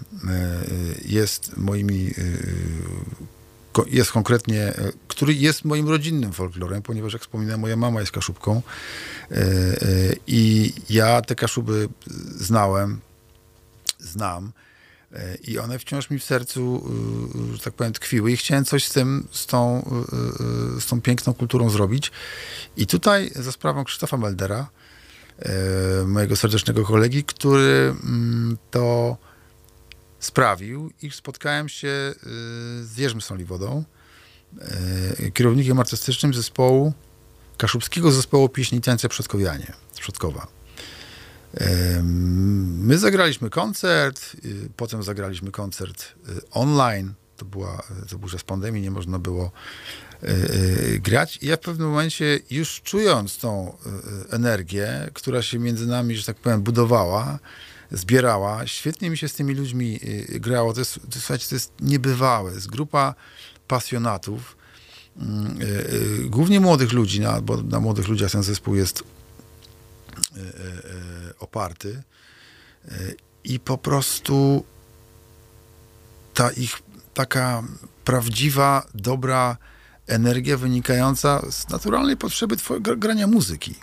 jest 1.05 1.57
moimi 1.57 2.11
ko- 3.73 3.85
jest 3.89 4.13
konkretnie, 4.13 4.73
który 5.09 5.35
jest 5.35 5.65
moim 5.65 5.89
rodzinnym 5.89 6.33
folklorem, 6.33 6.83
ponieważ 6.83 7.13
jak 7.13 7.23
wspominałem, 7.23 7.61
moja 7.61 7.77
mama 7.77 8.01
jest 8.01 8.13
kaszubką. 8.13 8.63
I 10.27 10.73
ja 10.91 11.23
te 11.23 11.35
kaszuby 11.35 11.89
znałem, 12.37 13.01
znam. 13.99 14.53
e, 14.57 14.60
i 15.49 15.59
one 15.59 15.79
wciąż 15.79 16.11
mi 16.11 16.19
w 16.19 16.25
sercu, 16.25 16.91
y, 17.53 17.57
że 17.57 17.63
tak 17.63 17.75
powiem, 17.75 17.93
tkwiły 17.93 18.33
i 18.33 18.37
chciałem 18.37 18.65
coś 18.65 18.85
z 18.85 18.93
tym, 18.93 19.29
z 19.31 19.47
tą, 19.47 19.79
y, 19.79 20.77
y, 20.77 20.81
z 20.81 20.87
tą 20.87 21.01
piękną 21.01 21.35
kulturą 21.35 21.71
zrobić. 21.71 22.13
I 22.77 22.87
tutaj 22.87 23.31
za 23.37 23.53
sprawą 23.53 23.85
Krzysztofa 23.85 24.17
Meldera, 24.17 24.71
e, 25.39 26.05
mojego 26.07 26.37
serdecznego 26.37 26.85
kolegi, 26.85 27.25
który 27.25 27.95
mm, 28.05 28.59
to 28.71 29.17
sprawił, 30.21 30.91
iż 31.03 31.17
spotkałem 31.17 31.69
się 31.69 31.89
y, 31.89 32.15
z 32.85 32.97
Jerzym 32.97 33.21
Soliwodą, 33.21 33.85
e, 34.61 35.31
kierownikiem 35.31 35.79
artystycznym 35.79 36.35
zespołu, 36.35 36.93
kaszubskiego 37.57 38.13
zespołu 38.13 38.49
pieśni 38.49 38.79
i 38.79 38.81
tańce 38.81 39.09
Przodkowianie, 39.09 39.73
z. 39.95 40.60
My 41.53 42.99
zagraliśmy 42.99 43.51
koncert, 43.51 44.37
y, 44.45 44.69
potem 44.77 45.03
zagraliśmy 45.03 45.51
koncert 45.51 46.15
y, 46.29 46.41
online. 46.51 47.15
To, 47.37 47.45
była, 47.45 47.83
to 48.11 48.19
był 48.19 48.29
czas 48.29 48.43
pandemii, 48.43 48.83
nie 48.83 48.91
można 48.91 49.19
było 49.19 49.53
y, 50.25 50.99
grać. 50.99 51.39
I 51.43 51.47
ja 51.47 51.57
w 51.57 51.61
pewnym 51.61 51.89
momencie, 51.89 52.41
już 52.51 52.81
czując 52.83 53.39
tą 53.39 53.77
energię, 54.31 55.11
która 55.15 55.43
się 55.43 55.59
między 55.59 55.87
nami, 55.87 56.17
że 56.17 56.25
tak 56.25 56.37
powiem, 56.37 56.63
budowała, 56.63 57.39
zbierała, 57.91 58.67
świetnie 58.67 59.11
mi 59.11 59.19
się 59.19 59.29
z 59.29 59.35
tymi 59.35 59.55
ludźmi 59.55 60.01
grało. 60.29 60.73
To 60.73 60.81
jest, 60.81 60.95
to, 60.95 61.19
słuchajcie, 61.19 61.49
to 61.49 61.55
jest 61.55 61.73
niebywałe. 61.81 62.53
Jest 62.53 62.71
grupa 62.71 63.15
pasjonatów, 63.69 64.57
mm, 65.17 65.59
głównie 66.27 66.61
młodych 66.61 66.93
ludzi, 66.93 67.21
na, 67.21 67.41
bo 67.41 67.63
na 67.63 67.81
młodych 67.81 68.09
ludziach 68.09 68.31
ten 68.31 68.43
zespół 68.43 68.75
jest 68.75 69.05
oparty 71.41 72.03
E, 72.89 73.15
i 73.45 73.61
po 73.61 73.79
prostu 73.79 74.65
ta 76.35 76.51
ich 76.51 76.83
taka 77.15 77.63
prawdziwa, 78.05 78.87
dobra 78.95 79.57
energia 80.07 80.57
wynikająca 80.57 81.43
z 81.51 81.69
naturalnej 81.69 82.17
potrzeby 82.17 82.57
twojego 82.57 82.97
grania 82.97 83.27
muzyki. 83.27 83.75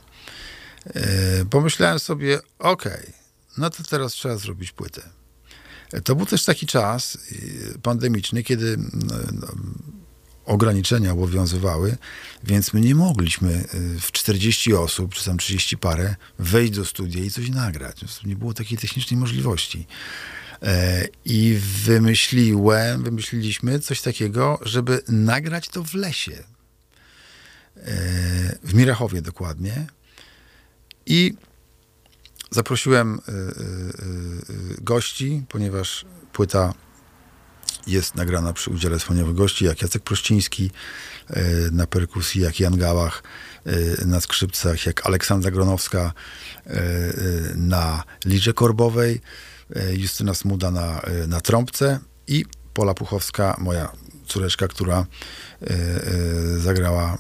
E, 0.86 1.46
Pomyślałem 1.46 2.00
sobie, 2.00 2.40
okej, 2.60 3.14
no 3.58 3.70
to 3.70 3.84
teraz 3.84 4.12
trzeba 4.14 4.38
zrobić 4.38 4.72
płytę. 4.72 5.02
E, 5.94 6.02
To 6.02 6.16
był 6.16 6.26
też 6.26 6.46
taki 6.46 6.68
czas 6.68 7.18
pandemiczny, 7.84 8.44
kiedy 8.44 8.78
no, 8.78 9.16
no, 9.34 9.48
ograniczenia 10.48 11.12
obowiązywały, 11.12 11.98
więc 12.44 12.74
my 12.74 12.82
nie 12.82 12.96
mogliśmy 12.96 13.66
y, 13.74 14.00
w 14.00 14.12
40 14.12 14.74
osób, 14.74 15.14
czy 15.14 15.26
tam 15.26 15.38
30 15.38 15.78
parę, 15.78 16.16
wejść 16.40 16.74
do 16.74 16.86
studia 16.86 17.24
i 17.24 17.32
coś 17.32 17.50
nagrać. 17.50 18.24
Nie 18.26 18.36
było 18.36 18.54
takiej 18.54 18.78
technicznej 18.78 19.20
możliwości. 19.20 19.88
E, 20.64 21.08
I 21.26 21.60
wymyśliłem, 21.84 23.04
wymyśliliśmy 23.04 23.80
coś 23.80 24.02
takiego, 24.02 24.60
żeby 24.62 25.02
nagrać 25.08 25.70
to 25.70 25.84
w 25.84 25.94
lesie. 25.94 26.44
E, 27.78 27.84
w 28.64 28.74
Mirachowie 28.74 29.22
dokładnie. 29.22 29.88
I 31.06 31.34
zaprosiłem 32.52 33.16
y, 33.16 33.32
y, 33.32 34.82
gości, 34.82 35.44
ponieważ 35.50 36.06
płyta 36.34 36.74
jest 37.88 38.16
nagrana 38.16 38.54
przy 38.54 38.70
udziale 38.70 39.00
wspaniałych 39.00 39.36
gości, 39.36 39.66
jak 39.66 39.82
Jacek 39.82 40.04
Prościński 40.04 40.72
y, 41.30 41.36
na 41.72 41.88
perkusji, 41.88 42.42
jak 42.42 42.60
Jan 42.60 42.78
Gałach 42.78 43.24
y, 43.68 44.06
na 44.06 44.22
skrzypcach, 44.22 44.86
jak 44.86 45.06
Aleksandra 45.06 45.52
Gronowska 45.52 46.14
y, 46.68 46.72
na 47.56 48.04
liże 48.26 48.54
korbowej, 48.54 49.22
Justyna 49.94 50.34
Smuda 50.34 50.72
na, 50.72 51.02
na 51.28 51.42
trąbce 51.42 52.00
i 52.28 52.46
Pola 52.74 52.94
Puchowska, 52.94 53.56
moja 53.60 53.92
córeczka, 54.28 54.68
która 54.68 55.06
zagrała, 56.58 57.18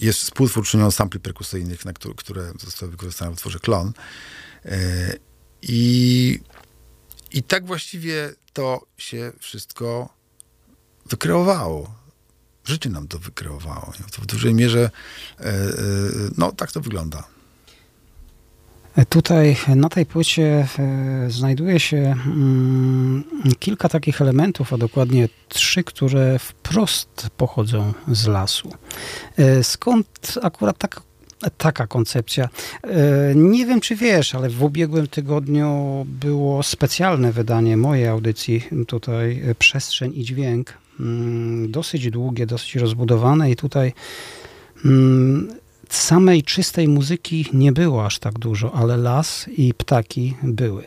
jest 0.00 0.20
współtwórczynią 0.20 0.90
sampli 0.90 1.20
perkusyjnych, 1.20 1.80
które, 2.16 2.52
zostały 2.60 2.92
wykorzystane 2.92 3.30
w 3.30 3.34
utworze 3.34 3.58
Klon. 3.58 3.92
I, 5.62 6.40
I 7.32 7.42
tak 7.42 7.66
właściwie 7.66 8.34
to 8.52 8.86
się 8.96 9.32
wszystko 9.38 10.08
wykreowało. 11.06 11.94
Życie 12.64 12.90
nam 12.90 13.08
to 13.08 13.18
wykreowało. 13.18 13.92
To 14.16 14.22
w 14.22 14.26
dużej 14.26 14.54
mierze, 14.54 14.90
e, 15.40 15.44
e, 15.44 15.52
no 16.38 16.52
tak 16.52 16.72
to 16.72 16.80
wygląda. 16.80 17.24
Tutaj 19.08 19.56
na 19.76 19.88
tej 19.88 20.06
płycie 20.06 20.68
e, 20.78 21.30
znajduje 21.30 21.80
się 21.80 21.96
mm, 21.96 23.24
kilka 23.58 23.88
takich 23.88 24.20
elementów, 24.20 24.72
a 24.72 24.78
dokładnie 24.78 25.28
trzy, 25.48 25.84
które 25.84 26.38
wprost 26.38 27.28
pochodzą 27.36 27.92
z 28.08 28.26
lasu. 28.26 28.72
Skąd 29.62 30.38
akurat 30.42 30.78
tak, 30.78 31.02
taka 31.50 31.86
koncepcja? 31.86 32.48
E, 32.84 33.34
Nie 33.34 33.66
wiem, 33.66 33.80
czy 33.80 33.96
wiesz, 33.96 34.34
ale 34.34 34.48
w 34.48 34.62
ubiegłym 34.62 35.06
tygodniu 35.06 36.02
było 36.08 36.62
specjalne 36.62 37.32
wydanie 37.32 37.76
mojej 37.76 38.08
audycji, 38.08 38.64
tutaj 38.86 39.42
e, 39.50 39.54
Przestrzeń 39.54 40.12
i 40.14 40.24
Dźwięk. 40.24 40.72
Mm, 41.00 41.70
Dosyć 41.70 42.10
długie, 42.10 42.46
dosyć 42.46 42.74
rozbudowane 42.74 43.50
i 43.50 43.56
tutaj 43.56 43.92
mm, 44.84 45.48
samej 45.88 46.42
czystej 46.42 46.88
muzyki 46.88 47.46
nie 47.52 47.72
było 47.72 48.06
aż 48.06 48.18
tak 48.18 48.38
dużo, 48.38 48.74
ale 48.74 48.96
las 48.96 49.48
i 49.56 49.74
ptaki 49.74 50.36
były. 50.42 50.86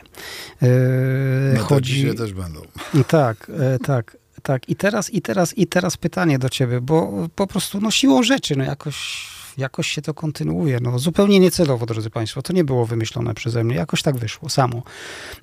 No 1.54 1.64
chodzi... 1.64 2.16
też 2.16 2.34
będą. 2.34 2.62
Tak, 3.08 3.52
tak, 3.84 4.18
tak. 4.44 4.70
I 4.70 4.76
teraz, 4.76 5.14
i 5.14 5.22
teraz, 5.22 5.58
i 5.58 5.68
teraz 5.68 5.98
pytanie 5.98 6.40
do 6.40 6.50
ciebie, 6.50 6.82
bo 6.82 7.28
po 7.36 7.48
prostu 7.48 7.82
no 7.82 7.92
siłą 7.92 8.24
rzeczy, 8.24 8.56
no 8.56 8.64
jakoś, 8.64 9.28
jakoś 9.58 9.88
się 9.88 10.02
to 10.02 10.14
kontynuuje. 10.14 10.80
No 10.82 11.00
zupełnie 11.00 11.40
niecelowo, 11.40 11.86
drodzy 11.86 12.10
Państwo. 12.10 12.42
To 12.42 12.54
nie 12.54 12.64
było 12.64 12.86
wymyślone 12.86 13.34
przeze 13.34 13.64
mnie. 13.64 13.76
Jakoś 13.76 14.02
tak 14.02 14.18
wyszło, 14.18 14.50
samo. 14.50 14.84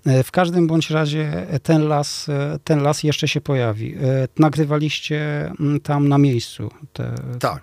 E, 0.06 0.22
W 0.22 0.30
każdym 0.30 0.66
bądź 0.66 0.90
razie 0.90 1.47
ten 1.62 1.89
las, 1.89 2.28
e, 2.28 2.59
ten 2.64 2.82
las 2.82 3.02
jeszcze 3.02 3.28
się 3.28 3.40
pojawi. 3.40 3.94
E, 3.94 4.28
Nagrywaliście 4.39 5.47
mm, 5.60 5.80
tam 5.80 6.09
na 6.09 6.18
miejscu 6.18 6.70
te, 6.93 7.14
Tak. 7.40 7.62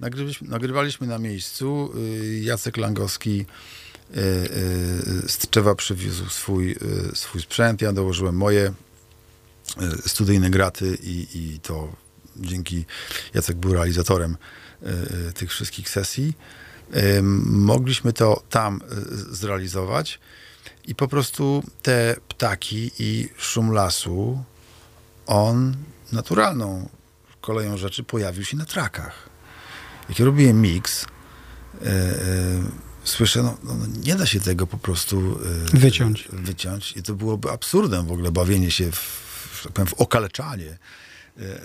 Nagrywaliśmy, 0.00 0.48
nagrywaliśmy 0.48 1.06
na 1.06 1.18
miejscu. 1.18 1.90
Y, 1.96 2.40
Jacek 2.42 2.76
Langowski 2.76 3.46
y, 4.10 4.20
y, 4.20 5.28
z 5.28 5.38
Tczewa 5.38 5.74
przywiózł 5.74 6.28
swój, 6.28 6.76
swój 7.14 7.40
sprzęt. 7.40 7.82
Ja 7.82 7.92
dołożyłem 7.92 8.36
moje 8.36 8.72
studyjne 10.06 10.50
graty 10.50 10.98
i, 11.02 11.26
i 11.34 11.60
to 11.60 11.92
dzięki 12.36 12.84
Jacek 13.34 13.56
był 13.56 13.72
realizatorem 13.72 14.36
tych 15.34 15.50
wszystkich 15.50 15.90
sesji. 15.90 16.36
Mogliśmy 17.44 18.12
to 18.12 18.42
tam 18.50 18.80
y, 19.32 19.34
zrealizować 19.34 20.20
i 20.86 20.94
po 20.94 21.08
prostu 21.08 21.62
te 21.82 22.16
ptaki 22.28 22.90
i 22.98 23.28
szum 23.38 23.72
lasu, 23.72 24.44
on 25.26 25.76
naturalną 26.12 26.88
koleją 27.40 27.76
rzeczy 27.76 28.04
pojawił 28.04 28.44
się 28.44 28.56
na 28.56 28.64
trakach. 28.64 29.28
Jak 30.08 30.18
ja 30.18 30.24
robiłem 30.24 30.60
mix, 30.60 31.04
e, 31.04 31.86
e, 31.86 32.14
słyszę, 33.04 33.42
no, 33.42 33.56
no, 33.62 33.74
no 33.74 33.86
nie 34.04 34.14
da 34.14 34.26
się 34.26 34.40
tego 34.40 34.66
po 34.66 34.78
prostu 34.78 35.38
e, 35.74 35.78
Wyciąć. 35.78 36.28
wyciąć. 36.32 36.96
I 36.96 37.02
to 37.02 37.14
byłoby 37.14 37.50
absurdem 37.50 38.06
w 38.06 38.12
ogóle 38.12 38.32
bawienie 38.32 38.70
się 38.70 38.92
w, 38.92 38.96
w, 38.96 39.62
tak 39.62 39.72
powiem, 39.72 39.86
w 39.86 39.94
okaleczanie 39.94 40.70
e, 40.70 41.03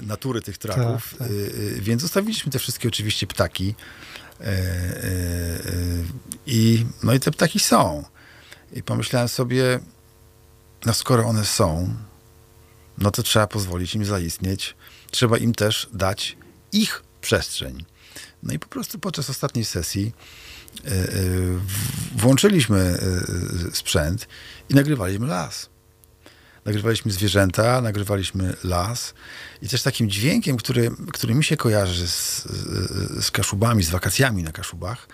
natury 0.02 0.42
tych 0.42 0.58
traków. 0.58 1.10
Tak, 1.10 1.18
tak. 1.18 1.28
E, 1.28 1.78
e, 1.78 1.82
więc 1.82 2.02
zostawiliśmy 2.02 2.52
te 2.52 2.60
wszystkie 2.60 2.88
oczywiście 2.88 3.28
ptaki. 3.28 3.76
E, 4.42 4.44
e, 4.44 4.50
e, 4.50 5.60
I, 6.46 6.86
no 7.04 7.14
i 7.14 7.20
te 7.20 7.32
ptaki 7.32 7.60
są. 7.60 8.04
I 8.74 8.84
pomyślałem 8.84 9.28
sobie, 9.28 9.80
no 10.86 10.94
skoro 10.94 11.26
one 11.26 11.46
są, 11.46 11.96
no 12.98 13.12
to 13.12 13.24
trzeba 13.24 13.48
pozwolić 13.48 13.96
im 13.96 14.06
zaistnieć. 14.06 14.76
Trzeba 15.12 15.38
im 15.38 15.54
też 15.54 15.90
dać 15.94 16.38
ich 16.72 17.04
przestrzeń. 17.22 17.86
No 18.44 18.54
i 18.54 18.60
po 18.60 18.68
prostu 18.68 19.00
podczas 19.00 19.30
ostatniej 19.30 19.66
sesji 19.66 20.14
e, 20.86 20.88
e, 20.88 21.06
włączyliśmy 22.16 22.80
e, 22.80 23.68
e, 23.68 23.72
sprzęt 23.72 24.28
i 24.70 24.76
nagrywaliśmy 24.76 25.28
las. 25.28 25.70
Nagrywaliśmy 26.70 27.12
zwierzęta, 27.12 27.82
nagrywaliśmy 27.82 28.54
las 28.64 29.14
i 29.62 29.70
też 29.70 29.84
takim 29.84 30.10
dźwiękiem, 30.10 30.58
który, 30.58 30.92
który 31.14 31.36
mi 31.36 31.44
się 31.44 31.58
kojarzy 31.58 32.08
z, 32.08 32.44
z, 33.26 33.32
Kaszubami, 33.32 33.84
z 33.84 33.90
wakacjami 33.90 34.44
na 34.44 34.52
Kaszubach, 34.52 35.08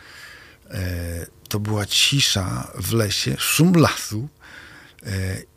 e, 0.69 1.25
to 1.49 1.59
była 1.59 1.85
cisza 1.85 2.71
w 2.75 2.93
lesie, 2.93 3.35
szum 3.37 3.73
lasu 3.73 4.29
e, 5.03 5.07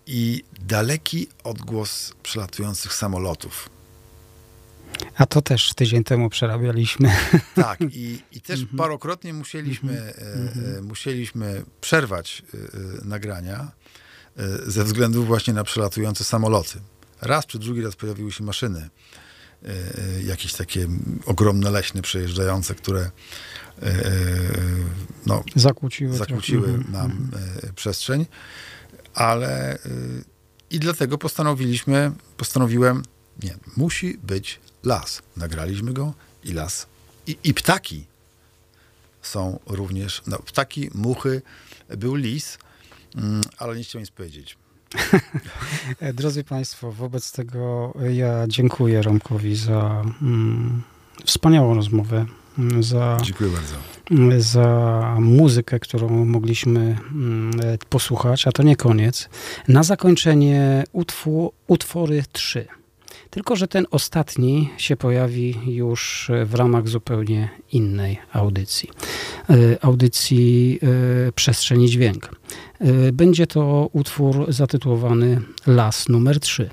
i 0.06 0.44
daleki 0.60 1.28
odgłos 1.44 2.12
przelatujących 2.22 2.94
samolotów. 2.94 3.68
A 5.16 5.26
to 5.26 5.42
też 5.42 5.74
tydzień 5.74 6.04
temu 6.04 6.30
przerabialiśmy. 6.30 7.16
Tak, 7.54 7.80
i, 7.80 8.22
i 8.32 8.40
też 8.40 8.60
parokrotnie 8.76 9.34
musieliśmy, 9.34 9.92
e, 9.92 10.78
e, 10.78 10.82
musieliśmy 10.82 11.64
przerwać 11.80 12.42
nagrania 13.04 13.70
ze 14.66 14.84
względu 14.84 15.24
właśnie 15.24 15.54
na 15.54 15.64
przelatujące 15.64 16.24
samoloty. 16.24 16.80
Raz 17.20 17.46
czy 17.46 17.58
drugi 17.58 17.82
raz 17.82 17.96
pojawiły 17.96 18.32
się 18.32 18.44
maszyny, 18.44 18.90
e, 19.62 19.68
e, 19.68 20.22
jakieś 20.22 20.52
takie 20.52 20.88
ogromne 21.26 21.70
leśne 21.70 22.02
przejeżdżające, 22.02 22.74
które 22.74 23.00
e, 23.00 23.10
e, 23.82 24.10
no, 25.26 25.44
Zakłóciły. 25.54 26.16
zakłóciły 26.16 26.68
Mhm. 26.68 26.92
nam 26.92 27.30
e, 27.62 27.72
przestrzeń, 27.72 28.26
ale 29.14 29.74
e, 29.74 29.78
i 30.70 30.78
dlatego 30.80 31.18
postanowiliśmy, 31.18 32.12
postanowiłem, 32.36 33.02
nie, 33.42 33.56
musi 33.76 34.18
być 34.22 34.60
las. 34.84 35.22
Nagraliśmy 35.36 35.92
go 35.92 36.14
i 36.44 36.52
las. 36.52 36.86
I, 37.26 37.38
i 37.44 37.54
ptaki 37.54 38.06
są 39.22 39.58
również, 39.66 40.22
no, 40.26 40.38
ptaki, 40.38 40.90
muchy, 40.94 41.42
był 41.96 42.14
lis, 42.14 42.58
ale 43.58 43.76
nie 43.76 43.82
chciałem 43.84 44.02
nic 44.02 44.10
powiedzieć. 44.10 44.56
Drodzy 46.14 46.44
Państwo, 46.44 46.92
wobec 46.92 47.32
tego 47.32 47.94
ja 48.10 48.44
dziękuję 48.48 49.02
Romkowi 49.02 49.56
za 49.56 50.02
mm, 50.22 50.82
wspaniałą 51.24 51.74
rozmowę, 51.74 52.26
mm, 52.58 52.82
za, 52.82 53.18
Dziękuję 53.22 53.50
bardzo. 53.50 53.74
mm, 54.10 54.42
za 54.42 55.16
muzykę, 55.20 55.80
którą 55.80 56.24
mogliśmy 56.24 56.80
mm, 56.80 57.50
posłuchać, 57.88 58.46
a 58.46 58.52
to 58.52 58.62
nie 58.62 58.76
koniec. 58.76 59.28
Na 59.68 59.82
zakończenie 59.82 60.84
utwór, 60.92 61.50
utwory 61.66 62.22
trzy. 62.32 62.66
Tylko, 63.30 63.56
że 63.56 63.68
ten 63.68 63.86
ostatni 63.90 64.70
się 64.76 64.96
pojawi 64.96 65.54
już 65.66 66.30
w 66.44 66.54
ramach 66.54 66.88
zupełnie 66.88 67.48
innej 67.72 68.18
audycji. 68.32 68.90
E, 69.50 69.84
Audycji 69.84 70.78
e, 71.28 71.32
Przestrzeni 71.32 71.88
Dźwięk. 71.88 72.30
E, 72.80 73.12
Będzie 73.12 73.46
to 73.46 73.90
utwór 73.92 74.52
zatytułowany 74.52 75.40
Las 75.66 76.08
numer 76.08 76.40
3. 76.40 76.70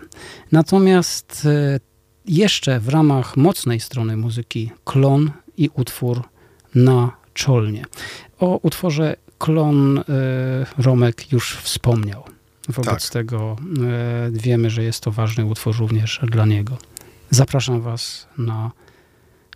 Natomiast 0.52 1.46
e, 1.46 1.80
jeszcze 2.26 2.80
w 2.80 2.90
ramach 2.90 3.38
mocnej 3.38 3.80
strony 3.80 4.18
muzyki 4.18 4.72
klon 4.84 5.32
i 5.58 5.70
utwór 5.74 6.22
na 6.76 7.12
czolnie. 7.34 7.86
O 8.40 8.60
utworze 8.62 9.16
klon 9.38 9.98
e, 9.98 10.04
Romek 10.78 11.32
już 11.32 11.58
wspomniał. 11.58 12.24
Wobec 12.70 13.04
Tak. 13.04 13.12
tego 13.12 13.56
e, 13.84 14.32
wiemy, 14.32 14.70
że 14.70 14.84
jest 14.84 15.02
to 15.04 15.12
ważny 15.12 15.46
utwór 15.46 15.76
również 15.78 16.20
dla 16.24 16.46
niego. 16.46 16.78
zapraszam 17.32 17.82
Was 17.82 18.28
na 18.38 18.72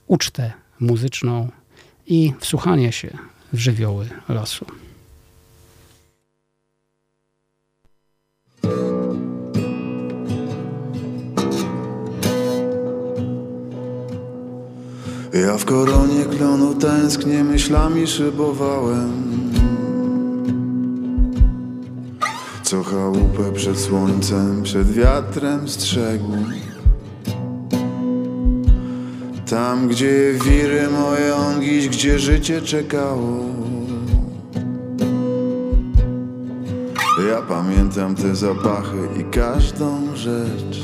ucztę 0.08 0.54
muzyczną 0.80 1.50
i 2.08 2.34
wsłuchanie 2.40 2.92
się 2.92 3.18
w 3.54 3.60
żywioły 3.60 4.10
lasu. 4.30 4.66
Ja 15.34 15.58
w 15.58 15.66
koronie 15.66 16.26
klonu 16.26 16.76
tęsknie 16.76 17.44
myślami 17.44 18.08
szybowałem 18.08 19.49
Co 22.70 22.84
chałupę 22.84 23.54
przed 23.54 23.80
słońcem, 23.80 24.64
przed 24.64 24.92
wiatrem 24.92 25.70
strzegł. 25.70 26.32
Tam 29.50 29.88
gdzie 29.88 30.34
wiry 30.46 30.88
moje 30.90 31.36
ongiś, 31.36 31.90
gdzie 31.90 32.20
życie 32.20 32.62
czekało. 32.62 33.46
Ja 37.30 37.42
pamiętam 37.42 38.16
te 38.16 38.36
zapachy 38.36 38.98
i 39.20 39.24
każdą 39.24 40.16
rzecz. 40.16 40.82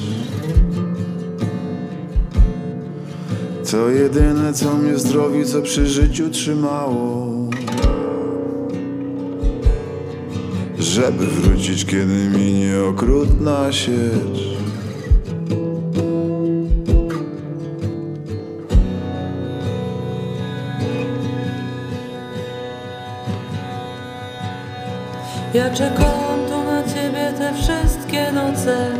To 3.72 3.90
jedyne 3.90 4.54
co 4.54 4.74
mnie 4.74 4.98
zdrowi, 4.98 5.46
co 5.46 5.62
przy 5.62 5.88
życiu 5.88 6.30
trzymało 6.30 7.35
Żeby 10.80 11.28
wrócić 11.28 11.86
kiedy 11.86 12.30
minie 12.38 12.74
okrutna 12.90 13.72
siecz 13.72 14.56
Ja 25.56 25.70
czekałam 25.70 26.40
tu 26.50 26.64
na 26.64 26.84
ciebie 26.84 27.34
te 27.38 27.54
wszystkie 27.54 28.32
noce. 28.32 28.92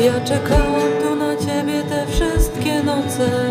Ja 0.00 0.20
czekałam 0.20 0.92
tu 1.02 1.14
na 1.14 1.36
ciebie 1.36 1.82
te 1.82 2.06
wszystkie 2.06 2.82
noce 2.82 3.47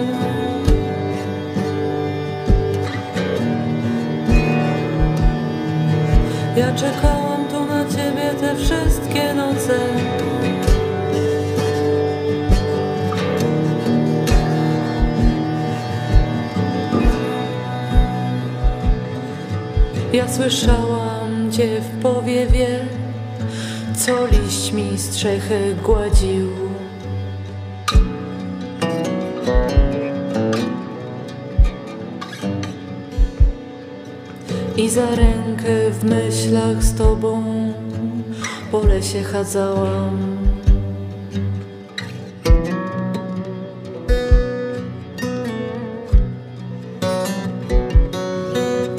czekałam 6.80 7.48
tu 7.48 7.66
na 7.66 7.86
ciebie 7.86 8.34
te 8.40 8.56
wszystkie 8.56 9.34
noce 9.34 9.80
Ja 20.14 20.28
słyszałam 20.28 21.52
cię 21.52 21.82
w 21.82 22.02
powiewie, 22.02 22.80
co 23.96 24.28
liśćmi 24.28 24.98
strzechy 24.98 25.76
gładził. 25.84 26.50
I 34.78 34.90
za 34.90 35.16
rękę 35.16 35.47
w 35.68 36.04
myślach 36.04 36.84
z 36.84 36.96
tobą 36.96 37.44
po 38.72 38.80
lesie 38.80 39.24
chadzałam. 39.24 40.18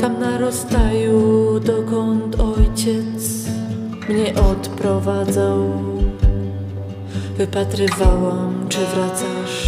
Tam 0.01 0.21
na 0.21 0.39
rozstaju, 0.39 1.61
dokąd 1.61 2.37
ojciec 2.41 3.49
mnie 4.09 4.35
odprowadzał, 4.35 5.71
wypatrywałam, 7.37 8.67
czy 8.69 8.79
wracasz. 8.79 9.68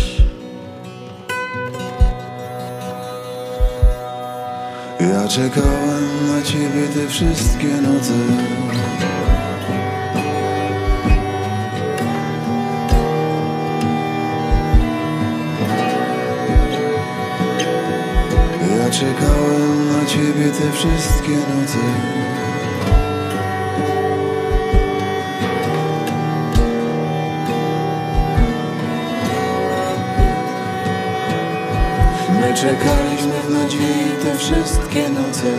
Ja 5.01 5.29
czekałem 5.29 6.27
na 6.29 6.43
ciebie 6.43 6.89
te 6.95 7.09
wszystkie 7.09 7.67
noce. 7.67 8.13
Ja 18.79 18.91
czekałem 18.91 19.93
na 19.93 20.07
ciebie 20.07 20.51
te 20.53 20.73
wszystkie 20.73 21.31
noce. 21.31 21.79
My 32.41 32.55
czekaliśmy 32.55 33.43
w 33.47 33.51
nadziei 33.51 34.00
te 34.23 34.39
wszystkie 34.39 35.09
noce. 35.09 35.53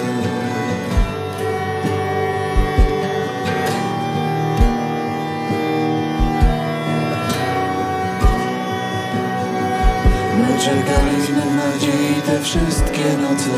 My 10.38 10.60
czekaliśmy 10.60 11.42
w 11.42 11.56
nadziei 11.56 12.22
te 12.26 12.42
wszystkie 12.42 13.18
noce. 13.22 13.50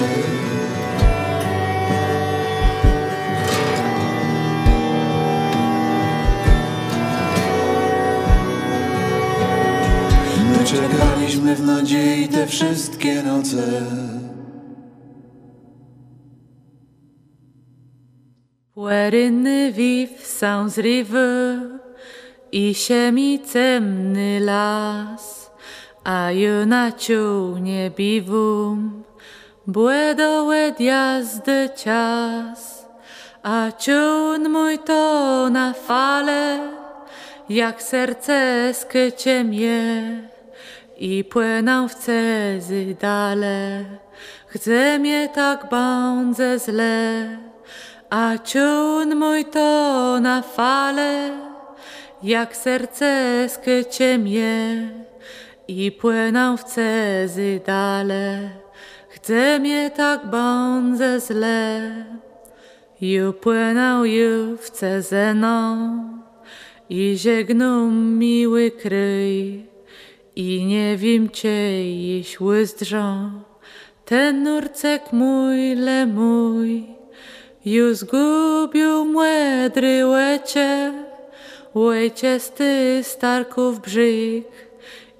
My 10.52 10.66
czekaliśmy 10.66 11.56
w 11.56 11.62
nadziei 11.66 12.28
te 12.28 12.48
wszystkie 12.48 13.24
noce 13.24 14.03
Płerynny 19.14 19.72
wiw 19.72 20.27
sans 20.27 20.77
riwy 20.77 21.61
i 22.52 22.73
siemi 22.73 23.40
ciemny 23.53 24.40
las, 24.40 25.52
a 26.03 26.31
ju 26.31 26.65
na 26.65 26.91
ciunie 26.91 27.91
biwum, 27.91 29.03
błedołe 29.68 30.73
jazdy 30.80 31.69
cias, 31.76 32.85
a 33.44 33.72
ciun 33.77 34.49
mój 34.49 34.80
to 34.80 35.49
na 35.49 35.73
fale, 35.73 36.60
jak 37.49 37.84
serce 37.84 38.73
skycie 38.73 39.44
mnie 39.44 40.22
i 40.98 41.23
płynął 41.23 41.88
w 41.88 41.95
cezy 41.95 42.95
dale. 43.02 43.85
Chce 44.48 44.99
mnie 44.99 45.30
tak 45.30 45.69
bądze 45.69 46.60
zle, 46.60 47.43
a 48.14 48.38
ciun 48.38 49.15
mój 49.15 49.45
to 49.45 50.19
na 50.22 50.41
fale, 50.41 51.34
jak 52.23 52.56
serce 52.56 53.45
skycie 53.49 54.18
mnie 54.18 54.90
i 55.68 55.91
płynął 55.91 56.57
w 56.57 56.64
cezy 56.64 57.61
dale. 57.65 58.49
Chce 59.10 59.60
mnie 59.60 59.91
tak 59.91 60.30
bądze 60.30 61.19
zle, 61.19 61.91
ju 63.02 63.34
płynął 63.34 64.06
ju 64.06 64.57
w 64.57 64.69
cezeną 64.69 65.77
i 66.90 67.18
żegnum 67.18 68.18
miły 68.18 68.72
kryj 68.72 69.65
i 70.35 70.65
nie 70.65 70.98
wiem 70.98 71.30
cię 71.30 71.94
jeś 71.95 72.41
łyzdrzą 72.41 73.31
ten 74.06 74.44
nurcek 74.44 75.14
mój 75.14 75.76
le 75.76 76.06
mój 76.06 77.03
ju 77.65 77.94
zgubił 77.94 79.06
młedry 79.06 80.06
łecie 80.06 80.94
łejciesty 81.76 82.99
starków 83.03 83.81
brzyk 83.81 84.48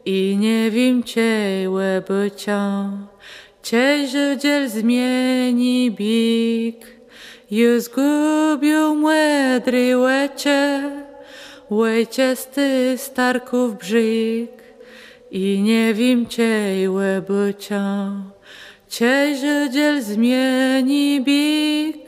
i 0.06 0.38
nie 0.40 0.72
wiem 0.72 1.04
cię 1.04 1.66
łebycią 1.70 2.92
cię 3.64 4.08
żydziel 4.08 4.70
zmieni 4.70 5.92
bik 5.92 6.86
ju 7.52 7.80
zgubił 7.80 8.96
młedry 8.96 9.98
łecie 9.98 10.92
łejciesty 11.70 12.94
starków 12.98 13.78
brzyk 13.78 14.52
i 15.32 15.62
nie 15.62 15.94
wiem 15.94 16.28
cię 16.28 16.92
łebycią 16.92 18.24
cię 18.90 19.36
żydziel 19.36 20.02
zmieni 20.02 21.22
bik 21.22 22.03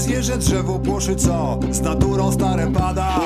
zwierzę 0.00 0.38
drzewo 0.38 0.78
płoszy 0.78 1.16
co 1.16 1.58
z 1.70 1.80
naturą 1.80 2.32
stare 2.32 2.72
pada. 2.72 3.20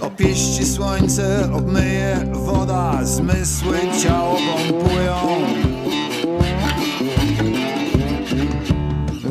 Opieści 0.00 0.66
słońce, 0.66 1.48
obmyje 1.52 2.26
woda 2.32 3.04
Zmysły 3.04 3.78
ciało 4.02 4.36
pompują. 4.36 5.16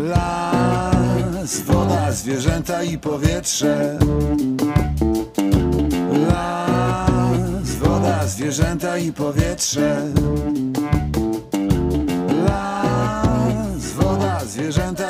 Las, 0.10 1.62
woda, 1.62 2.12
zwierzęta 2.12 2.84
i 2.84 2.98
powietrze. 2.98 4.00
Las, 6.30 7.76
woda, 7.76 8.28
zwierzęta 8.28 8.98
i 8.98 9.14
powietrze 9.14 10.02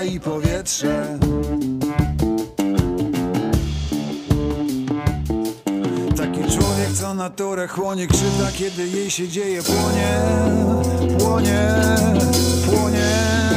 i 0.04 0.20
powietrze. 0.20 1.20
Taki 6.18 6.40
człowiek, 6.40 6.92
co 6.94 7.14
naturę 7.14 7.68
chłonie 7.68 8.08
Krzywda, 8.08 8.52
kiedy 8.58 8.88
jej 8.88 9.12
się 9.12 9.28
dzieje 9.28 9.62
Płonie, 9.64 10.20
płonie, 11.20 11.70
płonie 12.66 13.49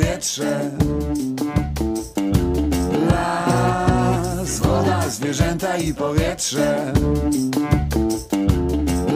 powietrze. 0.00 0.70
Las, 3.10 4.58
woda, 4.58 5.08
zwierzęta 5.08 5.76
i 5.76 5.94
powietrze. 5.94 6.92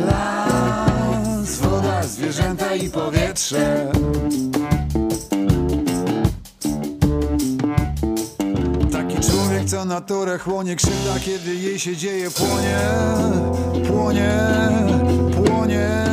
Las, 0.06 1.58
woda, 1.58 2.02
zwierzęta 2.02 2.74
i 2.74 2.90
powietrze. 2.90 3.92
Co 9.66 9.84
naturę 9.84 10.38
chłonie 10.38 10.76
krzywda, 10.76 11.20
kiedy 11.24 11.54
jej 11.54 11.78
się 11.78 11.96
dzieje, 11.96 12.30
płonie, 12.30 12.78
płonie, 13.88 14.30
płonie. 15.36 16.04